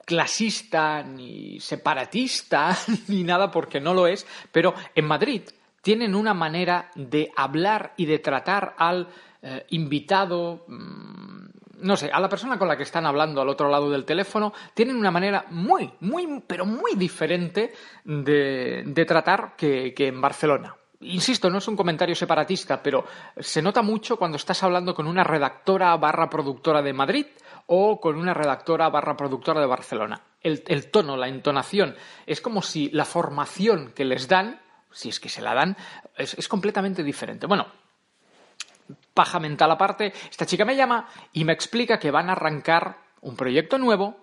clasista 0.05 1.03
ni 1.03 1.61
separatista 1.61 2.77
ni 3.09 3.25
nada 3.25 3.51
porque 3.51 3.81
no 3.81 3.92
lo 3.92 4.07
es, 4.07 4.27
pero 4.53 4.75
en 4.94 5.07
Madrid 5.07 5.42
tienen 5.83 6.14
una 6.14 6.35
manera 6.35 6.90
de 6.94 7.31
hablar 7.37 7.94
y 7.96 8.07
de 8.07 8.18
tratar 8.18 8.75
al 8.77 9.09
eh, 9.42 9.64
invitado, 9.70 10.64
mm, 10.66 11.26
no 11.81 11.97
sé, 11.97 12.11
a 12.12 12.21
la 12.21 12.29
persona 12.29 12.59
con 12.59 12.69
la 12.69 12.77
que 12.77 12.83
están 12.83 13.07
hablando 13.07 13.41
al 13.41 13.49
otro 13.49 13.69
lado 13.69 13.91
del 13.91 14.05
teléfono, 14.05 14.53
tienen 14.75 14.97
una 14.97 15.11
manera 15.11 15.47
muy, 15.51 15.91
muy, 16.01 16.43
pero 16.47 16.65
muy 16.65 16.95
diferente 16.95 17.73
de, 18.05 19.05
tratar 19.07 19.55
que, 19.57 19.95
en 19.97 20.21
Barcelona. 20.21 20.75
Insisto, 21.01 21.51
no 21.51 21.59
es 21.59 21.69
un 21.69 21.77
comentario 21.77 22.15
separatista, 22.15 22.83
pero 22.83 23.05
se 23.39 23.61
nota 23.61 23.83
mucho 23.83 24.17
cuando 24.17 24.37
estás 24.37 24.62
hablando 24.62 24.95
con 24.95 25.07
una 25.07 25.25
redactora 25.25 25.97
barra 25.97 26.31
productora 26.31 26.81
de 26.81 26.95
Madrid 26.95 27.27
o 27.67 28.01
con 28.01 28.17
una 28.17 28.33
redactora 28.33 28.89
barra 28.89 29.17
productora 29.17 29.61
de 29.61 29.67
Barcelona. 29.67 30.23
El, 30.41 30.91
tono, 30.91 31.17
la 31.17 31.29
entonación, 31.29 31.97
es 32.25 32.41
como 32.41 32.62
si 32.62 32.89
la 32.91 33.05
formación 33.05 33.93
que 33.95 34.05
les 34.05 34.29
dan, 34.29 34.61
si 34.91 35.11
es 35.11 35.21
que 35.21 35.29
se 35.29 35.43
la 35.43 35.55
dan, 35.55 35.77
es 36.17 36.49
completamente 36.49 37.03
diferente. 37.03 37.47
Bueno, 37.47 37.67
paja 39.14 39.40
mental 39.40 39.70
aparte, 39.70 40.12
esta 40.31 40.46
chica 40.46 40.64
me 40.64 40.77
llama 40.77 41.09
y 41.33 41.44
me 41.44 41.53
explica 41.53 41.99
que 41.99 42.11
van 42.11 42.29
a 42.29 42.33
arrancar 42.33 42.99
un 43.22 43.37
proyecto 43.37 43.79
nuevo 43.79 44.16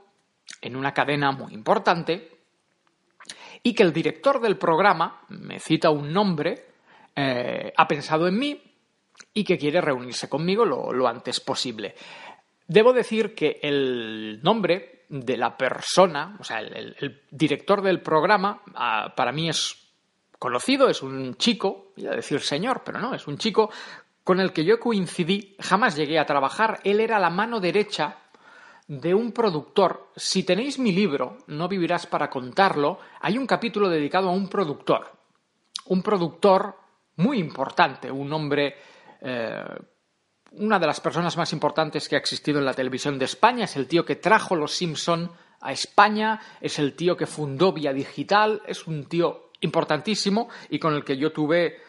en 0.61 0.75
una 0.75 0.93
cadena 0.93 1.31
muy 1.31 1.53
importante 1.53 2.31
y 3.63 3.73
que 3.73 3.83
el 3.83 3.93
director 3.93 4.41
del 4.41 4.57
programa, 4.57 5.21
me 5.29 5.59
cita 5.59 5.89
un 5.89 6.11
nombre, 6.11 6.65
eh, 7.15 7.71
ha 7.75 7.87
pensado 7.87 8.27
en 8.27 8.37
mí 8.37 8.61
y 9.33 9.43
que 9.43 9.57
quiere 9.57 9.81
reunirse 9.81 10.27
conmigo 10.27 10.65
lo, 10.65 11.07
antes 11.07 11.39
posible. 11.39 11.95
Debo 12.67 12.93
decir 12.93 13.33
que 13.33 13.59
el 13.61 14.41
nombre 14.43 15.05
de 15.09 15.37
la 15.37 15.57
persona, 15.57 16.35
o 16.39 16.43
sea, 16.43 16.59
el, 16.59 17.21
director 17.31 17.81
del 17.81 18.01
programa, 18.01 18.61
ah, 18.75 19.13
para 19.15 19.31
mí 19.31 19.49
es 19.49 19.77
conocido, 20.39 20.89
es 20.89 21.01
un 21.01 21.35
chico, 21.35 21.93
iba 21.95 22.11
a 22.11 22.17
decir 22.17 22.41
señor, 22.41 22.81
pero 22.83 22.99
no, 22.99 23.13
es 23.15 23.27
un 23.27 23.37
chico 23.37 23.69
con 24.23 24.39
el 24.39 24.53
que 24.53 24.63
yo 24.63 24.79
coincidí, 24.79 25.55
jamás 25.59 25.95
llegué 25.95 26.19
a 26.19 26.25
trabajar. 26.25 26.79
Él 26.83 26.99
era 26.99 27.19
la 27.19 27.29
mano 27.29 27.59
derecha 27.59 28.17
de 28.87 29.13
un 29.13 29.31
productor. 29.31 30.11
Si 30.15 30.43
tenéis 30.43 30.79
mi 30.79 30.91
libro, 30.91 31.37
No 31.47 31.67
vivirás 31.67 32.07
para 32.07 32.29
contarlo, 32.29 32.99
hay 33.21 33.37
un 33.37 33.47
capítulo 33.47 33.89
dedicado 33.89 34.29
a 34.29 34.33
un 34.33 34.47
productor. 34.47 35.11
Un 35.85 36.01
productor 36.01 36.77
muy 37.17 37.39
importante, 37.39 38.11
un 38.11 38.31
hombre, 38.31 38.75
eh, 39.21 39.63
una 40.53 40.79
de 40.79 40.87
las 40.87 41.01
personas 41.01 41.35
más 41.37 41.51
importantes 41.53 42.07
que 42.07 42.15
ha 42.15 42.19
existido 42.19 42.59
en 42.59 42.65
la 42.65 42.73
televisión 42.73 43.19
de 43.19 43.25
España, 43.25 43.65
es 43.65 43.75
el 43.75 43.87
tío 43.87 44.05
que 44.05 44.15
trajo 44.15 44.55
Los 44.55 44.73
Simpson 44.73 45.31
a 45.61 45.71
España, 45.71 46.39
es 46.61 46.79
el 46.79 46.95
tío 46.95 47.15
que 47.15 47.25
fundó 47.25 47.73
Vía 47.73 47.93
Digital, 47.93 48.61
es 48.65 48.87
un 48.87 49.05
tío 49.05 49.51
importantísimo 49.61 50.49
y 50.69 50.79
con 50.79 50.93
el 50.93 51.03
que 51.03 51.17
yo 51.17 51.31
tuve 51.31 51.81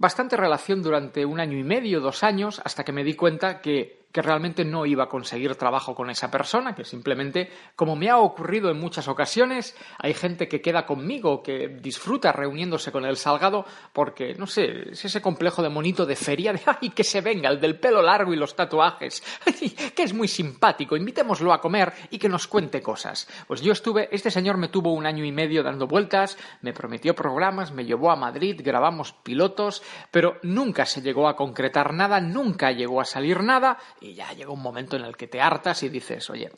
bastante 0.00 0.38
relación 0.38 0.82
durante 0.82 1.26
un 1.26 1.40
año 1.40 1.58
y 1.58 1.62
medio, 1.62 2.00
dos 2.00 2.24
años, 2.24 2.62
hasta 2.64 2.84
que 2.84 2.92
me 2.92 3.04
di 3.04 3.14
cuenta 3.14 3.60
que 3.60 3.99
que 4.12 4.22
realmente 4.22 4.64
no 4.64 4.86
iba 4.86 5.04
a 5.04 5.08
conseguir 5.08 5.54
trabajo 5.54 5.94
con 5.94 6.10
esa 6.10 6.30
persona, 6.30 6.74
que 6.74 6.84
simplemente, 6.84 7.50
como 7.76 7.96
me 7.96 8.10
ha 8.10 8.18
ocurrido 8.18 8.70
en 8.70 8.80
muchas 8.80 9.08
ocasiones, 9.08 9.76
hay 9.98 10.14
gente 10.14 10.48
que 10.48 10.60
queda 10.60 10.86
conmigo, 10.86 11.42
que 11.42 11.68
disfruta 11.68 12.32
reuniéndose 12.32 12.92
con 12.92 13.04
el 13.04 13.16
Salgado, 13.16 13.64
porque, 13.92 14.34
no 14.34 14.46
sé, 14.46 14.90
es 14.90 15.04
ese 15.04 15.22
complejo 15.22 15.62
de 15.62 15.68
monito 15.68 16.06
de 16.06 16.16
feria 16.16 16.52
de, 16.52 16.60
ay, 16.66 16.90
que 16.90 17.04
se 17.04 17.20
venga, 17.20 17.48
el 17.48 17.60
del 17.60 17.78
pelo 17.78 18.02
largo 18.02 18.32
y 18.32 18.36
los 18.36 18.56
tatuajes, 18.56 19.22
que 19.94 20.02
es 20.02 20.12
muy 20.12 20.28
simpático, 20.28 20.96
invitémoslo 20.96 21.52
a 21.52 21.60
comer 21.60 21.92
y 22.10 22.18
que 22.18 22.28
nos 22.28 22.46
cuente 22.46 22.82
cosas. 22.82 23.28
Pues 23.46 23.60
yo 23.60 23.72
estuve, 23.72 24.08
este 24.12 24.30
señor 24.30 24.56
me 24.56 24.68
tuvo 24.68 24.92
un 24.92 25.06
año 25.06 25.24
y 25.24 25.32
medio 25.32 25.62
dando 25.62 25.86
vueltas, 25.86 26.36
me 26.62 26.72
prometió 26.72 27.14
programas, 27.14 27.72
me 27.72 27.84
llevó 27.84 28.10
a 28.10 28.16
Madrid, 28.16 28.60
grabamos 28.62 29.12
pilotos, 29.12 29.82
pero 30.10 30.38
nunca 30.42 30.86
se 30.86 31.02
llegó 31.02 31.28
a 31.28 31.36
concretar 31.36 31.94
nada, 31.94 32.20
nunca 32.20 32.72
llegó 32.72 33.00
a 33.00 33.04
salir 33.04 33.42
nada, 33.42 33.78
y 34.00 34.14
ya 34.14 34.32
llega 34.32 34.50
un 34.50 34.62
momento 34.62 34.96
en 34.96 35.04
el 35.04 35.16
que 35.16 35.26
te 35.26 35.40
hartas 35.40 35.82
y 35.82 35.88
dices, 35.88 36.28
oye, 36.30 36.50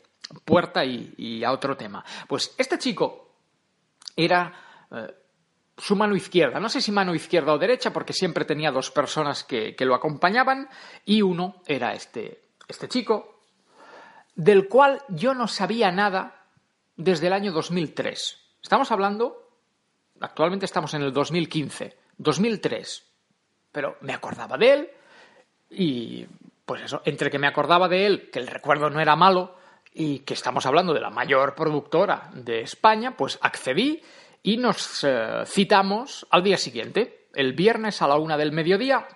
puerta 0.45 0.83
y, 0.85 1.43
a 1.43 1.51
otro 1.51 1.75
tema. 1.75 2.03
Pues 2.27 2.53
este 2.57 2.77
chico 2.77 3.35
era 4.15 4.53
eh, 4.91 5.13
su 5.77 5.95
mano 5.95 6.15
izquierda, 6.15 6.59
no 6.59 6.69
sé 6.69 6.81
si 6.81 6.91
mano 6.91 7.15
izquierda 7.15 7.53
o 7.53 7.57
derecha, 7.57 7.91
porque 7.91 8.13
siempre 8.13 8.45
tenía 8.45 8.71
dos 8.71 8.91
personas 8.91 9.43
que, 9.43 9.75
lo 9.79 9.95
acompañaban, 9.95 10.69
y 11.05 11.21
uno 11.21 11.61
era 11.65 11.93
este, 11.93 12.45
este 12.67 12.87
chico, 12.87 13.41
del 14.35 14.67
cual 14.67 15.01
yo 15.09 15.33
no 15.33 15.47
sabía 15.47 15.91
nada 15.91 16.45
desde 16.95 17.27
el 17.27 17.33
año 17.33 17.51
2003. 17.51 18.39
Estamos 18.61 18.91
hablando, 18.91 19.49
actualmente 20.19 20.65
estamos 20.65 20.93
en 20.93 21.01
el 21.01 21.11
2015, 21.11 21.97
2003, 22.17 23.05
pero 23.71 23.97
me 24.01 24.13
acordaba 24.13 24.57
de 24.57 24.73
él 24.73 24.89
y 25.69 26.27
pues 26.65 26.81
eso, 26.81 27.01
entre 27.05 27.29
que 27.29 27.39
me 27.39 27.47
acordaba 27.47 27.87
de 27.87 28.05
él, 28.05 28.29
que 28.31 28.39
el 28.39 28.47
recuerdo 28.47 28.89
no 28.89 28.99
era 28.99 29.15
malo, 29.15 29.57
y 29.93 30.19
que 30.19 30.33
estamos 30.33 30.65
hablando 30.65 30.93
de 30.93 31.01
la 31.01 31.09
mayor 31.09 31.53
productora 31.55 32.31
de 32.33 32.61
España, 32.61 33.15
pues 33.15 33.37
accedí 33.41 34.01
y 34.41 34.57
nos 34.57 35.03
eh, 35.03 35.43
citamos 35.45 36.25
al 36.31 36.43
día 36.43 36.57
siguiente, 36.57 37.27
el 37.33 37.53
viernes 37.53 38.01
a 38.01 38.07
la 38.07 38.15
una 38.15 38.37
del 38.37 38.51
mediodía, 38.51 39.07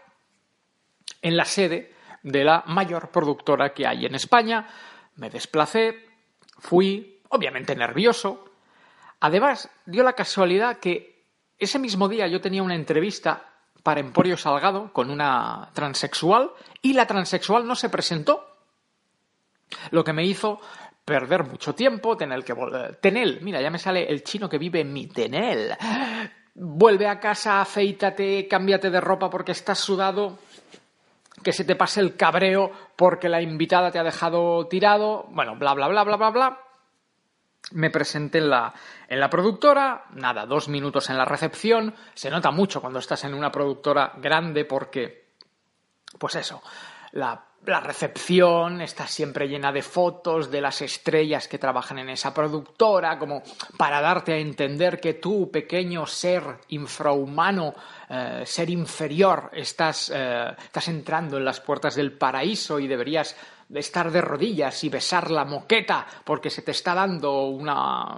en 1.21 1.35
la 1.35 1.45
sede 1.45 1.93
de 2.23 2.43
la 2.43 2.63
mayor 2.67 3.09
productora 3.09 3.73
que 3.73 3.87
hay 3.87 4.05
en 4.05 4.15
España. 4.15 4.67
Me 5.15 5.29
desplacé, 5.29 6.05
fui, 6.59 7.21
obviamente 7.29 7.75
nervioso. 7.75 8.45
Además, 9.19 9.69
dio 9.85 10.03
la 10.03 10.13
casualidad 10.13 10.77
que 10.77 11.25
ese 11.57 11.79
mismo 11.79 12.07
día 12.07 12.27
yo 12.27 12.39
tenía 12.39 12.63
una 12.63 12.75
entrevista 12.75 13.56
para 13.87 14.01
Emporio 14.01 14.35
Salgado 14.35 14.91
con 14.91 15.09
una 15.09 15.69
transexual 15.71 16.51
y 16.81 16.91
la 16.91 17.07
transexual 17.07 17.65
no 17.65 17.73
se 17.73 17.87
presentó. 17.87 18.45
Lo 19.91 20.03
que 20.03 20.11
me 20.11 20.25
hizo 20.25 20.59
perder 21.05 21.45
mucho 21.45 21.73
tiempo, 21.73 22.17
tener 22.17 22.43
que 22.43 22.51
volver. 22.51 22.97
Tenel, 22.97 23.39
mira, 23.43 23.61
ya 23.61 23.69
me 23.69 23.79
sale 23.79 24.03
el 24.11 24.25
chino 24.25 24.49
que 24.49 24.57
vive 24.57 24.81
en 24.81 24.91
mi 24.91 25.07
Tenel. 25.07 25.73
Vuelve 26.53 27.07
a 27.07 27.21
casa, 27.21 27.61
afeítate, 27.61 28.45
cámbiate 28.49 28.89
de 28.89 28.99
ropa 28.99 29.29
porque 29.29 29.53
estás 29.53 29.79
sudado, 29.79 30.37
que 31.41 31.53
se 31.53 31.63
te 31.63 31.77
pase 31.77 32.01
el 32.01 32.17
cabreo 32.17 32.69
porque 32.97 33.29
la 33.29 33.41
invitada 33.41 33.89
te 33.89 33.99
ha 33.99 34.03
dejado 34.03 34.67
tirado, 34.67 35.27
bueno, 35.29 35.55
bla, 35.55 35.73
bla, 35.73 35.87
bla, 35.87 36.03
bla, 36.03 36.17
bla, 36.17 36.29
bla. 36.31 36.66
Me 37.71 37.89
presenté 37.89 38.37
en 38.37 38.49
la, 38.49 38.73
en 39.09 39.19
la 39.19 39.29
productora, 39.29 40.05
nada, 40.13 40.45
dos 40.45 40.69
minutos 40.69 41.09
en 41.09 41.17
la 41.17 41.25
recepción. 41.25 41.93
Se 42.13 42.29
nota 42.29 42.51
mucho 42.51 42.79
cuando 42.79 42.99
estás 42.99 43.25
en 43.25 43.33
una 43.33 43.51
productora 43.51 44.13
grande 44.17 44.63
porque, 44.63 45.31
pues 46.17 46.35
eso, 46.35 46.61
la, 47.11 47.43
la, 47.65 47.81
recepción 47.81 48.79
está 48.79 49.05
siempre 49.05 49.49
llena 49.49 49.73
de 49.73 49.81
fotos 49.81 50.49
de 50.49 50.61
las 50.61 50.81
estrellas 50.81 51.49
que 51.49 51.57
trabajan 51.57 51.99
en 51.99 52.09
esa 52.09 52.33
productora, 52.33 53.19
como 53.19 53.43
para 53.75 53.99
darte 53.99 54.33
a 54.33 54.37
entender 54.37 55.01
que 55.01 55.15
tú, 55.15 55.51
pequeño 55.51 56.05
ser 56.05 56.43
infrahumano, 56.69 57.73
eh, 58.09 58.43
ser 58.45 58.69
inferior, 58.69 59.49
estás, 59.51 60.09
eh, 60.15 60.55
estás 60.63 60.87
entrando 60.87 61.37
en 61.37 61.43
las 61.43 61.59
puertas 61.59 61.95
del 61.95 62.13
paraíso 62.13 62.79
y 62.79 62.87
deberías 62.87 63.35
estar 63.73 64.11
de 64.11 64.21
rodillas 64.21 64.83
y 64.83 64.89
besar 64.89 65.31
la 65.31 65.45
moqueta 65.45 66.05
porque 66.23 66.49
se 66.49 66.61
te 66.61 66.71
está 66.71 66.93
dando 66.93 67.47
una 67.47 68.17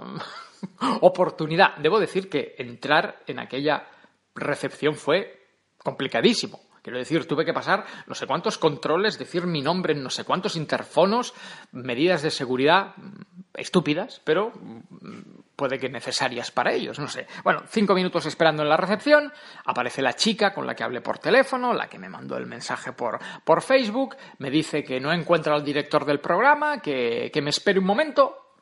oportunidad. 1.00 1.76
Debo 1.76 1.98
decir 2.00 2.28
que 2.28 2.54
entrar 2.58 3.22
en 3.26 3.38
aquella 3.38 3.86
recepción 4.34 4.94
fue 4.94 5.38
complicadísimo 5.78 6.70
Quiero 6.82 6.98
decir, 6.98 7.26
tuve 7.26 7.44
que 7.44 7.52
pasar 7.52 7.84
no 8.06 8.14
sé 8.14 8.26
cuántos 8.26 8.56
controles, 8.56 9.18
decir 9.18 9.46
mi 9.46 9.60
nombre 9.60 9.92
en 9.92 10.02
no 10.02 10.08
sé 10.08 10.24
cuántos 10.24 10.56
interfonos, 10.56 11.34
medidas 11.72 12.22
de 12.22 12.30
seguridad 12.30 12.94
mm, 12.96 13.20
estúpidas, 13.54 14.22
pero 14.24 14.50
mm, 14.50 15.29
puede 15.60 15.78
que 15.78 15.90
necesarias 15.90 16.50
para 16.50 16.72
ellos, 16.72 16.98
no 16.98 17.06
sé. 17.06 17.26
Bueno, 17.44 17.64
cinco 17.68 17.94
minutos 17.94 18.24
esperando 18.24 18.62
en 18.62 18.70
la 18.70 18.78
recepción, 18.78 19.30
aparece 19.66 20.00
la 20.00 20.14
chica 20.14 20.54
con 20.54 20.66
la 20.66 20.74
que 20.74 20.82
hablé 20.82 21.02
por 21.02 21.18
teléfono, 21.18 21.74
la 21.74 21.86
que 21.86 21.98
me 21.98 22.08
mandó 22.08 22.38
el 22.38 22.46
mensaje 22.46 22.94
por, 22.94 23.18
por 23.44 23.60
Facebook, 23.60 24.16
me 24.38 24.50
dice 24.50 24.82
que 24.82 24.98
no 25.00 25.12
encuentra 25.12 25.54
al 25.54 25.62
director 25.62 26.06
del 26.06 26.18
programa, 26.18 26.80
que, 26.80 27.30
que 27.30 27.42
me 27.42 27.50
espere 27.50 27.78
un 27.78 27.84
momento. 27.84 28.54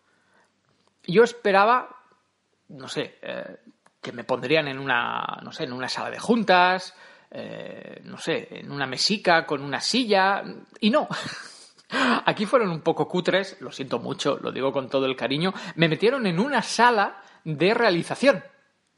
Yo 1.07 1.23
esperaba, 1.23 1.89
no 2.71 2.89
sé, 2.89 3.21
eh, 3.23 3.59
que 4.03 4.11
me 4.11 4.25
pondrían 4.25 4.67
en 4.67 4.81
una, 4.81 5.39
no 5.45 5.53
sé, 5.53 5.65
en 5.65 5.73
una 5.73 5.89
sala 5.89 6.11
de 6.11 6.19
juntas, 6.19 6.97
eh, 7.31 8.01
no 8.03 8.19
sé, 8.19 8.49
en 8.59 8.73
una 8.73 8.89
mesica 8.89 9.47
con 9.47 9.63
una 9.63 9.81
silla. 9.81 10.43
Y 10.81 10.91
no. 10.91 11.07
Aquí 11.91 12.45
fueron 12.47 12.71
un 12.71 12.81
poco 12.81 13.09
cutres, 13.09 13.57
lo 13.61 13.73
siento 13.73 13.99
mucho, 13.99 14.39
lo 14.43 14.53
digo 14.53 14.73
con 14.73 14.89
todo 14.89 15.07
el 15.07 15.17
cariño. 15.17 15.55
Me 15.77 15.89
metieron 15.89 16.27
en 16.27 16.39
una 16.39 16.63
sala 16.63 17.23
de 17.45 17.73
realización 17.75 18.43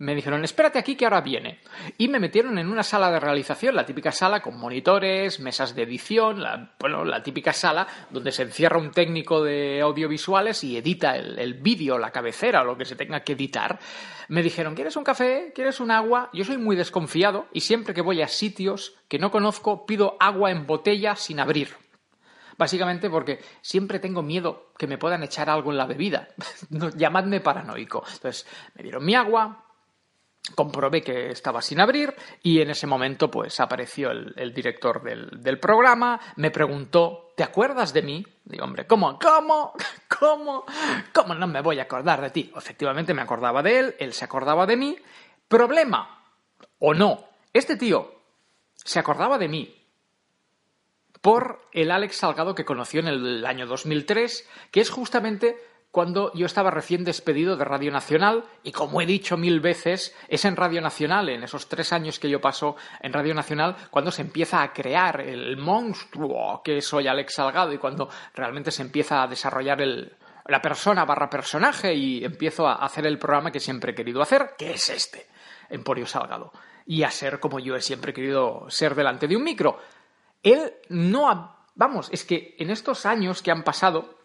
me 0.00 0.14
dijeron, 0.14 0.42
espérate 0.44 0.78
aquí 0.78 0.96
que 0.96 1.04
ahora 1.04 1.20
viene. 1.20 1.60
Y 1.98 2.08
me 2.08 2.18
metieron 2.18 2.58
en 2.58 2.68
una 2.68 2.82
sala 2.82 3.10
de 3.10 3.20
realización, 3.20 3.76
la 3.76 3.84
típica 3.84 4.10
sala 4.10 4.40
con 4.40 4.58
monitores, 4.58 5.40
mesas 5.40 5.74
de 5.74 5.82
edición, 5.82 6.40
la, 6.40 6.74
bueno, 6.80 7.04
la 7.04 7.22
típica 7.22 7.52
sala 7.52 7.86
donde 8.08 8.32
se 8.32 8.44
encierra 8.44 8.78
un 8.78 8.92
técnico 8.92 9.44
de 9.44 9.82
audiovisuales 9.82 10.64
y 10.64 10.78
edita 10.78 11.16
el, 11.16 11.38
el 11.38 11.52
vídeo, 11.52 11.98
la 11.98 12.12
cabecera 12.12 12.62
o 12.62 12.64
lo 12.64 12.78
que 12.78 12.86
se 12.86 12.96
tenga 12.96 13.20
que 13.20 13.34
editar. 13.34 13.78
Me 14.28 14.42
dijeron, 14.42 14.74
¿quieres 14.74 14.96
un 14.96 15.04
café? 15.04 15.52
¿Quieres 15.54 15.80
un 15.80 15.90
agua? 15.90 16.30
Yo 16.32 16.44
soy 16.44 16.56
muy 16.56 16.76
desconfiado 16.76 17.48
y 17.52 17.60
siempre 17.60 17.92
que 17.92 18.00
voy 18.00 18.22
a 18.22 18.28
sitios 18.28 18.96
que 19.06 19.18
no 19.18 19.30
conozco 19.30 19.84
pido 19.84 20.16
agua 20.18 20.50
en 20.50 20.66
botella 20.66 21.14
sin 21.14 21.40
abrir. 21.40 21.76
Básicamente 22.60 23.08
porque 23.08 23.40
siempre 23.62 24.00
tengo 24.00 24.22
miedo 24.22 24.72
que 24.76 24.86
me 24.86 24.98
puedan 24.98 25.22
echar 25.22 25.48
algo 25.48 25.70
en 25.70 25.78
la 25.78 25.86
bebida. 25.86 26.28
Llamadme 26.94 27.40
paranoico. 27.40 28.04
Entonces, 28.12 28.46
me 28.74 28.82
dieron 28.82 29.02
mi 29.02 29.14
agua, 29.14 29.64
comprobé 30.54 31.00
que 31.00 31.30
estaba 31.30 31.62
sin 31.62 31.80
abrir 31.80 32.14
y 32.42 32.60
en 32.60 32.68
ese 32.68 32.86
momento 32.86 33.30
pues 33.30 33.60
apareció 33.60 34.10
el, 34.10 34.52
director 34.52 35.02
del, 35.02 35.58
programa, 35.58 36.20
me 36.36 36.50
preguntó, 36.50 37.32
¿te 37.34 37.44
acuerdas 37.44 37.94
de 37.94 38.02
mí? 38.02 38.26
Digo, 38.44 38.64
hombre, 38.64 38.86
¿cómo? 38.86 39.18
¿Cómo? 39.18 39.72
¿Cómo? 40.20 40.66
¿Cómo 41.14 41.34
no 41.34 41.46
me 41.46 41.62
voy 41.62 41.78
a 41.78 41.84
acordar 41.84 42.20
de 42.20 42.28
ti? 42.28 42.52
Efectivamente 42.54 43.14
me 43.14 43.22
acordaba 43.22 43.62
de 43.62 43.78
él, 43.78 43.94
él 43.98 44.12
se 44.12 44.26
acordaba 44.26 44.66
de 44.66 44.76
mí. 44.76 44.98
Problema, 45.48 46.26
o 46.78 46.92
no, 46.92 47.24
este 47.54 47.76
tío 47.76 48.16
se 48.74 48.98
acordaba 48.98 49.38
de 49.38 49.48
mí 49.48 49.79
por 51.20 51.60
el 51.72 51.90
Alex 51.90 52.16
Salgado 52.16 52.54
que 52.54 52.64
conoció 52.64 53.00
en 53.00 53.08
el 53.08 53.46
año 53.46 53.66
2003, 53.66 54.48
que 54.70 54.80
es 54.80 54.90
justamente 54.90 55.56
cuando 55.90 56.32
yo 56.34 56.46
estaba 56.46 56.70
recién 56.70 57.04
despedido 57.04 57.56
de 57.56 57.64
Radio 57.64 57.90
Nacional 57.90 58.44
y 58.62 58.70
como 58.70 59.00
he 59.00 59.06
dicho 59.06 59.36
mil 59.36 59.60
veces, 59.60 60.16
es 60.28 60.44
en 60.44 60.56
Radio 60.56 60.80
Nacional, 60.80 61.28
en 61.28 61.42
esos 61.42 61.68
tres 61.68 61.92
años 61.92 62.20
que 62.20 62.30
yo 62.30 62.40
paso 62.40 62.76
en 63.00 63.12
Radio 63.12 63.34
Nacional, 63.34 63.76
cuando 63.90 64.12
se 64.12 64.22
empieza 64.22 64.62
a 64.62 64.72
crear 64.72 65.20
el 65.20 65.56
monstruo 65.56 66.62
que 66.62 66.80
soy 66.80 67.08
Alex 67.08 67.34
Salgado 67.34 67.72
y 67.72 67.78
cuando 67.78 68.08
realmente 68.34 68.70
se 68.70 68.82
empieza 68.82 69.22
a 69.22 69.26
desarrollar 69.26 69.82
el, 69.82 70.16
la 70.46 70.62
persona 70.62 71.04
barra 71.04 71.28
personaje 71.28 71.92
y 71.92 72.24
empiezo 72.24 72.68
a 72.68 72.74
hacer 72.74 73.06
el 73.06 73.18
programa 73.18 73.50
que 73.50 73.60
siempre 73.60 73.92
he 73.92 73.94
querido 73.94 74.22
hacer, 74.22 74.50
que 74.56 74.72
es 74.72 74.88
este, 74.90 75.26
Emporio 75.68 76.06
Salgado, 76.06 76.52
y 76.86 77.02
a 77.02 77.10
ser 77.10 77.40
como 77.40 77.58
yo 77.58 77.74
he 77.74 77.80
siempre 77.80 78.12
querido 78.12 78.66
ser 78.68 78.94
delante 78.94 79.26
de 79.26 79.36
un 79.36 79.42
micro. 79.42 79.78
Él 80.42 80.72
no 80.88 81.30
ha... 81.30 81.66
Vamos, 81.74 82.08
es 82.12 82.24
que 82.24 82.56
en 82.58 82.70
estos 82.70 83.06
años 83.06 83.42
que 83.42 83.50
han 83.50 83.62
pasado, 83.62 84.18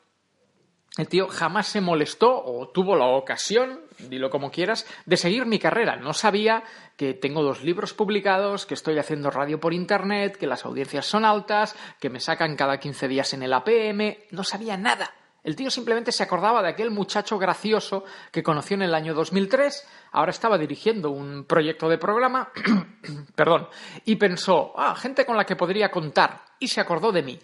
el 0.97 1.07
tío 1.07 1.27
jamás 1.27 1.67
se 1.67 1.81
molestó 1.81 2.41
o 2.43 2.69
tuvo 2.69 2.95
la 2.95 3.05
ocasión, 3.05 3.81
dilo 3.97 4.29
como 4.29 4.51
quieras, 4.51 4.85
de 5.05 5.17
seguir 5.17 5.45
mi 5.45 5.59
carrera. 5.59 5.97
No 5.97 6.13
sabía 6.13 6.63
que 6.97 7.13
tengo 7.13 7.43
dos 7.43 7.63
libros 7.63 7.93
publicados, 7.93 8.65
que 8.65 8.73
estoy 8.73 8.97
haciendo 8.97 9.29
radio 9.29 9.59
por 9.59 9.73
internet, 9.73 10.37
que 10.37 10.47
las 10.47 10.65
audiencias 10.65 11.05
son 11.05 11.25
altas, 11.25 11.75
que 11.99 12.09
me 12.09 12.19
sacan 12.19 12.55
cada 12.55 12.79
15 12.79 13.07
días 13.07 13.33
en 13.33 13.43
el 13.43 13.53
APM. 13.53 14.17
No 14.31 14.43
sabía 14.43 14.77
nada. 14.77 15.13
El 15.45 15.55
tío 15.55 15.69
simplemente 15.69 16.11
se 16.11 16.23
acordaba 16.23 16.63
de 16.63 16.69
aquel 16.69 16.89
muchacho 16.89 17.37
gracioso 17.37 18.03
que 18.31 18.41
conoció 18.41 18.73
en 18.73 18.81
el 18.81 18.95
año 18.95 19.13
2003, 19.13 19.87
ahora 20.11 20.31
estaba 20.31 20.57
dirigiendo 20.57 21.11
un 21.11 21.45
proyecto 21.45 21.87
de 21.87 21.99
programa, 21.99 22.51
perdón, 23.35 23.67
y 24.05 24.15
pensó, 24.15 24.73
ah, 24.75 24.95
gente 24.95 25.23
con 25.23 25.37
la 25.37 25.45
que 25.45 25.55
podría 25.55 25.91
contar, 25.91 26.41
y 26.57 26.67
se 26.67 26.81
acordó 26.81 27.11
de 27.11 27.21
mí. 27.21 27.39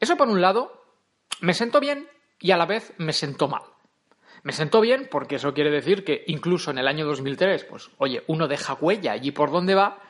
Eso 0.00 0.16
por 0.16 0.26
un 0.26 0.40
lado, 0.40 0.86
me 1.42 1.52
sentó 1.52 1.80
bien, 1.80 2.08
y 2.40 2.50
a 2.50 2.56
la 2.56 2.64
vez 2.64 2.94
me 2.96 3.12
sentó 3.12 3.46
mal. 3.46 3.64
Me 4.42 4.54
sentó 4.54 4.80
bien 4.80 5.08
porque 5.10 5.34
eso 5.34 5.52
quiere 5.52 5.70
decir 5.70 6.02
que 6.02 6.24
incluso 6.28 6.70
en 6.70 6.78
el 6.78 6.88
año 6.88 7.04
2003, 7.04 7.64
pues 7.64 7.90
oye, 7.98 8.24
uno 8.26 8.48
deja 8.48 8.72
huella 8.72 9.12
allí 9.12 9.32
por 9.32 9.50
donde 9.50 9.74
va. 9.74 10.00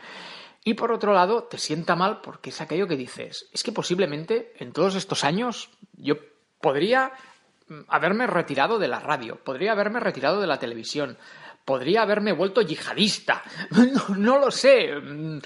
Y 0.62 0.74
por 0.74 0.92
otro 0.92 1.12
lado, 1.12 1.42
te 1.44 1.58
sienta 1.58 1.96
mal 1.96 2.20
porque 2.20 2.50
es 2.50 2.60
aquello 2.60 2.86
que 2.86 2.96
dices, 2.96 3.48
es 3.52 3.64
que 3.64 3.72
posiblemente 3.72 4.52
en 4.58 4.72
todos 4.72 4.94
estos 4.94 5.24
años 5.24 5.70
yo 5.94 6.14
podría 6.64 7.12
mm, 7.68 7.80
haberme 7.88 8.26
retirado 8.26 8.78
de 8.78 8.88
la 8.88 8.98
radio, 8.98 9.36
podría 9.36 9.72
haberme 9.72 10.00
retirado 10.00 10.40
de 10.40 10.46
la 10.46 10.58
televisión, 10.58 11.18
podría 11.62 12.00
haberme 12.00 12.32
vuelto 12.32 12.62
yihadista, 12.62 13.42
no, 14.16 14.38
lo 14.38 14.50
sé, 14.50 14.94
mm, 14.94 15.40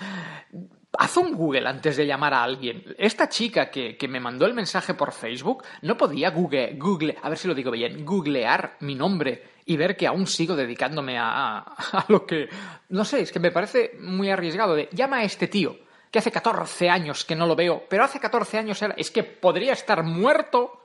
haz 0.97 1.16
un 1.16 1.35
Google 1.35 1.66
antes 1.66 1.97
de 1.97 2.07
llamar 2.07 2.35
a 2.35 2.45
alguien. 2.45 2.85
Esta 2.99 3.29
chica 3.29 3.69
que, 3.69 3.99
me 4.09 4.21
mandó 4.21 4.47
el 4.47 4.55
mensaje 4.55 4.95
por 4.95 5.11
Facebook 5.11 5.64
no 5.83 5.97
podía 5.97 6.31
Google, 6.31 6.77
Google, 6.79 7.16
a 7.21 7.29
ver 7.29 7.39
si 7.39 7.49
lo 7.49 7.55
digo 7.55 7.73
bien, 7.73 8.05
googlear 8.05 8.77
mi 8.79 8.95
nombre 8.95 9.43
y 9.66 9.77
ver 9.77 9.97
que 9.97 10.07
aún 10.07 10.29
sigo 10.29 10.55
dedicándome 10.55 11.19
a, 11.19 11.59
a, 11.59 12.05
lo 12.07 12.27
que... 12.27 12.49
No 12.91 13.05
sé, 13.05 13.23
es 13.23 13.33
que 13.33 13.41
me 13.41 13.51
parece 13.51 13.97
muy 13.99 14.31
arriesgado 14.31 14.77
de 14.77 14.89
llama 14.93 15.19
a 15.19 15.25
este 15.25 15.49
tío, 15.49 15.81
que 16.12 16.21
hace 16.21 16.31
14 16.31 16.89
años 16.89 17.25
que 17.25 17.35
no 17.35 17.45
lo 17.45 17.57
veo, 17.57 17.87
pero 17.89 18.05
hace 18.05 18.21
14 18.21 18.59
años 18.59 18.81
era... 18.81 18.95
Es 18.97 19.11
que 19.11 19.25
podría 19.25 19.73
estar 19.73 20.05
muerto 20.05 20.78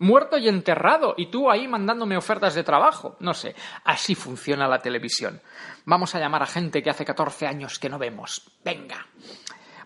muerto 0.00 0.38
y 0.38 0.48
enterrado, 0.48 1.14
y 1.16 1.26
tú 1.26 1.50
ahí 1.50 1.68
mandándome 1.68 2.16
ofertas 2.16 2.54
de 2.54 2.64
trabajo. 2.64 3.16
No 3.20 3.34
sé, 3.34 3.54
así 3.84 4.14
funciona 4.14 4.66
la 4.66 4.80
televisión. 4.80 5.40
Vamos 5.84 6.14
a 6.14 6.18
llamar 6.18 6.42
a 6.42 6.46
gente 6.46 6.82
que 6.82 6.90
hace 6.90 7.04
14 7.04 7.46
años 7.46 7.78
que 7.78 7.88
no 7.88 7.98
vemos. 7.98 8.50
Venga. 8.64 9.06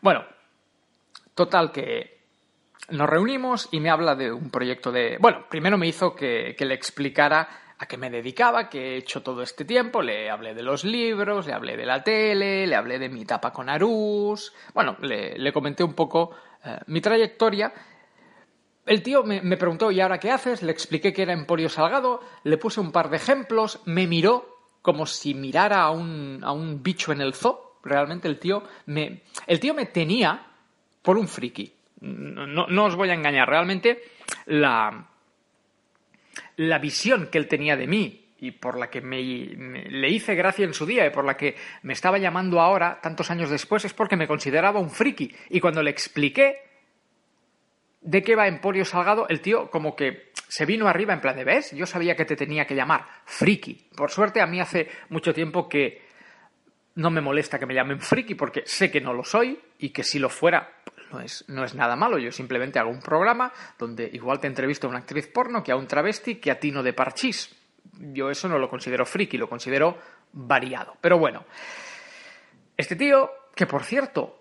Bueno, 0.01 0.25
total 1.35 1.73
que 1.73 2.23
nos 2.91 3.09
reunimos 3.09 3.69
y 3.73 3.81
me 3.81 3.91
habla 3.91 4.15
de 4.15 4.33
un 4.33 4.51
proyecto 4.51 4.93
de... 4.93 5.19
Bueno, 5.21 5.47
primero 5.51 5.77
me 5.77 5.89
hizo 5.89 6.15
que, 6.15 6.55
que 6.57 6.65
le 6.65 6.75
explicara 6.75 7.49
a 7.77 7.87
qué 7.87 7.97
me 7.97 8.11
dedicaba, 8.11 8.69
qué 8.69 8.95
he 8.95 8.97
hecho 8.99 9.23
todo 9.23 9.43
este 9.43 9.65
tiempo. 9.65 10.01
Le 10.01 10.31
hablé 10.31 10.55
de 10.55 10.63
los 10.63 10.85
libros, 10.85 11.47
le 11.47 11.55
hablé 11.55 11.77
de 11.77 11.87
la 11.87 12.05
tele, 12.05 12.67
le 12.67 12.77
hablé 12.77 12.99
de 12.99 13.09
mi 13.09 13.23
etapa 13.23 13.53
con 13.53 13.69
Arús. 13.69 14.53
Bueno, 14.73 14.97
le, 15.01 15.37
le 15.37 15.53
comenté 15.53 15.83
un 15.83 15.95
poco 15.95 16.37
eh, 16.65 16.79
mi 16.87 17.01
trayectoria. 17.01 17.73
El 18.87 19.03
tío 19.03 19.23
me, 19.25 19.57
preguntó, 19.57 19.91
¿y 19.91 20.01
ahora 20.01 20.19
qué 20.19 20.31
haces? 20.31 20.63
Le 20.63 20.71
expliqué 20.73 21.13
que 21.13 21.23
era 21.23 21.33
Emporio 21.33 21.69
Salgado, 21.71 22.21
le 22.43 22.59
puse 22.59 22.81
un 22.81 22.93
par 22.93 23.09
de 23.09 23.17
ejemplos, 23.17 23.81
me 23.87 24.07
miró 24.07 24.59
como 24.83 25.07
si 25.07 25.33
mirara 25.35 25.81
a 25.83 25.91
un, 25.91 26.41
a 26.43 26.53
un 26.53 26.83
bicho 26.83 27.11
en 27.13 27.23
el 27.23 27.33
zoo. 27.35 27.79
Realmente 27.83 28.29
el 28.29 28.39
tío 28.39 28.63
me, 28.87 29.23
el 29.47 29.59
tío 29.61 29.73
me 29.75 29.87
tenía 29.87 30.47
por 31.03 31.17
un 31.17 31.29
friki. 31.29 31.73
No, 32.01 32.47
no- 32.47 32.67
no 32.67 32.85
os 32.85 32.95
voy 32.97 33.09
a 33.09 33.15
engañar, 33.15 33.49
realmente 33.49 34.03
la, 34.47 35.07
la 36.57 36.79
visión 36.79 37.29
que 37.29 37.39
él 37.39 37.49
tenía 37.49 37.77
de 37.77 37.87
mí 37.87 38.21
y 38.41 38.51
por 38.51 38.79
la 38.79 38.91
que 38.91 39.01
me, 39.01 39.23
me- 39.57 39.89
le 39.89 40.11
hice 40.11 40.35
gracia 40.35 40.65
en 40.67 40.75
su 40.75 40.85
día 40.85 41.07
y 41.07 41.11
por 41.11 41.25
la 41.25 41.37
que 41.39 41.57
me 41.83 41.95
estaba 41.95 42.19
llamando 42.19 42.61
ahora, 42.61 43.01
tantos 43.03 43.31
años 43.31 43.49
después, 43.49 43.85
es 43.87 43.95
porque 43.95 44.17
me 44.17 44.29
consideraba 44.29 44.81
un 44.81 44.91
friki. 44.91 45.35
Y 45.51 45.61
cuando 45.61 45.83
le 45.83 45.91
expliqué 45.91 46.59
de 48.05 48.23
qué 48.23 48.37
va 48.37 48.47
Emporio 48.47 48.85
Salgado, 48.85 49.27
el 49.29 49.41
tío 49.41 49.71
como 49.71 49.97
que 49.97 50.31
se 50.47 50.67
vino 50.67 50.87
arriba 50.87 51.15
en 51.15 51.21
plan 51.21 51.35
de, 51.35 51.45
¿ves? 51.45 51.73
Yo 51.73 51.87
sabía 51.87 52.15
que 52.15 52.25
te 52.25 52.37
tenía 52.37 52.67
que 52.67 52.77
llamar 52.77 53.07
friki. 53.25 53.89
Por 53.97 54.11
suerte, 54.11 54.41
a 54.41 54.47
mí 54.47 54.61
hace 54.61 54.89
mucho 55.09 55.33
tiempo 55.35 55.69
que 55.69 56.05
no 56.97 57.11
me 57.11 57.21
molesta 57.21 57.59
que 57.59 57.67
me 57.67 57.75
llamen 57.75 58.01
friki 58.01 58.35
porque 58.35 58.63
sé 58.67 58.91
que 58.91 59.01
no 59.01 59.13
lo 59.13 59.25
soy 59.25 59.59
y 59.79 59.89
que 59.89 60.05
si 60.05 60.19
lo 60.19 60.29
fuera 60.29 60.71
no 61.11 61.21
es, 61.21 61.45
no 61.49 61.65
es 61.65 61.75
nada 61.75 61.97
malo. 61.97 62.19
Yo 62.19 62.31
simplemente 62.31 62.79
hago 62.79 62.91
un 62.91 63.01
programa 63.01 63.53
donde 63.79 64.09
igual 64.13 64.39
te 64.39 64.47
entrevisto 64.47 64.87
a 64.87 64.91
una 64.91 65.01
actriz 65.01 65.27
porno 65.27 65.63
que 65.63 65.73
a 65.73 65.77
un 65.77 65.87
travesti 65.87 66.37
que 66.37 66.51
a 66.51 66.61
Tino 66.61 66.83
de 66.83 66.93
Parchís. 66.93 67.57
Yo 67.99 68.31
eso 68.31 68.49
no 68.49 68.59
lo 68.59 68.69
considero 68.69 69.07
friki, 69.07 69.39
lo 69.39 69.49
considero 69.49 69.99
variado. 70.33 70.97
Pero 71.01 71.19
bueno, 71.19 71.45
este 72.77 72.97
tío, 72.97 73.31
que 73.55 73.67
por 73.67 73.83
cierto, 73.83 74.41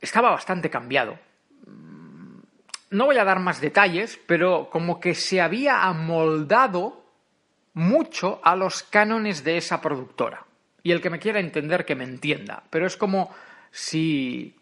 estaba 0.00 0.30
bastante 0.30 0.70
cambiado. 0.70 1.18
No 2.92 3.06
voy 3.06 3.18
a 3.18 3.24
dar 3.24 3.40
más 3.40 3.60
detalles, 3.60 4.18
pero 4.26 4.68
como 4.70 5.00
que 5.00 5.14
se 5.14 5.40
había 5.40 5.82
amoldado 5.84 7.04
mucho 7.74 8.40
a 8.44 8.54
los 8.54 8.82
cánones 8.82 9.44
de 9.44 9.56
esa 9.56 9.80
productora. 9.80 10.44
Y 10.82 10.92
el 10.92 11.00
que 11.00 11.10
me 11.10 11.18
quiera 11.18 11.40
entender, 11.40 11.84
que 11.84 11.94
me 11.94 12.04
entienda. 12.04 12.62
Pero 12.70 12.86
es 12.86 12.96
como 12.96 13.34
si... 13.70 14.54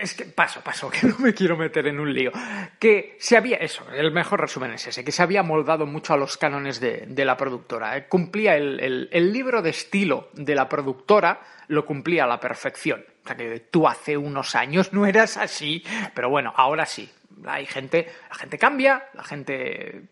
Es 0.00 0.14
que 0.14 0.26
paso, 0.26 0.60
paso, 0.60 0.90
que 0.90 1.06
no 1.06 1.18
me 1.18 1.34
quiero 1.34 1.56
meter 1.56 1.86
en 1.88 1.98
un 1.98 2.12
lío. 2.12 2.30
Que 2.78 3.16
se 3.18 3.36
había, 3.36 3.56
eso, 3.56 3.84
el 3.92 4.12
mejor 4.12 4.40
resumen 4.40 4.72
es 4.72 4.86
ese, 4.86 5.04
que 5.04 5.12
se 5.12 5.22
había 5.22 5.42
moldado 5.42 5.86
mucho 5.86 6.12
a 6.14 6.16
los 6.16 6.36
cánones 6.36 6.80
de, 6.80 7.06
de 7.08 7.24
la 7.24 7.36
productora. 7.36 7.96
Eh, 7.96 8.06
Cumplía 8.08 8.56
el, 8.56 8.78
el- 8.80 9.08
el 9.10 9.32
libro 9.32 9.62
de 9.62 9.70
estilo 9.70 10.28
de 10.34 10.54
la 10.54 10.68
productora, 10.68 11.40
lo 11.68 11.84
cumplía 11.86 12.24
a 12.24 12.28
la 12.28 12.40
perfección. 12.40 13.04
Que 13.36 13.60
tú 13.60 13.86
hace 13.86 14.16
unos 14.16 14.54
años 14.54 14.92
no 14.92 15.06
eras 15.06 15.36
así, 15.36 15.84
pero 16.14 16.30
bueno, 16.30 16.52
ahora 16.56 16.86
sí. 16.86 17.10
Hay 17.46 17.66
gente, 17.66 18.08
la 18.28 18.34
gente 18.34 18.58
cambia, 18.58 19.08
la 19.14 19.22
gente 19.22 20.08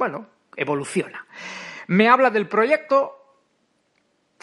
bueno, 0.00 0.28
evoluciona. 0.56 1.26
Me 1.88 2.08
habla 2.08 2.30
del 2.30 2.48
proyecto. 2.48 3.12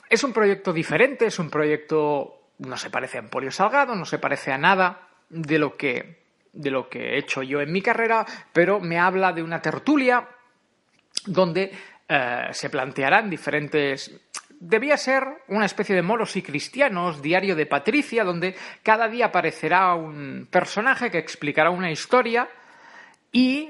Es 0.08 0.24
un 0.24 0.32
proyecto 0.32 0.72
diferente, 0.72 1.26
es 1.26 1.40
un 1.40 1.50
proyecto. 1.50 2.52
No 2.60 2.78
se 2.78 2.92
parece 2.92 3.18
a 3.18 3.22
Emporio 3.22 3.52
Salgado, 3.52 3.96
no 3.96 4.06
se 4.06 4.20
parece 4.20 4.52
a 4.52 4.60
nada 4.60 5.10
de 5.30 5.58
lo 5.58 5.76
que, 5.76 6.26
de 6.54 6.70
lo 6.70 6.90
que 6.90 7.16
he 7.16 7.18
hecho 7.18 7.42
yo 7.42 7.60
en 7.60 7.72
mi 7.72 7.82
carrera, 7.82 8.24
pero 8.54 8.80
me 8.80 9.00
habla 9.00 9.34
de 9.34 9.42
una 9.42 9.60
tertulia 9.60 10.28
donde 11.26 11.72
eh, 12.08 12.48
se 12.52 12.70
plantearán 12.70 13.28
diferentes. 13.28 14.27
Debía 14.60 14.98
ser 14.98 15.24
una 15.50 15.66
especie 15.66 15.96
de 15.96 16.02
moros 16.02 16.36
y 16.36 16.42
cristianos, 16.42 17.22
diario 17.22 17.56
de 17.56 17.66
Patricia, 17.66 18.24
donde 18.24 18.56
cada 18.82 19.08
día 19.08 19.28
aparecerá 19.28 19.94
un 19.94 20.48
personaje 20.50 21.12
que 21.12 21.20
explicará 21.20 21.70
una 21.70 21.92
historia 21.92 22.50
y 23.32 23.70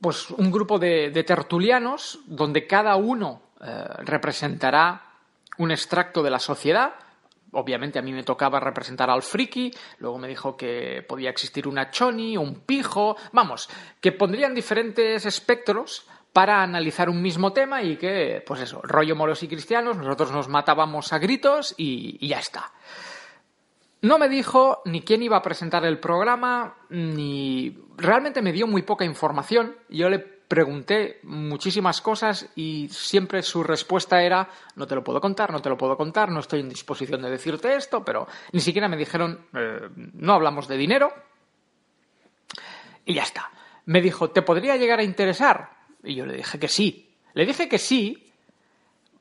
pues 0.00 0.30
un 0.30 0.50
grupo 0.50 0.78
de, 0.78 1.10
de 1.10 1.24
tertulianos 1.24 2.20
donde 2.26 2.66
cada 2.66 2.96
uno 2.96 3.52
eh, 3.64 3.84
representará 3.98 5.00
un 5.58 5.70
extracto 5.70 6.22
de 6.22 6.30
la 6.30 6.40
sociedad. 6.40 6.94
Obviamente 7.52 7.98
a 7.98 8.02
mí 8.02 8.12
me 8.12 8.24
tocaba 8.24 8.58
representar 8.58 9.08
al 9.10 9.22
friki, 9.22 9.70
luego 9.98 10.18
me 10.18 10.26
dijo 10.26 10.56
que 10.56 11.04
podía 11.06 11.30
existir 11.30 11.68
una 11.68 11.90
choni, 11.90 12.36
un 12.36 12.60
pijo, 12.66 13.16
vamos, 13.32 13.68
que 14.00 14.10
pondrían 14.10 14.54
diferentes 14.54 15.24
espectros 15.26 16.08
para 16.32 16.62
analizar 16.62 17.10
un 17.10 17.20
mismo 17.20 17.52
tema 17.52 17.82
y 17.82 17.96
que, 17.96 18.42
pues 18.46 18.60
eso, 18.62 18.80
rollo 18.82 19.14
moros 19.14 19.42
y 19.42 19.48
cristianos, 19.48 19.96
nosotros 19.96 20.32
nos 20.32 20.48
matábamos 20.48 21.12
a 21.12 21.18
gritos 21.18 21.74
y, 21.76 22.26
ya 22.26 22.38
está. 22.38 22.72
No 24.00 24.18
me 24.18 24.28
dijo 24.28 24.82
ni 24.84 25.02
quién 25.02 25.22
iba 25.22 25.36
a 25.36 25.42
presentar 25.42 25.84
el 25.84 26.00
programa, 26.00 26.74
ni 26.88 27.78
realmente 27.96 28.42
me 28.42 28.52
dio 28.52 28.66
muy 28.66 28.82
poca 28.82 29.04
información. 29.04 29.76
Yo 29.90 30.08
le 30.08 30.18
pregunté 30.18 31.20
muchísimas 31.22 32.00
cosas 32.00 32.50
y 32.56 32.88
siempre 32.90 33.42
su 33.42 33.62
respuesta 33.62 34.22
era 34.22 34.48
no 34.74 34.86
te 34.86 34.94
lo 34.94 35.04
puedo 35.04 35.20
contar, 35.20 35.52
no 35.52 35.62
te 35.62 35.68
lo 35.68 35.78
puedo 35.78 35.96
contar, 35.96 36.30
no 36.30 36.40
estoy 36.40 36.60
en 36.60 36.68
disposición 36.68 37.22
de 37.22 37.30
decirte 37.30 37.74
esto, 37.74 38.04
pero 38.04 38.26
ni 38.52 38.60
siquiera 38.60 38.88
me 38.88 38.96
dijeron 38.96 39.46
eh, 39.54 39.88
no 39.96 40.34
hablamos 40.34 40.66
de 40.66 40.76
dinero 40.76 41.12
y 43.04 43.14
ya 43.14 43.22
está. 43.22 43.50
Me 43.86 44.00
dijo, 44.00 44.30
¿te 44.30 44.42
podría 44.42 44.76
llegar 44.76 44.98
a 44.98 45.04
interesar? 45.04 45.81
Y 46.02 46.14
yo 46.14 46.26
le 46.26 46.36
dije 46.36 46.58
que 46.58 46.68
sí. 46.68 47.14
Le 47.34 47.46
dije 47.46 47.68
que 47.68 47.78
sí 47.78 48.32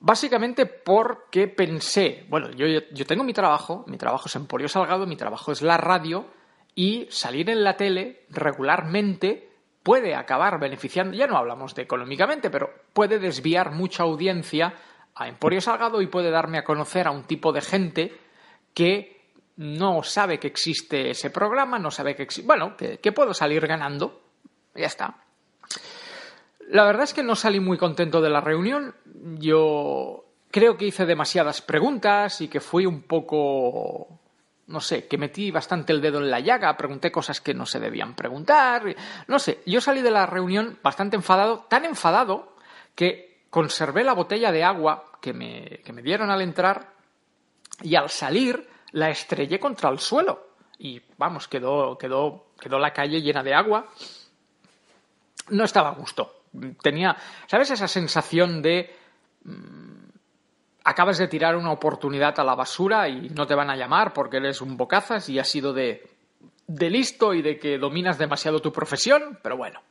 Básicamente 0.04 0.66
porque 0.66 1.48
pensé, 1.48 2.26
bueno, 2.28 2.50
yo, 2.50 2.66
yo 2.66 3.06
tengo 3.06 3.24
mi 3.24 3.34
trabajo, 3.34 3.86
mi 3.86 3.98
trabajo 3.98 4.24
es 4.26 4.36
Emporio 4.36 4.68
Salgado, 4.68 5.06
mi 5.06 5.16
trabajo 5.16 5.52
es 5.52 5.62
la 5.62 5.78
radio 5.78 6.26
y 6.74 7.06
salir 7.12 7.52
en 7.52 7.64
la 7.64 7.78
tele 7.78 8.26
regularmente 8.32 9.48
puede 9.84 10.16
acabar 10.16 10.60
beneficiando, 10.60 11.16
ya 11.16 11.28
no 11.28 11.38
hablamos 11.38 11.76
de 11.76 11.84
económicamente, 11.84 12.50
pero 12.50 12.72
puede 12.94 13.20
desviar 13.20 13.74
mucha 13.74 14.02
audiencia 14.02 14.74
a 15.14 15.28
Emporio 15.28 15.62
Salgado 15.62 16.02
y 16.02 16.08
puede 16.08 16.32
darme 16.32 16.58
a 16.58 16.64
conocer 16.64 17.06
a 17.06 17.12
un 17.12 17.26
tipo 17.26 17.54
de 17.54 17.62
gente 17.62 18.20
que 18.74 19.22
no 19.58 20.02
sabe 20.02 20.40
que 20.40 20.48
existe 20.48 21.12
ese 21.12 21.30
programa, 21.30 21.78
no 21.78 21.92
sabe 21.92 22.16
que 22.16 22.24
existe, 22.24 22.48
bueno, 22.48 22.76
que, 22.76 22.98
que 22.98 23.12
puedo 23.12 23.36
salir 23.36 23.68
ganando, 23.68 24.20
ya 24.74 24.88
está. 24.88 25.16
La 26.72 26.86
verdad 26.86 27.04
es 27.04 27.14
que 27.14 27.22
no 27.22 27.36
salí 27.36 27.60
muy 27.60 27.78
contento 27.78 28.22
de 28.22 28.30
la 28.30 28.40
reunión. 28.40 28.96
Yo 29.40 30.24
creo 30.50 30.78
que 30.78 30.86
hice 30.86 31.06
demasiadas 31.06 31.62
preguntas 31.62 32.40
y 32.40 32.48
que 32.48 32.62
fui 32.62 32.86
un 32.86 33.02
poco, 33.02 34.22
no 34.68 34.80
sé, 34.80 35.06
que 35.06 35.18
metí 35.18 35.52
bastante 35.52 35.92
el 35.92 36.00
dedo 36.00 36.20
en 36.20 36.32
la 36.32 36.40
llaga, 36.40 36.78
pregunté 36.78 37.12
cosas 37.12 37.42
que 37.42 37.54
no 37.54 37.66
se 37.66 37.82
debían 37.82 38.16
preguntar. 38.16 38.96
No 39.28 39.38
sé, 39.38 39.62
yo 39.66 39.82
salí 39.82 40.02
de 40.02 40.12
la 40.12 40.26
reunión 40.26 40.80
bastante 40.82 41.18
enfadado, 41.18 41.66
tan 41.68 41.84
enfadado 41.84 42.56
que 42.96 43.44
conservé 43.50 44.06
la 44.06 44.14
botella 44.14 44.54
de 44.54 44.64
agua 44.64 45.12
que 45.20 45.34
me, 45.34 45.82
que 45.84 45.92
me 45.92 46.02
dieron 46.02 46.32
al 46.32 46.42
entrar 46.42 46.94
y 47.82 47.96
al 47.96 48.10
salir 48.10 48.66
la 48.94 49.10
estrellé 49.10 49.60
contra 49.60 49.90
el 49.90 50.00
suelo. 50.00 50.52
Y 50.80 51.02
vamos, 51.18 51.50
quedó, 51.50 51.98
quedó, 51.98 52.46
quedó 52.58 52.80
la 52.80 52.94
calle 52.94 53.22
llena 53.22 53.44
de 53.44 53.54
agua. 53.54 53.88
No 55.50 55.66
estaba 55.66 55.90
a 55.90 55.96
gusto 55.96 56.38
tenía, 56.82 57.16
¿sabes 57.48 57.72
esa 57.72 57.88
sensación 57.88 58.62
de 58.62 58.94
mmm, 59.44 60.02
acabas 60.84 61.18
de 61.18 61.28
tirar 61.28 61.56
una 61.56 61.72
oportunidad 61.72 62.40
a 62.40 62.44
la 62.44 62.56
basura 62.56 63.08
y 63.08 63.30
no 63.30 63.46
te 63.46 63.56
van 63.56 63.70
a 63.70 63.76
llamar 63.76 64.14
porque 64.14 64.38
eres 64.38 64.62
un 64.62 64.78
bocazas 64.78 65.30
y 65.30 65.40
has 65.40 65.48
sido 65.48 65.74
de, 65.74 66.10
de 66.68 66.90
listo 66.90 67.34
y 67.34 67.42
de 67.42 67.60
que 67.60 67.78
dominas 67.78 68.18
demasiado 68.18 68.60
tu 68.60 68.72
profesión? 68.72 69.40
Pero 69.42 69.58
bueno. 69.58 69.82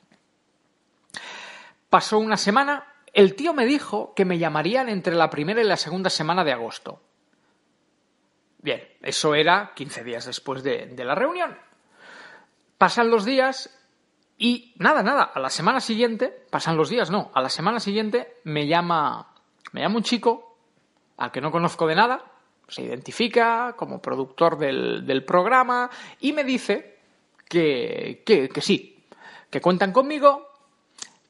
Pasó 1.88 2.18
una 2.18 2.36
semana, 2.36 2.84
el 3.12 3.34
tío 3.34 3.52
me 3.52 3.66
dijo 3.66 4.14
que 4.14 4.24
me 4.24 4.38
llamarían 4.38 4.88
entre 4.88 5.14
la 5.14 5.30
primera 5.30 5.61
y 5.61 5.64
la 5.64 5.76
segunda 5.76 6.11
semana 6.11 6.44
de 6.44 6.52
agosto. 6.52 7.02
Bien, 8.58 8.86
eso 9.02 9.34
era 9.34 9.72
15 9.74 10.04
días 10.04 10.26
después 10.26 10.62
de, 10.62 10.86
de 10.86 11.04
la 11.04 11.14
reunión. 11.14 11.58
Pasan 12.78 13.11
los 13.11 13.24
días 13.24 13.80
y 14.43 14.72
nada, 14.78 15.03
nada, 15.03 15.24
a 15.34 15.38
la 15.38 15.51
semana 15.51 15.80
siguiente, 15.80 16.47
pasan 16.49 16.78
los 16.78 16.88
días, 16.88 17.11
no, 17.11 17.30
a 17.34 17.43
la 17.43 17.51
semana 17.51 17.78
siguiente 17.78 18.38
me 18.45 18.66
llama, 18.66 19.34
me 19.72 19.82
llama 19.82 19.97
un 19.97 20.03
chico 20.03 20.57
al 21.18 21.30
que 21.30 21.43
no 21.43 21.51
conozco 21.51 21.86
de 21.86 21.95
nada, 21.95 22.24
se 22.66 22.80
identifica 22.80 23.74
como 23.76 24.01
productor 24.01 24.57
del, 24.57 25.07
del 25.07 25.26
programa 25.26 25.91
y 26.20 26.32
me 26.32 26.43
dice 26.43 27.01
que, 27.47 28.22
que, 28.24 28.49
que, 28.49 28.61
sí, 28.62 29.05
que 29.51 29.61
cuentan 29.61 29.93
conmigo, 29.93 30.49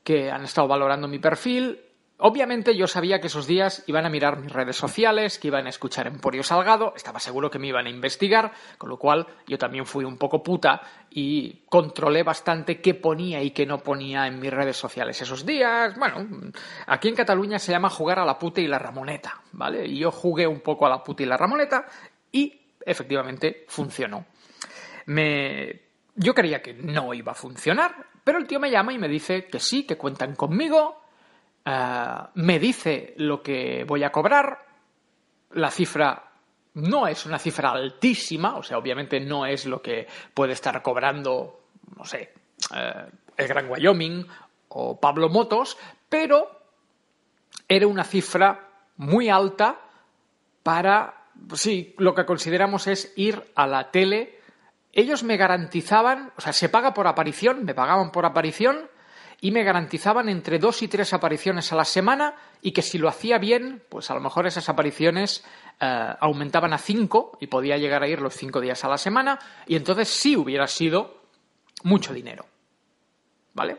que 0.05 0.31
han 0.31 0.45
estado 0.45 0.69
valorando 0.69 1.09
mi 1.09 1.19
perfil, 1.19 1.81
Obviamente 2.23 2.77
yo 2.77 2.87
sabía 2.87 3.21
que 3.21 3.29
esos 3.29 3.47
días 3.47 3.83
iban 3.87 4.05
a 4.05 4.11
mirar 4.11 4.39
mis 4.39 4.53
redes 4.53 4.77
sociales, 4.77 5.39
que 5.39 5.49
iban 5.49 5.67
a 5.67 5.71
escuchar 5.71 6.07
Emporio 6.07 6.43
Salgado, 6.43 6.93
estaba 6.95 7.19
seguro 7.19 7.51
que 7.51 7.59
me 7.59 7.69
iban 7.69 7.87
a 7.87 7.91
investigar, 7.91 8.53
con 8.77 8.91
lo 8.91 8.99
cual 8.99 9.27
yo 9.47 9.57
también 9.57 9.87
fui 9.87 10.05
un 10.05 10.19
poco 10.19 10.43
puta 10.43 10.83
y 11.11 11.63
controlé 11.69 12.23
bastante 12.23 12.81
qué 12.81 12.95
ponía 12.95 13.43
y 13.43 13.53
qué 13.53 13.65
no 13.65 13.79
ponía 13.79 14.27
en 14.27 14.39
mis 14.39 14.51
redes 14.51 14.77
sociales 14.77 15.21
esos 15.23 15.47
días. 15.47 15.95
Bueno, 15.99 16.29
aquí 16.87 17.09
en 17.09 17.15
Cataluña 17.15 17.59
se 17.59 17.73
llama 17.73 17.89
jugar 17.89 18.19
a 18.19 18.27
la 18.27 18.39
puta 18.39 18.61
y 18.61 18.67
la 18.67 18.79
ramoneta, 18.79 19.41
¿vale? 19.53 19.87
Y 19.87 19.99
yo 19.99 20.11
jugué 20.11 20.47
un 20.47 20.61
poco 20.61 20.87
a 20.87 20.91
la 20.91 21.03
puta 21.03 21.23
y 21.23 21.27
la 21.27 21.39
ramoneta 21.39 21.87
y 22.33 22.61
efectivamente 22.85 23.65
funcionó. 23.69 24.27
Me... 25.07 25.89
Yo 26.17 26.35
creía 26.35 26.61
que 26.61 26.75
no 26.75 27.15
iba 27.15 27.33
a 27.33 27.35
funcionar, 27.35 27.95
pero 28.25 28.39
el 28.39 28.47
tío 28.47 28.61
me 28.61 28.71
llama 28.71 28.93
y 28.93 28.99
me 28.99 29.09
dice 29.09 29.47
que 29.47 29.59
sí, 29.59 29.87
que 29.87 29.97
cuentan 29.97 30.35
conmigo, 30.35 31.00
eh, 31.65 32.15
me 32.35 32.59
dice 32.59 33.15
lo 33.17 33.43
que 33.43 33.85
voy 33.85 34.05
a 34.05 34.13
cobrar, 34.13 34.67
la 35.53 35.71
cifra 35.71 36.31
no 36.75 37.07
es 37.07 37.27
una 37.27 37.39
cifra 37.39 37.73
altísima, 37.73 38.57
o 38.57 38.63
sea, 38.63 38.79
obviamente 38.79 39.21
no 39.21 39.45
es 39.47 39.67
lo 39.67 39.83
que 39.83 40.07
puede 40.33 40.53
estar 40.53 40.81
cobrando, 40.83 41.65
no 41.97 42.05
sé, 42.05 42.33
eh, 42.75 43.07
el 43.37 43.49
Gran 43.49 43.71
Wyoming 43.71 44.27
o 44.69 45.01
Pablo 45.01 45.29
Motos, 45.29 45.77
pero 46.09 46.61
era 47.69 47.87
una 47.87 48.05
cifra 48.05 48.69
muy 48.97 49.29
alta 49.29 49.81
para, 50.63 51.25
sí, 51.55 51.95
lo 51.99 52.15
que 52.15 52.27
consideramos 52.27 52.87
es 52.87 53.13
ir 53.17 53.43
a 53.55 53.67
la 53.67 53.91
tele. 53.91 54.39
Ellos 54.93 55.23
me 55.23 55.37
garantizaban, 55.37 56.33
o 56.37 56.41
sea, 56.41 56.53
se 56.53 56.69
paga 56.69 56.95
por 56.95 57.07
aparición, 57.07 57.65
me 57.65 57.75
pagaban 57.75 58.13
por 58.13 58.27
aparición, 58.27 58.91
y 59.41 59.51
me 59.51 59.65
garantizaban 59.65 60.29
entre 60.29 60.59
dos 60.59 60.83
y 60.83 60.89
tres 60.89 61.13
apariciones 61.13 61.73
a 61.73 61.77
la 61.77 61.85
semana 61.85 62.35
y 62.61 62.73
que 62.73 62.83
si 62.83 62.99
lo 62.99 63.09
hacía 63.09 63.39
bien, 63.39 63.83
pues 63.89 64.11
a 64.11 64.15
lo 64.15 64.21
mejor 64.21 64.47
esas 64.47 64.69
apariciones 64.69 65.45
eh, 65.81 66.15
aumentaban 66.21 66.73
a 66.73 66.79
cinco 66.79 67.39
y 67.41 67.47
podía 67.47 67.79
llegar 67.79 68.03
a 68.03 68.09
ir 68.09 68.21
los 68.21 68.35
cinco 68.35 68.61
días 68.61 68.85
a 68.85 68.89
la 68.89 68.99
semana 68.99 69.39
y 69.67 69.77
entonces 69.77 70.09
sí 70.09 70.37
hubiera 70.37 70.67
sido 70.67 71.23
mucho 71.85 72.13
dinero. 72.13 72.45
¿Vale? 73.55 73.79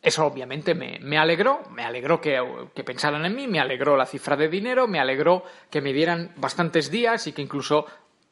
Eso 0.00 0.26
obviamente 0.26 0.74
me, 0.74 1.18
alegró, 1.18 1.62
me 1.70 1.82
alegró 1.82 2.20
que, 2.20 2.38
pensaran 2.84 3.24
en 3.24 3.34
mí, 3.34 3.48
me 3.48 3.58
alegró 3.58 3.96
la 3.96 4.06
cifra 4.06 4.36
de 4.36 4.48
dinero, 4.48 4.86
me 4.86 5.00
alegró 5.00 5.44
que 5.70 5.80
me 5.80 5.92
dieran 5.94 6.32
bastantes 6.36 6.90
días 6.90 7.26
y 7.26 7.32
que 7.32 7.40
incluso 7.42 7.86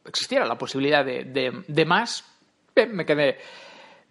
existiera 0.05 0.45
la 0.45 0.59
posibilidad 0.59 1.05
de, 1.05 1.65
de 1.67 1.85
más. 1.87 2.25
Bien, 2.75 2.95
me 2.95 3.07
quedé, 3.07 3.39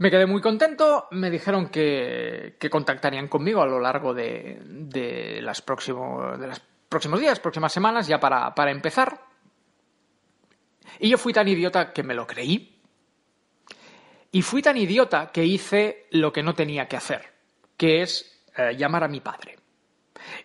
me 0.02 0.10
quedé 0.10 0.26
muy 0.26 0.42
contento, 0.42 1.08
me 1.12 1.30
dijeron 1.30 1.70
que, 1.70 2.58
contactarían 2.72 3.28
conmigo 3.28 3.62
a 3.62 3.68
lo 3.68 3.80
largo 3.80 4.16
de, 4.16 4.60
de, 4.66 5.40
los 5.44 5.62
próximos 5.62 7.20
días, 7.20 7.40
próximas 7.40 7.72
semanas, 7.72 8.08
ya 8.08 8.20
para, 8.20 8.56
para 8.56 8.72
empezar. 8.72 9.22
Y 11.00 11.08
yo 11.08 11.20
fui 11.20 11.34
tan 11.34 11.48
idiota 11.48 11.94
que 11.94 12.02
me 12.02 12.16
lo 12.16 12.26
creí. 12.26 12.80
Y 14.32 14.42
fui 14.42 14.64
tan 14.64 14.76
idiota 14.78 15.32
que 15.32 15.46
hice 15.46 16.08
lo 16.10 16.34
que 16.34 16.42
no 16.42 16.56
tenía 16.56 16.88
que 16.88 16.98
hacer, 16.98 17.22
que 17.78 18.02
es 18.02 18.44
eh, 18.58 18.76
llamar 18.76 19.04
a 19.04 19.08
mi 19.08 19.20
padre. 19.20 19.60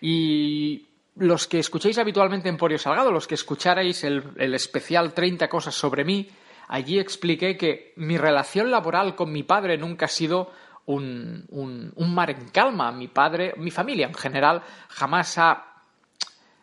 Y 0.02 0.86
los 1.14 1.46
que 1.46 1.60
escuchéis 1.60 1.96
habitualmente 1.96 2.50
Emporio 2.50 2.76
Salgado, 2.76 3.10
los 3.10 3.26
que 3.26 3.36
escucharais 3.36 4.04
el, 4.04 4.22
el 4.36 4.52
especial 4.52 5.14
30 5.14 5.48
cosas 5.48 5.74
sobre 5.74 6.04
mí, 6.04 6.28
allí 6.68 6.98
expliqué 6.98 7.56
que 7.56 7.92
mi 7.96 8.18
relación 8.18 8.70
laboral 8.70 9.14
con 9.14 9.32
mi 9.32 9.42
padre 9.42 9.78
nunca 9.78 10.06
ha 10.06 10.08
sido 10.08 10.50
un, 10.86 11.92
mar 11.96 12.30
en 12.30 12.48
calma. 12.48 12.92
Mi 12.92 13.08
padre, 13.08 13.54
mi 13.56 13.70
familia 13.70 14.06
en 14.06 14.14
general, 14.14 14.62
jamás 14.88 15.38
ha 15.38 15.64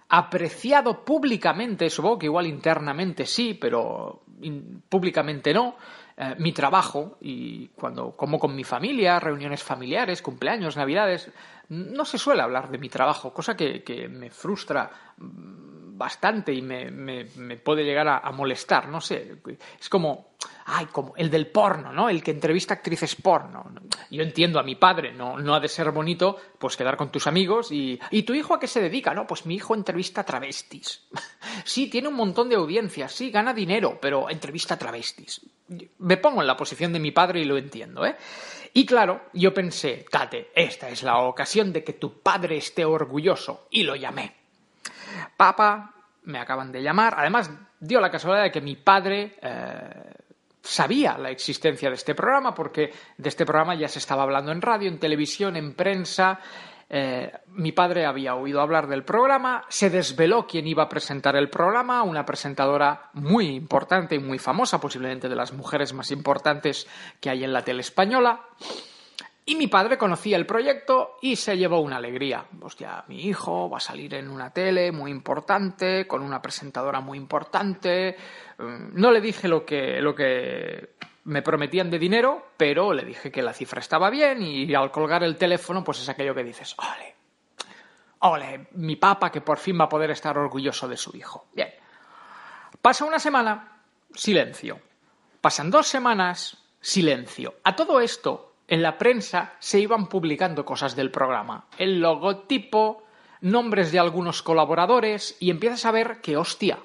apreciado 0.10 1.04
públicamente, 1.04 1.90
supongo 1.90 2.20
que 2.20 2.26
igual 2.28 2.46
internamente 2.46 3.26
sí, 3.26 3.56
pero 3.60 4.24
públicamente 4.90 5.54
no, 5.54 5.76
eh, 6.16 6.36
mi 6.38 6.52
trabajo 6.52 7.18
y 7.22 7.70
cuando 7.70 8.12
como 8.12 8.38
con 8.38 8.56
mi 8.56 8.64
familia, 8.64 9.20
reuniones 9.20 9.64
familiares, 9.64 10.22
cumpleaños, 10.22 10.78
navidades, 10.78 11.32
no 11.70 12.06
se 12.06 12.20
suele 12.20 12.44
hablar 12.44 12.70
de 12.70 12.78
mi 12.78 12.90
trabajo, 12.90 13.34
cosa 13.34 13.58
que, 13.58 13.84
que 13.84 14.08
me 14.08 14.30
frustra 14.30 14.92
bastante 15.96 16.54
y 16.54 16.62
me, 16.62 17.26
puede 17.58 17.84
llegar 17.84 18.08
a, 18.08 18.32
molestar, 18.32 18.90
no 18.90 19.02
sé. 19.02 19.38
Es 19.80 19.90
como, 19.90 20.36
ay, 20.66 20.88
como 20.88 21.16
el 21.16 21.30
del 21.30 21.48
porno, 21.48 21.92
¿no? 21.92 22.10
El 22.10 22.24
que 22.24 22.32
entrevista 22.32 22.76
actrices 22.76 23.16
porno. 23.16 23.72
Yo 24.10 24.24
entiendo 24.24 24.60
a 24.60 24.64
mi 24.64 24.76
padre, 24.76 25.14
no, 25.14 25.38
no 25.38 25.56
ha 25.56 25.60
de 25.60 25.68
ser 25.68 25.92
bonito, 25.92 26.38
pues 26.58 26.76
quedar 26.76 26.98
con 26.98 27.12
tus 27.12 27.28
amigos 27.28 27.72
y, 27.72 28.00
¿y 28.12 28.24
tu 28.24 28.34
hijo 28.34 28.54
a 28.54 28.60
qué 28.60 28.68
se 28.68 28.82
dedica? 28.82 29.14
No, 29.14 29.28
pues 29.28 29.46
mi 29.46 29.56
hijo 29.56 29.76
entrevista 29.76 30.24
travestis. 30.24 31.08
sí, 31.64 31.90
tiene 31.90 32.08
un 32.08 32.16
montón 32.16 32.50
de 32.50 32.56
audiencias, 32.56 33.12
sí, 33.12 33.32
gana 33.32 33.54
dinero, 33.54 33.98
pero 34.02 34.30
entrevista 34.30 34.78
travestis. 34.78 35.42
Me 36.00 36.18
pongo 36.18 36.42
en 36.42 36.48
la 36.48 36.58
posición 36.58 36.94
de 36.94 37.00
mi 37.00 37.12
padre 37.12 37.42
y 37.42 37.46
lo 37.46 37.58
entiendo, 37.58 38.06
¿eh? 38.06 38.16
Y 38.76 38.88
claro, 38.88 39.22
yo 39.34 39.54
pensé, 39.54 40.04
Tate, 40.10 40.50
esta 40.56 40.90
es 40.90 41.04
la 41.04 41.20
ocasión 41.20 41.72
de 41.72 41.84
que 41.84 41.94
tu 41.94 42.22
padre 42.22 42.58
esté 42.58 42.84
orgulloso, 42.84 43.68
y 43.70 43.84
lo 43.84 43.96
llamé. 43.96 44.43
Papa, 45.36 45.94
me 46.24 46.40
acaban 46.40 46.72
de 46.72 46.82
llamar. 46.82 47.16
Además, 47.18 47.52
dio 47.80 48.00
la 48.00 48.12
casualidad 48.12 48.46
de 48.46 48.52
que 48.52 48.62
mi 48.62 48.76
padre 48.76 49.38
eh, 49.42 50.14
sabía 50.62 51.18
la 51.18 51.30
existencia 51.30 51.90
de 51.90 51.96
este 51.96 52.16
programa, 52.16 52.54
porque 52.54 52.92
de 53.18 53.30
este 53.30 53.46
programa 53.46 53.76
ya 53.76 53.88
se 53.88 54.00
estaba 54.00 54.24
hablando 54.24 54.52
en 54.52 54.62
radio, 54.62 54.90
en 54.90 55.00
televisión, 55.00 55.58
en 55.58 55.74
prensa. 55.74 56.40
Eh, 56.90 57.32
mi 57.48 57.72
padre 57.72 58.06
había 58.06 58.36
oído 58.36 58.62
hablar 58.62 58.88
del 58.88 59.04
programa, 59.04 59.66
se 59.68 59.90
desveló 59.90 60.46
quién 60.46 60.68
iba 60.68 60.84
a 60.84 60.90
presentar 60.90 61.36
el 61.36 61.50
programa, 61.50 62.04
una 62.04 62.26
presentadora 62.26 63.10
muy 63.14 63.48
importante 63.48 64.16
y 64.16 64.20
muy 64.20 64.38
famosa, 64.38 64.80
posiblemente 64.80 65.28
de 65.28 65.36
las 65.36 65.54
mujeres 65.54 65.92
más 65.94 66.12
importantes 66.12 66.88
que 67.20 67.30
hay 67.30 67.44
en 67.44 67.52
la 67.52 67.64
tele 67.64 67.82
española. 67.82 68.42
Y 69.46 69.56
mi 69.56 69.68
padre 69.68 69.98
conocía 69.98 70.38
el 70.38 70.46
proyecto 70.46 71.18
y 71.22 71.36
se 71.36 71.58
llevó 71.58 71.82
una 71.82 71.98
alegría. 71.98 72.46
Hostia, 72.62 73.04
mi 73.08 73.26
hijo 73.26 73.70
va 73.70 73.78
a 73.78 73.82
salir 73.82 74.14
en 74.14 74.30
una 74.30 74.52
tele 74.52 74.92
muy 74.92 75.12
importante, 75.12 76.08
con 76.08 76.22
una 76.22 76.42
presentadora 76.42 77.02
muy 77.02 77.18
importante. 77.18 78.16
Mm, 78.58 79.00
no 79.00 79.12
le 79.12 79.20
dije 79.20 79.50
lo 79.50 79.66
que, 79.66 80.00
lo 80.00 80.16
que 80.16 80.96
me 81.26 81.42
prometían 81.42 81.90
de 81.90 82.00
dinero, 82.00 82.52
pero 82.56 82.94
le 82.94 83.04
dije 83.04 83.32
que 83.32 83.42
la 83.42 83.54
cifra 83.54 83.82
estaba 83.82 84.10
bien 84.10 84.42
y 84.42 84.74
al 84.74 84.92
colgar 84.92 85.24
el 85.24 85.36
teléfono, 85.36 85.84
pues 85.84 86.00
es 86.00 86.10
aquello 86.10 86.36
que 86.36 86.44
dices, 86.44 86.76
ole, 86.78 87.16
ole, 88.20 88.68
mi 88.72 88.96
papa 88.96 89.30
que 89.30 89.42
por 89.42 89.58
fin 89.58 89.78
va 89.80 89.86
a 89.86 89.90
poder 89.90 90.12
estar 90.12 90.38
orgulloso 90.38 90.88
de 90.88 90.98
su 90.98 91.16
hijo. 91.16 91.48
Bien. 91.54 91.70
Pasa 92.82 93.06
una 93.06 93.20
semana, 93.20 93.82
silencio. 94.14 94.80
Pasan 95.42 95.70
dos 95.70 95.88
semanas, 95.88 96.58
silencio. 96.80 97.56
A 97.64 97.76
todo 97.76 98.00
esto, 98.00 98.53
en 98.74 98.82
la 98.82 98.98
prensa 98.98 99.54
se 99.60 99.80
iban 99.80 100.08
publicando 100.08 100.66
cosas 100.66 100.96
del 100.96 101.12
programa. 101.12 101.68
El 101.78 102.00
logotipo, 102.00 103.04
nombres 103.42 103.92
de 103.92 104.00
algunos 104.00 104.42
colaboradores 104.42 105.38
y 105.40 105.52
empiezas 105.52 105.86
a 105.86 105.92
ver 105.92 106.22
que, 106.22 106.38
hostia, 106.38 106.80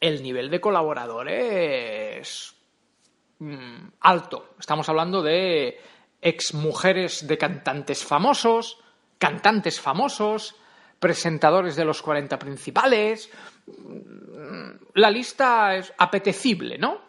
el 0.00 0.20
nivel 0.20 0.50
de 0.50 0.60
colaboradores 0.60 2.56
mm, 3.38 3.86
alto. 4.00 4.54
Estamos 4.58 4.88
hablando 4.88 5.22
de 5.22 5.78
exmujeres 6.20 7.28
de 7.28 7.38
cantantes 7.38 8.04
famosos, 8.04 8.80
cantantes 9.18 9.80
famosos, 9.80 10.56
presentadores 10.98 11.76
de 11.76 11.84
los 11.84 12.02
40 12.02 12.36
principales. 12.36 13.30
Mm, 13.68 14.70
la 14.94 15.10
lista 15.12 15.76
es 15.76 15.92
apetecible, 15.98 16.78
¿no? 16.78 17.00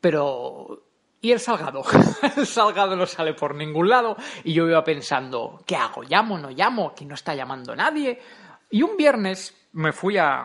Pero 0.00 0.83
y 1.24 1.32
el 1.32 1.40
Salgado. 1.40 1.82
el 2.36 2.46
Salgado 2.46 2.94
no 2.94 3.06
sale 3.06 3.32
por 3.32 3.54
ningún 3.54 3.88
lado. 3.88 4.14
Y 4.44 4.52
yo 4.52 4.68
iba 4.68 4.84
pensando, 4.84 5.62
¿qué 5.66 5.74
hago? 5.74 6.02
¿Llamo? 6.02 6.36
¿No 6.36 6.50
llamo? 6.50 6.90
Aquí 6.90 7.06
no 7.06 7.14
está 7.14 7.34
llamando 7.34 7.74
nadie. 7.74 8.20
Y 8.68 8.82
un 8.82 8.94
viernes 8.94 9.56
me 9.72 9.92
fui 9.92 10.18
a, 10.18 10.44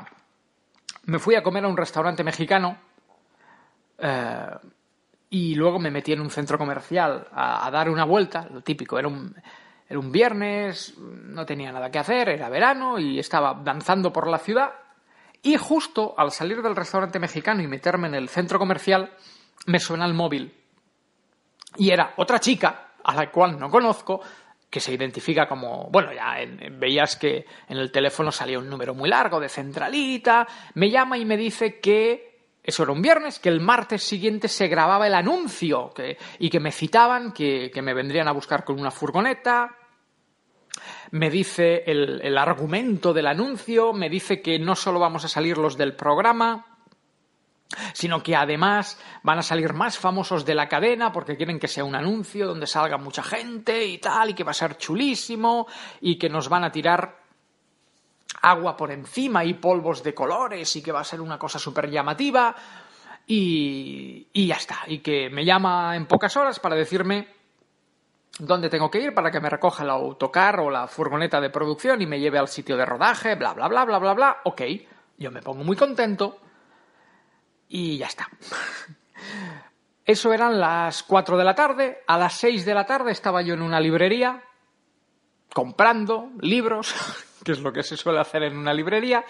me 1.03 1.19
fui 1.19 1.35
a 1.35 1.43
comer 1.43 1.65
a 1.65 1.67
un 1.67 1.75
restaurante 1.75 2.23
mexicano. 2.23 2.77
Eh, 3.97 4.47
y 5.31 5.55
luego 5.55 5.79
me 5.79 5.91
metí 5.91 6.13
en 6.13 6.21
un 6.21 6.29
centro 6.29 6.57
comercial 6.57 7.27
a, 7.29 7.69
dar 7.69 7.89
una 7.89 8.05
vuelta, 8.05 8.47
lo 8.49 8.61
típico, 8.61 8.97
era 8.97 9.09
un, 9.09 9.35
era 9.87 9.99
un 9.99 10.13
viernes, 10.13 10.97
no 10.97 11.45
tenía 11.45 11.73
nada 11.73 11.91
que 11.91 11.99
hacer, 11.99 12.29
era 12.29 12.47
verano 12.47 12.97
y 12.97 13.19
estaba 13.19 13.53
danzando 13.53 14.13
por 14.13 14.29
la 14.29 14.37
ciudad. 14.37 14.71
Y 15.41 15.57
justo 15.57 16.15
al 16.17 16.31
salir 16.31 16.61
del 16.61 16.77
restaurante 16.77 17.19
mexicano 17.19 17.61
y 17.61 17.67
meterme 17.67 18.07
en 18.07 18.15
el 18.15 18.29
centro 18.29 18.57
comercial, 18.57 19.11
me 19.65 19.79
suena 19.79 20.05
el 20.05 20.13
móvil 20.13 20.55
y 21.77 21.91
era 21.91 22.13
otra 22.17 22.39
chica, 22.39 22.93
a 23.03 23.15
la 23.15 23.31
cual 23.31 23.59
no 23.59 23.69
conozco, 23.69 24.21
que 24.69 24.79
se 24.79 24.93
identifica 24.93 25.47
como, 25.47 25.89
bueno, 25.89 26.13
ya 26.13 26.35
veías 26.71 27.15
que 27.15 27.45
en 27.67 27.77
el 27.77 27.91
teléfono 27.91 28.31
salía 28.31 28.59
un 28.59 28.69
número 28.69 28.93
muy 28.93 29.09
largo 29.09 29.39
de 29.39 29.49
centralita, 29.49 30.47
me 30.75 30.91
llama 30.91 31.17
y 31.17 31.25
me 31.25 31.37
dice 31.37 31.79
que 31.79 32.29
eso 32.63 32.83
era 32.83 32.91
un 32.91 33.01
viernes, 33.01 33.39
que 33.39 33.49
el 33.49 33.61
martes 33.61 34.03
siguiente 34.03 34.47
se 34.47 34.67
grababa 34.67 35.07
el 35.07 35.15
anuncio 35.15 35.91
que, 35.95 36.17
y 36.37 36.49
que 36.49 36.59
me 36.59 36.71
citaban, 36.71 37.31
que, 37.31 37.71
que 37.73 37.81
me 37.81 37.95
vendrían 37.95 38.27
a 38.27 38.33
buscar 38.33 38.63
con 38.63 38.79
una 38.79 38.91
furgoneta. 38.91 39.75
me 41.11 41.31
dice 41.31 41.83
el, 41.87 42.21
el 42.21 42.37
argumento 42.37 43.11
del 43.11 43.25
anuncio, 43.25 43.91
me 43.91 44.09
dice 44.09 44.41
que 44.41 44.59
no 44.59 44.75
solo 44.75 44.99
vamos 44.99 45.25
a 45.25 45.29
salir 45.29 45.57
los 45.57 45.77
del 45.77 45.95
programa, 45.95 46.68
sino 47.93 48.23
que 48.23 48.35
además 48.35 48.99
van 49.23 49.39
a 49.39 49.43
salir 49.43 49.73
más 49.73 49.97
famosos 49.97 50.45
de 50.45 50.55
la 50.55 50.67
cadena 50.67 51.11
porque 51.11 51.37
quieren 51.37 51.59
que 51.59 51.67
sea 51.67 51.83
un 51.83 51.95
anuncio 51.95 52.47
donde 52.47 52.67
salga 52.67 52.97
mucha 52.97 53.23
gente 53.23 53.85
y 53.85 53.99
tal, 53.99 54.31
y 54.31 54.33
que 54.33 54.43
va 54.43 54.51
a 54.51 54.55
ser 54.55 54.77
chulísimo, 54.77 55.67
y 56.01 56.17
que 56.17 56.29
nos 56.29 56.49
van 56.49 56.63
a 56.63 56.71
tirar 56.71 57.19
agua 58.41 58.75
por 58.75 58.91
encima 58.91 59.43
y 59.43 59.53
polvos 59.53 60.03
de 60.03 60.13
colores, 60.13 60.75
y 60.75 60.81
que 60.81 60.91
va 60.91 61.01
a 61.01 61.03
ser 61.03 61.21
una 61.21 61.37
cosa 61.37 61.59
súper 61.59 61.89
llamativa, 61.89 62.55
y, 63.27 64.27
y 64.33 64.47
ya 64.47 64.55
está, 64.55 64.79
y 64.87 64.99
que 64.99 65.29
me 65.29 65.45
llama 65.45 65.95
en 65.95 66.07
pocas 66.07 66.35
horas 66.37 66.59
para 66.59 66.75
decirme 66.75 67.27
dónde 68.39 68.69
tengo 68.69 68.89
que 68.89 69.01
ir 69.01 69.13
para 69.13 69.29
que 69.29 69.39
me 69.39 69.49
recoja 69.49 69.83
el 69.83 69.89
autocar 69.91 70.59
o 70.61 70.71
la 70.71 70.87
furgoneta 70.87 71.39
de 71.39 71.49
producción 71.49 72.01
y 72.01 72.07
me 72.07 72.19
lleve 72.19 72.39
al 72.39 72.47
sitio 72.47 72.77
de 72.77 72.85
rodaje, 72.85 73.35
bla, 73.35 73.53
bla, 73.53 73.67
bla, 73.67 73.85
bla, 73.85 73.99
bla, 73.99 74.13
bla. 74.13 74.37
Ok, 74.45 74.61
yo 75.17 75.29
me 75.29 75.41
pongo 75.41 75.63
muy 75.63 75.75
contento 75.75 76.39
y 77.69 77.97
ya 77.97 78.07
está. 78.07 78.27
Eso 80.03 80.33
eran 80.33 80.59
las 80.59 81.03
4 81.03 81.37
de 81.37 81.43
la 81.43 81.53
tarde. 81.55 82.03
A 82.07 82.17
las 82.17 82.33
6 82.33 82.65
de 82.65 82.73
la 82.73 82.85
tarde 82.85 83.11
estaba 83.11 83.43
yo 83.43 83.53
en 83.53 83.61
una 83.61 83.79
librería 83.79 84.43
comprando 85.53 86.31
libros, 86.41 86.93
que 87.43 87.51
es 87.51 87.59
lo 87.59 87.71
que 87.71 87.83
se 87.83 87.97
suele 87.97 88.19
hacer 88.19 88.43
en 88.43 88.57
una 88.57 88.73
librería, 88.73 89.25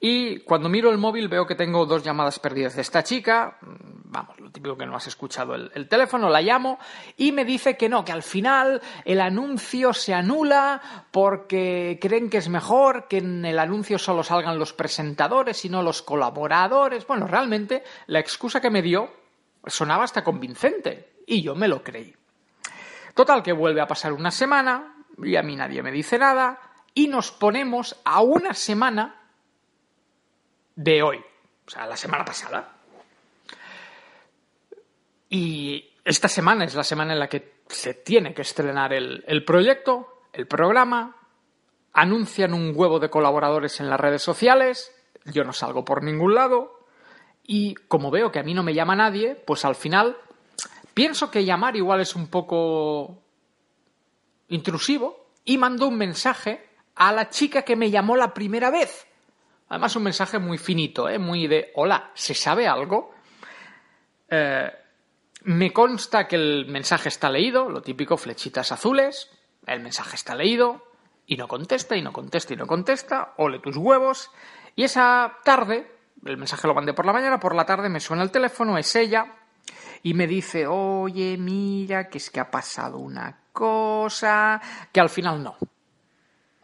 y 0.00 0.40
cuando 0.40 0.68
miro 0.68 0.90
el 0.90 0.98
móvil 0.98 1.28
veo 1.28 1.46
que 1.46 1.54
tengo 1.54 1.86
dos 1.86 2.02
llamadas 2.02 2.38
perdidas 2.38 2.74
de 2.76 2.82
esta 2.82 3.02
chica, 3.02 3.58
vamos, 3.60 4.38
lo 4.38 4.50
típico 4.50 4.76
que 4.76 4.86
no 4.86 4.96
has 4.96 5.06
escuchado 5.06 5.54
el, 5.54 5.70
el, 5.74 5.88
teléfono, 5.88 6.28
la 6.28 6.40
llamo 6.40 6.78
y 7.16 7.32
me 7.32 7.44
dice 7.44 7.76
que 7.76 7.88
no, 7.88 8.04
que 8.04 8.12
al 8.12 8.22
final 8.22 8.80
el 9.04 9.20
anuncio 9.20 9.92
se 9.92 10.14
anula 10.14 10.80
porque 11.10 11.98
creen 12.00 12.30
que 12.30 12.38
es 12.38 12.48
mejor 12.48 13.08
que 13.08 13.18
en 13.18 13.44
el 13.44 13.58
anuncio 13.58 13.98
solo 13.98 14.22
salgan 14.22 14.58
los 14.58 14.72
presentadores 14.72 15.64
y 15.64 15.68
no 15.68 15.82
los 15.82 16.02
colaboradores. 16.02 17.06
Bueno, 17.06 17.26
realmente 17.26 17.82
la 18.06 18.20
excusa 18.20 18.60
que 18.60 18.70
me 18.70 18.82
dio 18.82 19.10
sonaba 19.66 20.04
hasta 20.04 20.22
convincente 20.22 21.14
y 21.26 21.42
yo 21.42 21.54
me 21.54 21.68
lo 21.68 21.82
creí. 21.82 22.14
Total, 23.14 23.42
que 23.42 23.52
vuelve 23.52 23.80
a 23.80 23.86
pasar 23.86 24.12
una 24.12 24.30
semana 24.30 24.96
y 25.22 25.36
a 25.36 25.42
mí 25.42 25.56
nadie 25.56 25.82
me 25.82 25.92
dice 25.92 26.18
nada 26.18 26.73
y 26.94 27.08
nos 27.08 27.32
ponemos 27.32 28.00
a 28.04 28.22
una 28.22 28.54
semana 28.54 29.20
de 30.76 31.02
hoy, 31.02 31.18
o 31.66 31.70
sea, 31.70 31.86
la 31.86 31.96
semana 31.96 32.24
pasada. 32.24 32.76
Y 35.28 35.90
esta 36.04 36.28
semana 36.28 36.64
es 36.64 36.74
la 36.74 36.84
semana 36.84 37.12
en 37.12 37.18
la 37.18 37.28
que 37.28 37.54
se 37.68 37.94
tiene 37.94 38.34
que 38.34 38.42
estrenar 38.42 38.92
el, 38.92 39.44
proyecto, 39.44 40.22
el 40.32 40.46
programa, 40.46 41.16
anuncian 41.92 42.54
un 42.54 42.72
huevo 42.74 43.00
de 43.00 43.10
colaboradores 43.10 43.80
en 43.80 43.90
las 43.90 43.98
redes 43.98 44.22
sociales, 44.22 44.92
yo 45.24 45.42
no 45.44 45.52
salgo 45.52 45.84
por 45.84 46.04
ningún 46.04 46.34
lado, 46.34 46.86
y 47.42 47.74
como 47.74 48.10
veo 48.10 48.30
que 48.30 48.38
a 48.38 48.44
mí 48.44 48.54
no 48.54 48.62
me 48.62 48.74
llama 48.74 48.94
nadie, 48.94 49.34
pues 49.34 49.64
al 49.64 49.74
final 49.74 50.16
pienso 50.92 51.30
que 51.30 51.44
llamar 51.44 51.74
igual 51.76 52.00
es 52.00 52.14
un 52.14 52.28
poco 52.28 53.22
intrusivo, 54.48 55.30
y 55.44 55.58
mando 55.58 55.88
un 55.88 55.98
mensaje 55.98 56.73
a 56.96 57.12
la 57.12 57.28
chica 57.28 57.62
que 57.62 57.76
me 57.76 57.90
llamó 57.90 58.16
la 58.16 58.34
primera 58.34 58.70
vez. 58.70 59.06
Además, 59.68 59.96
un 59.96 60.04
mensaje 60.04 60.38
muy 60.38 60.58
finito, 60.58 61.08
¿eh? 61.08 61.18
muy 61.18 61.46
de, 61.46 61.72
hola, 61.74 62.10
¿se 62.14 62.34
sabe 62.34 62.66
algo? 62.66 63.14
Eh, 64.28 64.70
me 65.44 65.72
consta 65.72 66.28
que 66.28 66.36
el 66.36 66.66
mensaje 66.66 67.08
está 67.08 67.30
leído, 67.30 67.68
lo 67.68 67.82
típico, 67.82 68.16
flechitas 68.16 68.72
azules, 68.72 69.30
el 69.66 69.80
mensaje 69.80 70.16
está 70.16 70.34
leído, 70.34 70.86
y 71.26 71.36
no 71.36 71.48
contesta, 71.48 71.96
y 71.96 72.02
no 72.02 72.12
contesta, 72.12 72.54
y 72.54 72.56
no 72.56 72.66
contesta, 72.66 73.34
ole 73.38 73.58
tus 73.58 73.76
huevos. 73.76 74.30
Y 74.76 74.84
esa 74.84 75.38
tarde, 75.44 75.90
el 76.24 76.36
mensaje 76.36 76.68
lo 76.68 76.74
mandé 76.74 76.92
por 76.92 77.06
la 77.06 77.12
mañana, 77.12 77.40
por 77.40 77.54
la 77.54 77.64
tarde 77.64 77.88
me 77.88 78.00
suena 78.00 78.22
el 78.22 78.30
teléfono, 78.30 78.76
es 78.78 78.94
ella, 78.96 79.34
y 80.02 80.14
me 80.14 80.26
dice, 80.26 80.66
oye, 80.66 81.36
mira, 81.38 82.08
que 82.08 82.18
es 82.18 82.30
que 82.30 82.40
ha 82.40 82.50
pasado 82.50 82.98
una 82.98 83.38
cosa, 83.52 84.60
que 84.92 85.00
al 85.00 85.08
final 85.08 85.42
no. 85.42 85.56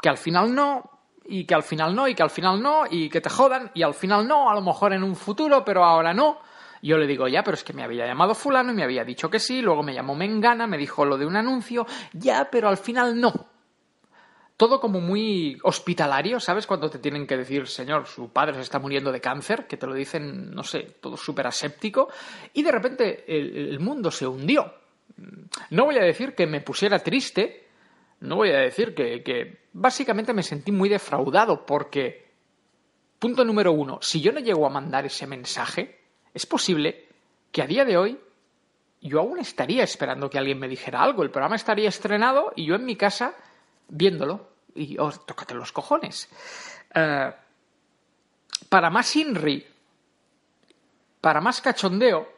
Que 0.01 0.09
al 0.09 0.19
final 0.19 0.55
no, 0.55 0.91
y 1.27 1.45
que 1.45 1.55
al 1.55 1.63
final 1.63 1.95
no, 1.95 2.09
y 2.09 2.15
que 2.15 2.23
al 2.23 2.31
final 2.31 2.61
no, 2.61 2.85
y 2.91 3.09
que 3.09 3.21
te 3.21 3.31
jodan, 3.31 3.71
y 3.75 3.83
al 3.83 3.95
final 3.95 4.27
no, 4.27 4.51
a 4.51 4.55
lo 4.55 4.63
mejor 4.63 4.93
en 4.93 5.03
un 5.03 5.15
futuro, 5.15 5.65
pero 5.65 5.85
ahora 5.85 6.13
no. 6.13 6.39
Yo 6.83 6.97
le 6.97 7.07
digo, 7.07 7.29
ya, 7.29 7.43
pero 7.43 7.55
es 7.55 7.65
que 7.65 7.73
me 7.73 7.85
había 7.85 8.07
llamado 8.07 8.35
fulano 8.35 8.73
y 8.73 8.75
me 8.75 8.85
había 8.85 9.05
dicho 9.05 9.29
que 9.29 9.39
sí, 9.39 9.61
luego 9.61 9.83
me 9.83 9.95
llamó 9.95 10.15
Mengana, 10.15 10.67
me 10.67 10.79
dijo 10.79 11.05
lo 11.05 11.19
de 11.19 11.27
un 11.27 11.37
anuncio, 11.37 11.87
ya, 12.13 12.49
pero 12.51 12.69
al 12.69 12.79
final 12.79 13.21
no. 13.21 13.49
Todo 14.57 14.81
como 14.81 15.01
muy 15.01 15.59
hospitalario, 15.63 16.41
¿sabes? 16.41 16.67
Cuando 16.67 16.91
te 16.91 16.99
tienen 16.99 17.27
que 17.27 17.37
decir, 17.37 17.67
señor, 17.67 18.07
su 18.07 18.31
padre 18.31 18.55
se 18.55 18.63
está 18.63 18.79
muriendo 18.79 19.13
de 19.13 19.21
cáncer, 19.21 19.67
que 19.67 19.77
te 19.77 19.87
lo 19.87 19.95
dicen, 19.95 20.51
no 20.51 20.63
sé, 20.63 20.97
todo 21.01 21.17
súper 21.17 21.47
aséptico, 21.47 22.09
y 22.55 22.63
de 22.63 22.73
repente 22.73 23.25
el, 23.29 23.57
el 23.57 23.81
mundo 23.81 24.11
se 24.11 24.27
hundió. 24.27 24.75
No 25.71 25.85
voy 25.85 25.97
a 25.97 26.03
decir 26.03 26.35
que 26.35 26.47
me 26.47 26.61
pusiera 26.61 26.99
triste, 26.99 27.70
no 28.21 28.37
voy 28.37 28.51
a 28.51 28.59
decir 28.59 28.95
que, 28.95 29.61
básicamente 29.73 30.33
me 30.33 30.43
sentí 30.43 30.73
muy 30.73 30.89
defraudado 30.89 31.65
porque, 31.65 32.31
punto 33.19 33.45
número 33.45 33.73
uno, 33.73 33.99
si 34.03 34.21
yo 34.21 34.33
no 34.33 34.41
llego 34.41 34.67
a 34.67 34.71
mandar 34.71 35.07
ese 35.07 35.27
mensaje, 35.27 36.01
es 36.35 36.47
posible 36.47 37.09
que 37.51 37.63
a 37.63 37.67
día 37.67 37.85
de 37.85 37.97
hoy 37.97 38.21
yo 39.01 39.21
aún 39.21 39.39
estaría 39.39 39.83
esperando 39.83 40.29
que 40.29 40.39
alguien 40.39 40.59
me 40.59 40.69
dijera 40.69 41.03
algo. 41.03 41.23
El 41.23 41.31
programa 41.31 41.57
estaría 41.57 41.89
estrenado 41.89 42.53
y 42.55 42.67
yo 42.67 42.75
en 42.75 42.85
mi 42.85 42.97
casa 42.97 43.35
viéndolo. 43.89 44.51
Y 44.75 44.99
oh, 44.99 45.11
tócate 45.11 45.55
los 45.55 45.73
cojones. 45.73 46.29
Uh, 46.95 47.33
para 48.69 48.91
más 48.91 49.17
INRI, 49.17 49.67
para 51.21 51.41
más 51.41 51.61
cachondeo, 51.61 52.29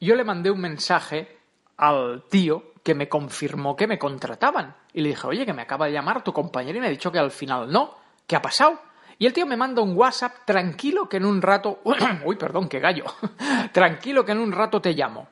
yo 0.00 0.16
le 0.16 0.24
mandé 0.24 0.50
un 0.50 0.60
mensaje 0.60 1.38
al 1.76 2.24
tío 2.28 2.73
que 2.84 2.94
me 2.94 3.08
confirmó 3.08 3.74
que 3.74 3.86
me 3.86 3.98
contrataban. 3.98 4.76
Y 4.92 5.00
le 5.00 5.08
dije, 5.08 5.26
oye, 5.26 5.46
que 5.46 5.54
me 5.54 5.62
acaba 5.62 5.86
de 5.86 5.92
llamar 5.92 6.22
tu 6.22 6.32
compañero 6.34 6.76
y 6.76 6.80
me 6.82 6.86
ha 6.86 6.90
dicho 6.90 7.10
que 7.10 7.18
al 7.18 7.30
final 7.30 7.72
no. 7.72 7.94
¿Qué 8.26 8.36
ha 8.36 8.42
pasado? 8.42 8.78
Y 9.18 9.26
el 9.26 9.32
tío 9.32 9.46
me 9.46 9.56
manda 9.56 9.80
un 9.80 9.96
WhatsApp, 9.96 10.44
tranquilo 10.44 11.08
que 11.08 11.16
en 11.16 11.24
un 11.24 11.40
rato... 11.40 11.80
Uy, 12.24 12.36
perdón, 12.36 12.68
qué 12.68 12.80
gallo. 12.80 13.04
tranquilo 13.72 14.22
que 14.24 14.32
en 14.32 14.38
un 14.38 14.52
rato 14.52 14.82
te 14.82 14.92
llamo. 14.92 15.26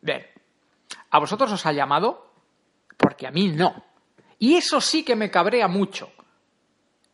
Bien, 0.00 0.26
¿a 1.10 1.18
vosotros 1.20 1.52
os 1.52 1.64
ha 1.66 1.72
llamado? 1.72 2.32
Porque 2.96 3.28
a 3.28 3.30
mí 3.30 3.48
no. 3.48 3.84
Y 4.40 4.56
eso 4.56 4.80
sí 4.80 5.04
que 5.04 5.14
me 5.14 5.30
cabrea 5.30 5.68
mucho. 5.68 6.10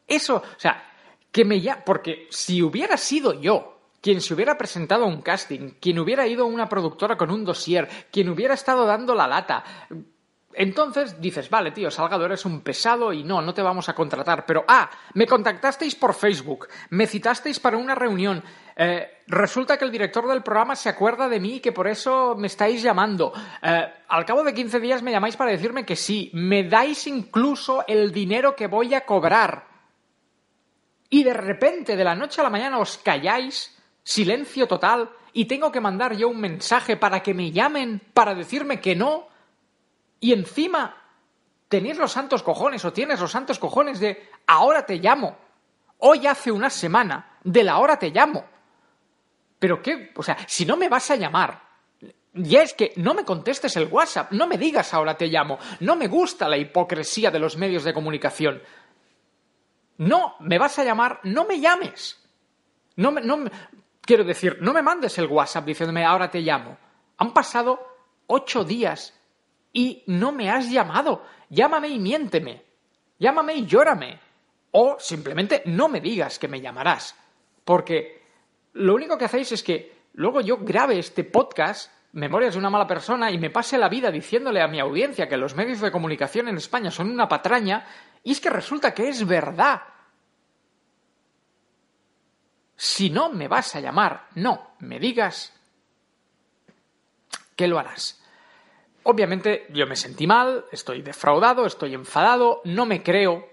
Eso, 0.07 0.37
o 0.37 0.59
sea, 0.61 0.83
que 1.31 1.45
me 1.45 1.61
llame... 1.61 1.83
Porque 1.85 2.27
si 2.31 2.63
hubiera 2.63 2.97
sido 2.97 3.39
yo 3.39 3.72
quien 4.03 4.21
se 4.21 4.35
hubiera 4.35 4.59
presentado 4.59 5.05
a 5.05 5.09
un 5.09 5.23
casting, 5.23 5.75
quien 5.81 5.99
hubiera 6.01 6.27
ido 6.27 6.45
a 6.45 6.49
una 6.49 6.69
productora 6.69 7.17
con 7.17 7.31
un 7.31 7.45
dossier, 7.45 7.89
quien 8.11 8.29
hubiera 8.29 8.55
estado 8.55 8.85
dando 8.85 9.15
la 9.15 9.29
lata. 9.29 9.65
Entonces 10.55 11.21
dices, 11.21 11.49
vale, 11.49 11.71
tío, 11.71 11.91
Salgado, 11.91 12.27
eres 12.27 12.45
un 12.45 12.61
pesado 12.61 13.13
y 13.13 13.23
no, 13.23 13.41
no 13.41 13.55
te 13.55 13.63
vamos 13.63 13.89
a 13.89 13.95
contratar. 13.95 14.45
Pero, 14.45 14.65
ah, 14.67 14.91
me 15.15 15.27
contactasteis 15.27 15.95
por 15.95 16.15
Facebook, 16.15 16.69
me 16.91 17.07
citasteis 17.07 17.61
para 17.61 17.79
una 17.79 17.95
reunión. 17.95 18.43
Eh, 18.77 19.23
resulta 19.29 19.79
que 19.79 19.85
el 19.85 19.93
director 19.93 20.29
del 20.29 20.43
programa 20.43 20.77
se 20.77 20.89
acuerda 20.89 21.29
de 21.29 21.41
mí 21.41 21.55
y 21.55 21.61
que 21.61 21.73
por 21.73 21.87
eso 21.87 22.35
me 22.37 22.49
estáis 22.49 22.83
llamando. 22.83 23.33
Eh, 23.63 23.87
al 24.09 24.25
cabo 24.27 24.43
de 24.43 24.53
15 24.53 24.81
días 24.81 25.03
me 25.03 25.13
llamáis 25.13 25.37
para 25.37 25.53
decirme 25.53 25.87
que 25.87 25.97
sí. 25.97 26.31
Me 26.35 26.65
dais 26.65 27.07
incluso 27.07 27.85
el 27.87 28.13
dinero 28.13 28.57
que 28.57 28.67
voy 28.67 28.95
a 28.95 29.07
cobrar. 29.07 29.69
Y 31.09 31.23
de 31.23 31.35
repente, 31.35 31.97
de 31.97 32.05
la 32.05 32.17
noche 32.17 32.41
a 32.41 32.45
la 32.45 32.51
mañana, 32.51 32.79
os 32.79 32.99
calláis 32.99 33.79
silencio 34.05 34.67
total 34.67 35.11
y 35.33 35.47
tengo 35.47 35.73
que 35.73 35.81
mandar 35.81 36.17
yo 36.17 36.29
un 36.29 36.41
mensaje 36.41 36.97
para 36.97 37.23
que 37.23 37.35
me 37.35 37.51
llamen 37.51 38.01
para 38.13 38.35
decirme 38.35 38.81
que 38.81 38.95
no. 38.95 39.29
Y 40.21 40.33
encima 40.33 40.97
tenéis 41.69 41.99
los 41.99 42.13
santos 42.13 42.43
cojones 42.43 42.85
o 42.85 42.93
tienes 42.93 43.21
los 43.21 43.31
santos 43.31 43.59
cojones 43.59 43.99
de 43.99 44.29
ahora 44.47 44.85
te 44.85 44.97
llamo. 44.97 45.37
Hoy 45.99 46.27
hace 46.27 46.53
una 46.53 46.69
semana 46.69 47.39
de 47.45 47.65
la 47.65 47.79
hora 47.79 47.99
te 47.99 48.11
llamo. 48.11 48.45
Pero 49.59 49.81
qué, 49.81 50.13
o 50.17 50.23
sea, 50.23 50.37
si 50.47 50.67
no 50.67 50.77
me 50.77 50.89
vas 50.89 51.11
a 51.11 51.17
llamar, 51.17 51.63
ya 52.35 52.63
es 52.63 52.75
que 52.75 52.93
no 52.97 53.15
me 53.15 53.25
contestes 53.25 53.77
el 53.77 53.89
WhatsApp, 53.89 54.33
no 54.33 54.47
me 54.47 54.59
digas 54.59 54.93
ahora 54.93 55.17
te 55.17 55.29
llamo. 55.29 55.59
No 55.81 55.97
me 55.97 56.09
gusta 56.09 56.49
la 56.49 56.59
hipocresía 56.59 57.31
de 57.31 57.39
los 57.39 57.57
medios 57.57 57.85
de 57.85 57.95
comunicación. 57.95 58.63
No, 59.99 60.35
me 60.41 60.59
vas 60.59 60.79
a 60.79 60.85
llamar, 60.85 61.21
no 61.23 61.45
me 61.45 61.61
llames. 61.61 62.19
No 62.97 63.13
me, 63.13 63.21
no, 63.21 63.45
Quiero 64.03 64.25
decir, 64.25 64.59
no 64.61 64.73
me 64.73 64.83
mandes 64.83 65.17
el 65.19 65.27
WhatsApp 65.27 65.65
diciéndome 65.65 66.05
ahora 66.05 66.31
te 66.31 66.41
llamo. 66.41 66.77
Han 67.19 67.33
pasado 67.33 67.81
ocho 68.27 68.65
días 68.65 69.19
y 69.73 70.03
no 70.07 70.33
me 70.33 70.51
has 70.51 70.71
llamado. 70.71 71.25
Llámame 71.49 71.89
y 71.89 71.99
miénteme. 71.99 72.65
Llámame 73.19 73.55
y 73.55 73.67
llórame. 73.67 74.21
O 74.73 74.97
simplemente 74.99 75.63
no 75.67 75.89
me 75.89 76.01
digas 76.01 76.39
que 76.39 76.49
me 76.49 76.61
llamarás. 76.61 77.15
Porque 77.65 78.23
lo 78.73 78.95
único 78.95 79.17
que 79.17 79.27
hacéis 79.27 79.53
es 79.53 79.63
que 79.63 79.93
luego 80.15 80.41
yo 80.41 80.59
grabe 80.59 80.99
este 80.99 81.25
podcast 81.25 81.91
Memorias 82.15 82.53
de 82.53 82.59
una 82.59 82.69
mala 82.69 82.87
persona 82.87 83.31
y 83.31 83.39
me 83.39 83.49
pase 83.49 83.79
la 83.79 83.89
vida 83.89 84.11
diciéndole 84.11 84.61
a 84.61 84.69
mi 84.69 84.79
audiencia 84.81 85.29
que 85.29 85.39
los 85.39 85.55
medios 85.55 85.81
de 85.81 85.91
comunicación 85.91 86.47
en 86.47 86.59
España 86.59 86.91
son 86.91 87.11
una 87.11 87.27
patraña, 87.27 87.87
y 88.23 88.33
es 88.33 88.41
que 88.41 88.51
resulta 88.51 88.93
que 88.93 89.09
es 89.09 89.27
verdad. 89.27 89.81
Si 92.83 93.11
no 93.11 93.31
me 93.31 93.47
vas 93.47 93.77
a 93.77 93.81
llamar, 93.81 94.27
no 94.35 94.73
me 94.81 94.99
digas 94.99 95.53
que 97.55 97.69
lo 97.69 97.79
harás. 97.79 98.21
Obviamente 99.05 99.69
yo 99.71 99.87
me 99.87 99.95
sentí 99.95 100.27
mal, 100.27 100.65
estoy 100.73 101.01
defraudado, 101.01 101.65
estoy 101.65 101.95
enfadado, 101.95 102.61
no 102.65 102.85
me 102.85 103.01
creo 103.01 103.49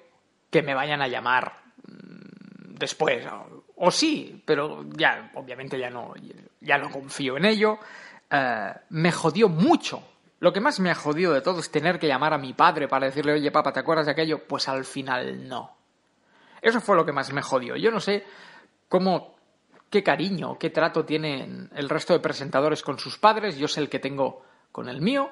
que 0.50 0.64
me 0.64 0.74
vayan 0.74 1.04
a 1.04 1.08
llamar 1.08 1.62
mm, 1.86 2.74
después. 2.74 3.24
O 3.76 3.92
sí, 3.92 4.42
pero 4.44 4.84
ya, 4.98 5.30
obviamente 5.36 5.78
ya 5.78 5.92
no, 5.92 6.16
ya 6.60 6.80
no 6.80 6.90
confío 6.90 7.38
en 7.38 7.46
ello. 7.46 7.78
Eh, 8.32 8.74
me 8.90 9.12
jodió 9.12 9.48
mucho. 9.48 10.02
Lo 10.40 10.52
que 10.52 10.60
más 10.60 10.80
me 10.80 10.90
ha 10.90 10.96
jodido 10.96 11.34
de 11.34 11.42
todo 11.42 11.60
es 11.60 11.70
tener 11.70 12.00
que 12.00 12.08
llamar 12.08 12.34
a 12.34 12.40
mi 12.40 12.54
padre 12.54 12.88
para 12.88 13.06
decirle, 13.06 13.34
oye, 13.34 13.52
papá, 13.52 13.72
¿te 13.74 13.82
acuerdas 13.82 14.08
de 14.08 14.14
aquello? 14.14 14.48
Pues 14.48 14.68
al 14.68 14.86
final 14.86 15.48
no. 15.48 15.78
Eso 16.64 16.82
fue 16.82 16.96
lo 16.96 17.06
que 17.06 17.12
más 17.12 17.32
me 17.32 17.44
jodió. 17.44 17.76
Yo 17.76 17.92
no 17.92 18.00
sé 18.00 18.26
cómo, 18.90 19.36
qué 19.90 20.04
cariño, 20.04 20.58
qué 20.60 20.70
trato 20.70 21.06
tienen 21.06 21.70
el 21.74 21.88
resto 21.88 22.12
de 22.14 22.20
presentadores 22.20 22.82
con 22.82 23.00
sus 23.00 23.18
padres. 23.18 23.58
Yo 23.58 23.70
sé 23.70 23.80
el 23.80 23.90
que 23.90 24.00
tengo 24.00 24.44
con 24.74 24.90
el 24.90 25.00
mío 25.00 25.32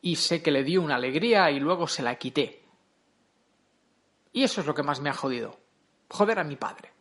y 0.00 0.16
sé 0.16 0.42
que 0.42 0.50
le 0.50 0.64
dio 0.64 0.80
una 0.80 0.96
alegría 0.96 1.50
y 1.50 1.60
luego 1.60 1.86
se 1.86 2.02
la 2.02 2.14
quité. 2.14 2.62
Y 4.32 4.42
eso 4.42 4.62
es 4.62 4.66
lo 4.66 4.74
que 4.74 4.82
más 4.82 5.00
me 5.00 5.10
ha 5.10 5.14
jodido. 5.14 5.58
Joder 6.08 6.38
a 6.38 6.44
mi 6.44 6.56
padre. 6.56 6.92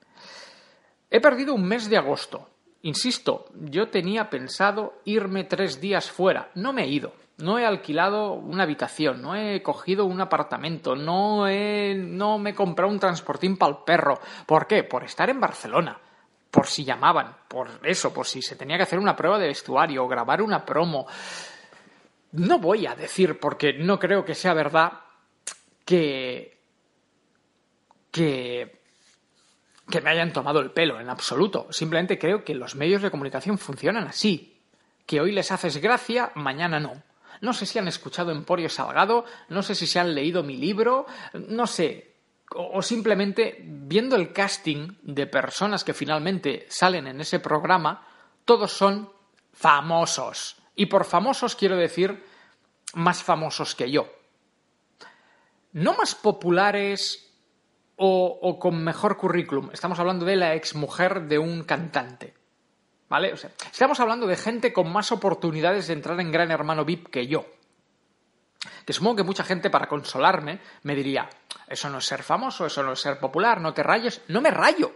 He 1.09 1.21
perdido 1.21 1.53
un 1.53 1.65
mes 1.65 1.89
de 1.89 1.97
agosto. 1.97 2.49
Insisto, 2.81 3.45
yo 3.53 3.89
tenía 3.89 4.29
pensado 4.29 4.99
irme 5.05 5.45
tres 5.45 5.79
días 5.79 6.11
fuera. 6.11 6.51
No 6.55 6.73
me 6.73 6.83
he 6.83 6.87
ido. 6.87 7.13
No 7.37 7.57
he 7.57 7.65
alquilado 7.65 8.33
una 8.33 8.63
habitación, 8.63 9.21
no 9.21 9.35
he 9.35 9.61
cogido 9.63 10.05
un 10.05 10.21
apartamento, 10.21 10.95
no, 10.95 11.47
he, 11.47 11.95
no 11.95 12.37
me 12.37 12.51
he 12.51 12.55
comprado 12.55 12.91
un 12.91 12.99
transportín 12.99 13.57
para 13.57 13.71
el 13.71 13.77
perro. 13.83 14.19
¿Por 14.45 14.67
qué? 14.67 14.83
Por 14.83 15.03
estar 15.03 15.29
en 15.29 15.39
Barcelona. 15.39 15.99
Por 16.51 16.67
si 16.67 16.85
llamaban, 16.85 17.35
por 17.47 17.67
eso, 17.81 18.13
por 18.13 18.27
si 18.27 18.41
se 18.43 18.55
tenía 18.55 18.77
que 18.77 18.83
hacer 18.83 18.99
una 18.99 19.15
prueba 19.15 19.39
de 19.39 19.47
vestuario 19.47 20.03
o 20.03 20.07
grabar 20.07 20.41
una 20.41 20.63
promo. 20.63 21.07
No 22.33 22.59
voy 22.59 22.85
a 22.85 22.95
decir, 22.95 23.39
porque 23.39 23.73
no 23.73 23.97
creo 23.97 24.23
que 24.23 24.35
sea 24.35 24.53
verdad, 24.53 24.93
que. 25.83 26.59
que 28.11 28.83
que 29.89 30.01
me 30.01 30.09
hayan 30.09 30.33
tomado 30.33 30.59
el 30.59 30.71
pelo, 30.71 30.99
en 30.99 31.09
absoluto. 31.09 31.67
Simplemente 31.71 32.17
creo 32.17 32.43
que 32.43 32.55
los 32.55 32.75
medios 32.75 33.01
de 33.01 33.11
comunicación 33.11 33.57
funcionan 33.57 34.07
así. 34.07 34.61
Que 35.05 35.19
hoy 35.19 35.31
les 35.31 35.51
haces 35.51 35.77
gracia, 35.77 36.31
mañana 36.35 36.79
no. 36.79 36.93
No 37.43 37.51
sé 37.51 37.65
si 37.65 37.77
han 37.77 37.89
escuchado 37.89 38.31
Emporio 38.31 38.69
Salgado, 38.69 39.25
no 39.49 39.63
sé 39.63 39.75
si 39.75 39.85
se 39.85 39.99
han 39.99 40.15
leído 40.15 40.43
mi 40.43 40.55
libro, 40.55 41.05
no 41.33 41.67
sé. 41.67 42.15
O, 42.55 42.81
simplemente 42.81 43.57
viendo 43.61 44.15
el 44.15 44.31
casting 44.31 44.95
de 45.01 45.27
personas 45.27 45.83
que 45.83 45.93
finalmente 45.93 46.65
salen 46.69 47.05
en 47.05 47.19
ese 47.19 47.41
programa, 47.41 48.07
todos 48.45 48.71
son 48.71 49.11
famosos. 49.51 50.55
Y 50.73 50.85
por 50.85 51.03
famosos 51.03 51.57
quiero 51.57 51.75
decir 51.75 52.23
más 52.93 53.21
famosos 53.21 53.75
que 53.75 53.91
yo. 53.91 54.07
No 55.73 55.97
más 55.97 56.15
populares 56.15 57.29
o, 57.97 58.57
con 58.57 58.81
mejor 58.81 59.17
currículum. 59.17 59.69
Estamos 59.73 59.99
hablando 59.99 60.23
de 60.23 60.37
la 60.37 60.55
exmujer 60.55 61.23
de 61.23 61.39
un 61.39 61.65
cantante. 61.65 62.35
¿Vale? 63.13 63.31
Estamos 63.71 63.99
hablando 63.99 64.25
de 64.25 64.35
gente 64.35 64.73
con 64.73 64.91
más 64.91 65.11
oportunidades 65.11 65.85
de 65.85 65.93
entrar 65.93 66.19
en 66.19 66.31
Gran 66.31 66.49
Hermano 66.49 66.83
VIP 66.83 67.09
que 67.09 67.27
yo. 67.27 67.45
Que 68.87 68.91
supongo 68.91 69.17
que 69.17 69.23
mucha 69.23 69.43
gente, 69.43 69.69
para 69.69 69.85
consolarme, 69.85 70.59
me 70.81 70.95
diría: 70.95 71.29
Eso 71.67 71.91
no 71.91 71.99
es 71.99 72.05
ser 72.05 72.23
famoso, 72.23 72.65
eso 72.65 72.81
no 72.81 72.93
es 72.93 72.99
ser 72.99 73.19
popular, 73.19 73.61
no 73.61 73.71
te 73.71 73.83
rayes. 73.83 74.23
No 74.29 74.41
me 74.41 74.49
rayo. 74.49 74.91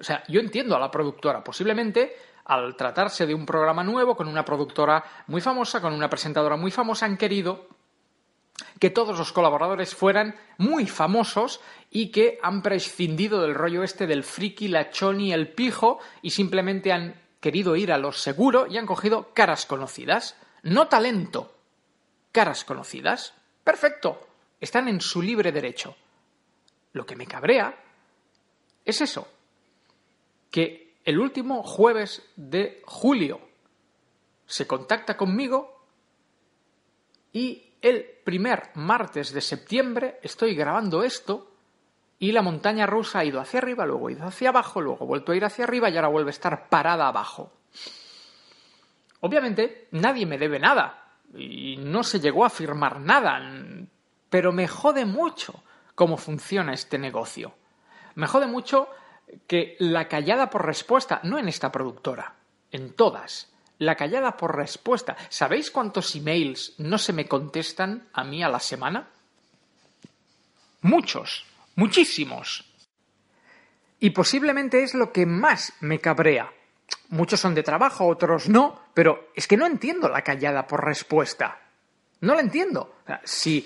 O 0.00 0.02
sea, 0.02 0.24
yo 0.26 0.40
entiendo 0.40 0.74
a 0.74 0.80
la 0.80 0.90
productora. 0.90 1.44
Posiblemente, 1.44 2.16
al 2.46 2.74
tratarse 2.74 3.24
de 3.24 3.36
un 3.36 3.46
programa 3.46 3.84
nuevo, 3.84 4.16
con 4.16 4.26
una 4.26 4.44
productora 4.44 5.04
muy 5.28 5.40
famosa, 5.40 5.80
con 5.80 5.92
una 5.92 6.10
presentadora 6.10 6.56
muy 6.56 6.72
famosa, 6.72 7.06
han 7.06 7.16
querido 7.16 7.68
que 8.80 8.90
todos 8.90 9.16
los 9.16 9.32
colaboradores 9.32 9.94
fueran 9.94 10.34
muy 10.58 10.88
famosos 10.88 11.60
y 11.88 12.10
que 12.10 12.40
han 12.42 12.62
prescindido 12.62 13.40
del 13.40 13.54
rollo 13.54 13.84
este 13.84 14.08
del 14.08 14.24
friki, 14.24 14.66
la 14.66 14.90
choni, 14.90 15.32
el 15.32 15.52
pijo 15.52 16.00
y 16.20 16.30
simplemente 16.30 16.90
han 16.90 17.29
querido 17.40 17.76
ir 17.76 17.92
a 17.92 17.98
lo 17.98 18.12
seguro 18.12 18.66
y 18.66 18.78
han 18.78 18.86
cogido 18.86 19.32
caras 19.34 19.66
conocidas. 19.66 20.36
No 20.62 20.88
talento, 20.88 21.54
caras 22.32 22.64
conocidas. 22.64 23.34
Perfecto, 23.64 24.20
están 24.60 24.88
en 24.88 25.00
su 25.00 25.22
libre 25.22 25.52
derecho. 25.52 25.96
Lo 26.92 27.06
que 27.06 27.16
me 27.16 27.26
cabrea 27.26 27.82
es 28.84 29.00
eso, 29.00 29.28
que 30.50 30.94
el 31.04 31.18
último 31.18 31.62
jueves 31.62 32.22
de 32.36 32.82
julio 32.84 33.40
se 34.46 34.66
contacta 34.66 35.16
conmigo 35.16 35.86
y 37.32 37.74
el 37.80 38.04
primer 38.24 38.70
martes 38.74 39.32
de 39.32 39.40
septiembre 39.40 40.18
estoy 40.22 40.54
grabando 40.54 41.02
esto 41.02 41.49
y 42.20 42.32
la 42.32 42.42
montaña 42.42 42.86
rusa 42.86 43.20
ha 43.20 43.24
ido 43.24 43.40
hacia 43.40 43.58
arriba, 43.58 43.86
luego 43.86 44.08
ha 44.08 44.12
ido 44.12 44.26
hacia 44.26 44.50
abajo, 44.50 44.82
luego 44.82 45.02
ha 45.02 45.06
vuelto 45.06 45.32
a 45.32 45.36
ir 45.36 45.44
hacia 45.44 45.64
arriba 45.64 45.88
y 45.88 45.96
ahora 45.96 46.08
vuelve 46.08 46.28
a 46.28 46.36
estar 46.36 46.68
parada 46.68 47.08
abajo. 47.08 47.50
Obviamente 49.20 49.88
nadie 49.92 50.26
me 50.26 50.36
debe 50.36 50.58
nada 50.58 51.14
y 51.34 51.78
no 51.78 52.04
se 52.04 52.20
llegó 52.20 52.44
a 52.44 52.50
firmar 52.50 53.00
nada, 53.00 53.40
pero 54.28 54.52
me 54.52 54.68
jode 54.68 55.06
mucho 55.06 55.62
cómo 55.94 56.18
funciona 56.18 56.74
este 56.74 56.98
negocio. 56.98 57.54
Me 58.16 58.26
jode 58.26 58.46
mucho 58.46 58.88
que 59.46 59.76
la 59.78 60.06
callada 60.06 60.50
por 60.50 60.66
respuesta, 60.66 61.20
no 61.22 61.38
en 61.38 61.48
esta 61.48 61.72
productora, 61.72 62.34
en 62.70 62.92
todas, 62.92 63.50
la 63.78 63.94
callada 63.94 64.36
por 64.36 64.56
respuesta. 64.56 65.16
¿Sabéis 65.30 65.70
cuántos 65.70 66.14
emails 66.14 66.74
no 66.76 66.98
se 66.98 67.14
me 67.14 67.26
contestan 67.26 68.08
a 68.12 68.24
mí 68.24 68.42
a 68.42 68.48
la 68.50 68.60
semana? 68.60 69.08
Muchos, 70.82 71.46
muchísimos. 71.80 72.64
Y 73.98 74.10
posiblemente 74.10 74.82
es 74.82 74.94
lo 74.94 75.12
que 75.12 75.26
más 75.26 75.72
me 75.80 75.98
cabrea. 75.98 76.52
Muchos 77.08 77.40
son 77.40 77.54
de 77.54 77.62
trabajo, 77.62 78.06
otros 78.06 78.48
no, 78.48 78.80
pero 78.94 79.30
es 79.34 79.46
que 79.46 79.56
no 79.56 79.66
entiendo 79.66 80.08
la 80.08 80.22
callada 80.22 80.66
por 80.66 80.84
respuesta. 80.84 81.60
No 82.20 82.34
la 82.34 82.42
entiendo. 82.42 82.96
si, 83.24 83.64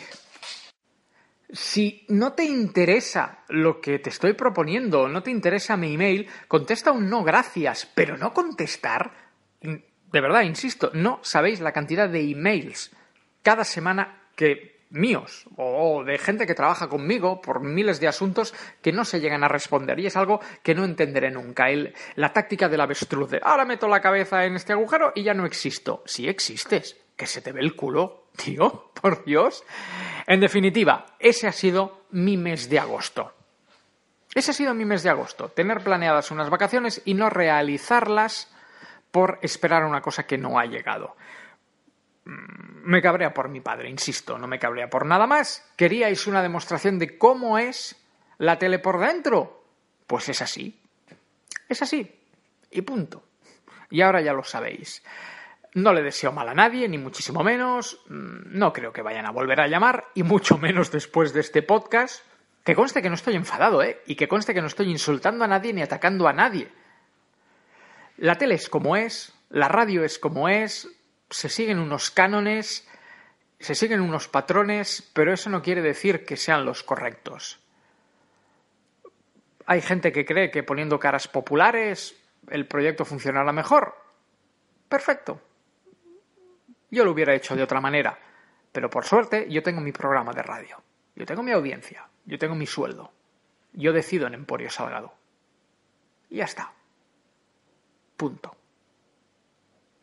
si 1.51 2.07
no 2.09 2.33
te 2.33 2.45
interesa 2.45 3.45
lo 3.49 3.81
que 3.81 3.99
te 3.99 4.11
estoy 4.11 4.35
proponiendo, 4.35 5.09
no 5.09 5.23
te 5.23 5.31
interesa 5.31 5.77
mi 5.77 5.95
email, 5.95 6.29
contesta 6.49 6.93
un 6.93 7.11
no 7.11 7.25
gracias, 7.25 7.91
pero 7.95 8.17
no 8.17 8.33
contestar 8.33 9.13
de 10.15 10.21
verdad, 10.21 10.43
insisto, 10.43 10.93
no 10.95 11.19
sabéis 11.23 11.59
la 11.59 11.73
cantidad 11.73 12.09
de 12.09 12.31
emails 12.31 12.93
cada 13.43 13.65
semana 13.65 14.29
que 14.37 14.74
míos 14.95 15.47
o 15.57 16.05
de 16.05 16.19
gente 16.19 16.47
que 16.47 16.55
trabaja 16.55 16.89
conmigo 16.89 17.41
por 17.41 17.61
miles 17.61 18.01
de 18.01 18.09
asuntos 18.09 18.55
que 18.81 18.93
no 18.93 19.05
se 19.05 19.21
llegan 19.21 19.45
a 19.45 19.49
responder 19.49 19.99
y 20.01 20.07
es 20.07 20.17
algo 20.17 20.41
que 20.63 20.75
no 20.75 20.85
entenderé 20.85 21.31
nunca. 21.31 21.69
El, 21.69 21.95
la 22.15 22.33
táctica 22.33 22.69
del 22.69 22.81
avestruz 22.81 23.31
de 23.31 23.41
ahora 23.43 23.65
meto 23.65 23.89
la 23.89 24.01
cabeza 24.01 24.45
en 24.45 24.57
este 24.57 24.73
agujero 24.73 25.13
y 25.15 25.23
ya 25.23 25.35
no 25.35 25.47
existo. 25.47 26.03
Si 26.07 26.29
existes, 26.29 26.97
que 27.17 27.27
se 27.27 27.43
te 27.43 27.53
ve 27.53 27.61
el 27.61 27.77
culo, 27.77 28.29
tío, 28.37 28.91
por 29.01 29.25
Dios. 29.25 29.65
En 30.27 30.41
definitiva, 30.41 31.07
ese 31.19 31.47
ha 31.47 31.53
sido 31.53 32.07
mi 32.11 32.37
mes 32.37 32.69
de 32.69 32.79
agosto. 32.79 33.33
Ese 34.35 34.51
ha 34.51 34.55
sido 34.55 34.75
mi 34.75 34.85
mes 34.85 35.05
de 35.05 35.11
agosto, 35.11 35.49
tener 35.51 35.83
planeadas 35.85 36.33
unas 36.33 36.51
vacaciones 36.51 37.03
y 37.05 37.15
no 37.15 37.31
realizarlas 37.31 38.53
por 39.13 39.39
esperar 39.43 39.85
una 39.85 40.01
cosa 40.01 40.27
que 40.27 40.39
no 40.39 40.59
ha 40.59 40.67
llegado. 40.67 41.15
Me 42.25 43.03
cabrea 43.03 43.35
por 43.35 43.49
mi 43.49 43.61
padre, 43.61 43.91
insisto, 43.91 44.39
no 44.39 44.47
me 44.47 44.59
cabrea 44.59 44.89
por 44.89 45.05
nada 45.05 45.27
más. 45.27 45.71
¿Queríais 45.77 46.27
una 46.27 46.43
demostración 46.43 46.99
de 46.99 47.19
cómo 47.19 47.59
es 47.59 47.97
la 48.39 48.59
tele 48.59 48.79
por 48.79 48.99
dentro? 48.99 49.65
Pues 50.07 50.29
es 50.29 50.41
así. 50.41 50.81
Es 51.69 51.83
así. 51.83 52.11
Y 52.71 52.83
punto. 52.83 53.25
Y 53.91 54.01
ahora 54.01 54.21
ya 54.21 54.33
lo 54.33 54.45
sabéis. 54.45 55.03
No 55.75 55.93
le 55.93 56.03
deseo 56.03 56.33
mal 56.33 56.49
a 56.49 56.55
nadie, 56.55 56.89
ni 56.89 56.99
muchísimo 56.99 57.43
menos. 57.43 58.01
Mm, 58.09 58.59
no 58.59 58.73
creo 58.73 58.93
que 58.93 59.03
vayan 59.03 59.27
a 59.27 59.31
volver 59.31 59.61
a 59.61 59.67
llamar, 59.67 60.05
y 60.15 60.23
mucho 60.23 60.57
menos 60.57 60.91
después 60.91 61.33
de 61.33 61.41
este 61.41 61.63
podcast. 61.63 62.25
Que 62.65 62.75
conste 62.75 63.03
que 63.03 63.09
no 63.09 63.17
estoy 63.17 63.35
enfadado, 63.35 63.83
¿eh? 63.83 64.01
Y 64.07 64.15
que 64.15 64.29
conste 64.29 64.55
que 64.55 64.61
no 64.61 64.69
estoy 64.69 64.91
insultando 64.91 65.45
a 65.45 65.49
nadie 65.49 65.73
ni 65.73 65.83
atacando 65.83 66.27
a 66.27 66.33
nadie. 66.33 66.69
La 68.17 68.37
tele 68.39 68.55
es 68.55 68.69
como 68.69 68.97
es, 68.97 69.35
la 69.51 69.69
radio 69.69 70.05
es 70.05 70.19
como 70.19 70.49
es, 70.49 70.89
se 71.35 71.49
siguen 71.49 71.81
unos 71.81 72.13
cánones, 72.13 72.87
se 73.59 73.75
siguen 73.75 74.01
unos 74.01 74.29
patrones, 74.29 75.11
pero 75.13 75.33
eso 75.33 75.51
no 75.51 75.63
quiere 75.63 75.83
decir 75.83 76.25
que 76.25 76.37
sean 76.37 76.65
los 76.65 76.85
correctos. 76.85 77.59
Hay 79.67 79.81
gente 79.81 80.13
que 80.13 80.25
cree 80.25 80.53
que 80.53 80.63
poniendo 80.63 81.01
caras 81.01 81.27
populares 81.27 82.15
el 82.51 82.69
proyecto 82.69 83.05
funcionará 83.05 83.51
mejor. 83.53 83.97
Perfecto. 84.89 85.41
Yo 86.89 87.05
lo 87.05 87.11
hubiera 87.11 87.35
hecho 87.35 87.57
de 87.57 87.65
otra 87.65 87.81
manera. 87.81 88.17
Pero 88.71 88.89
por 88.89 89.05
suerte, 89.05 89.51
yo 89.51 89.61
tengo 89.61 89.81
mi 89.81 89.91
programa 89.91 90.33
de 90.33 90.43
radio. 90.43 90.81
Yo 91.17 91.27
tengo 91.27 91.43
mi 91.43 91.51
audiencia. 91.51 92.09
Yo 92.27 92.39
tengo 92.39 92.55
mi 92.55 92.67
sueldo. 92.67 93.11
Yo 93.73 93.93
decido 93.93 94.29
en 94.29 94.35
Emporio 94.35 94.71
Salgado. 94.71 95.15
Y 96.31 96.37
ya 96.37 96.45
está. 96.45 96.73
Punto. 98.17 98.57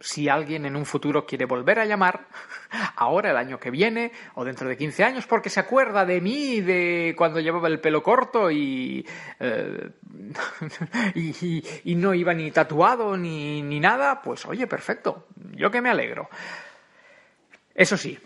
Si 0.01 0.27
alguien 0.27 0.65
en 0.65 0.75
un 0.75 0.85
futuro 0.85 1.25
quiere 1.25 1.45
volver 1.45 1.79
a 1.79 1.85
llamar, 1.85 2.27
ahora 2.97 3.31
el 3.31 3.37
año 3.37 3.59
que 3.59 3.71
viene 3.71 4.11
o 4.35 4.43
dentro 4.43 4.67
de 4.67 4.75
15 4.75 5.03
años, 5.03 5.27
porque 5.27 5.49
se 5.49 5.59
acuerda 5.59 6.05
de 6.05 6.19
mí, 6.21 6.59
de 6.61 7.13
cuando 7.17 7.39
llevaba 7.39 7.67
el 7.67 7.79
pelo 7.79 8.03
corto 8.03 8.51
y, 8.51 9.07
eh, 9.39 9.89
y, 11.15 11.29
y- 11.45 11.63
y 11.85 11.95
no 11.95 12.13
iba 12.13 12.33
ni 12.33 12.51
tatuado 12.51 13.15
ni, 13.15 13.61
ni 13.61 13.79
nada, 13.79 14.21
pues 14.21 14.45
oye, 14.45 14.67
perfecto. 14.67 15.27
Yo 15.53 15.71
que 15.71 15.81
me 15.81 15.89
alegro. 15.89 16.29
Eso 17.73 17.95
sí, 17.95 18.17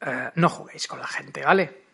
eh, 0.00 0.30
no 0.34 0.48
juguéis 0.48 0.86
con 0.86 0.98
la 1.00 1.06
gente, 1.06 1.44
¿vale? 1.44 1.87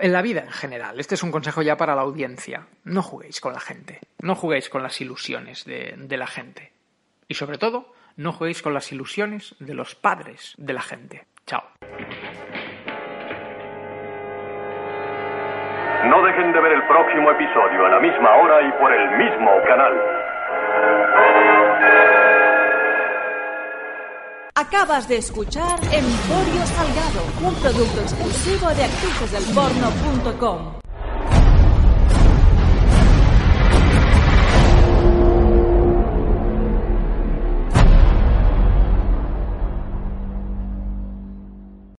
En 0.00 0.12
la 0.12 0.22
vida 0.22 0.42
en 0.42 0.52
general, 0.52 1.00
este 1.00 1.16
es 1.16 1.24
un 1.24 1.32
consejo 1.32 1.60
ya 1.60 1.76
para 1.76 1.96
la 1.96 2.02
audiencia. 2.02 2.68
No 2.84 3.02
juguéis 3.02 3.40
con 3.40 3.52
la 3.52 3.58
gente, 3.58 3.98
no 4.20 4.36
juguéis 4.36 4.68
con 4.68 4.84
las 4.84 5.00
ilusiones 5.00 5.64
de, 5.64 6.16
la 6.16 6.28
gente. 6.28 6.70
Y 7.26 7.34
sobre 7.34 7.58
todo, 7.58 7.92
no 8.16 8.32
juguéis 8.32 8.62
con 8.62 8.74
las 8.74 8.92
ilusiones 8.92 9.56
de 9.58 9.74
los 9.74 9.96
padres 9.96 10.54
de 10.56 10.72
la 10.72 10.82
gente. 10.82 11.26
Chao. 11.46 11.64
No 16.04 16.22
dejen 16.22 16.52
de 16.52 16.60
ver 16.60 16.72
el 16.72 16.86
próximo 16.86 17.32
episodio 17.32 17.86
a 17.86 17.88
la 17.90 17.98
misma 17.98 18.36
hora 18.36 18.62
y 18.62 18.70
por 18.80 18.92
el 18.92 19.18
mismo 19.18 19.50
canal. 19.66 19.94
Acabas 24.58 25.06
de 25.06 25.18
escuchar 25.18 25.78
Emporio 25.84 26.66
Salgado, 26.66 27.22
un 27.46 27.54
producto 27.62 28.00
exclusivo 28.00 28.66
de 28.74 28.82
actricesdelporno.com. 28.82 30.87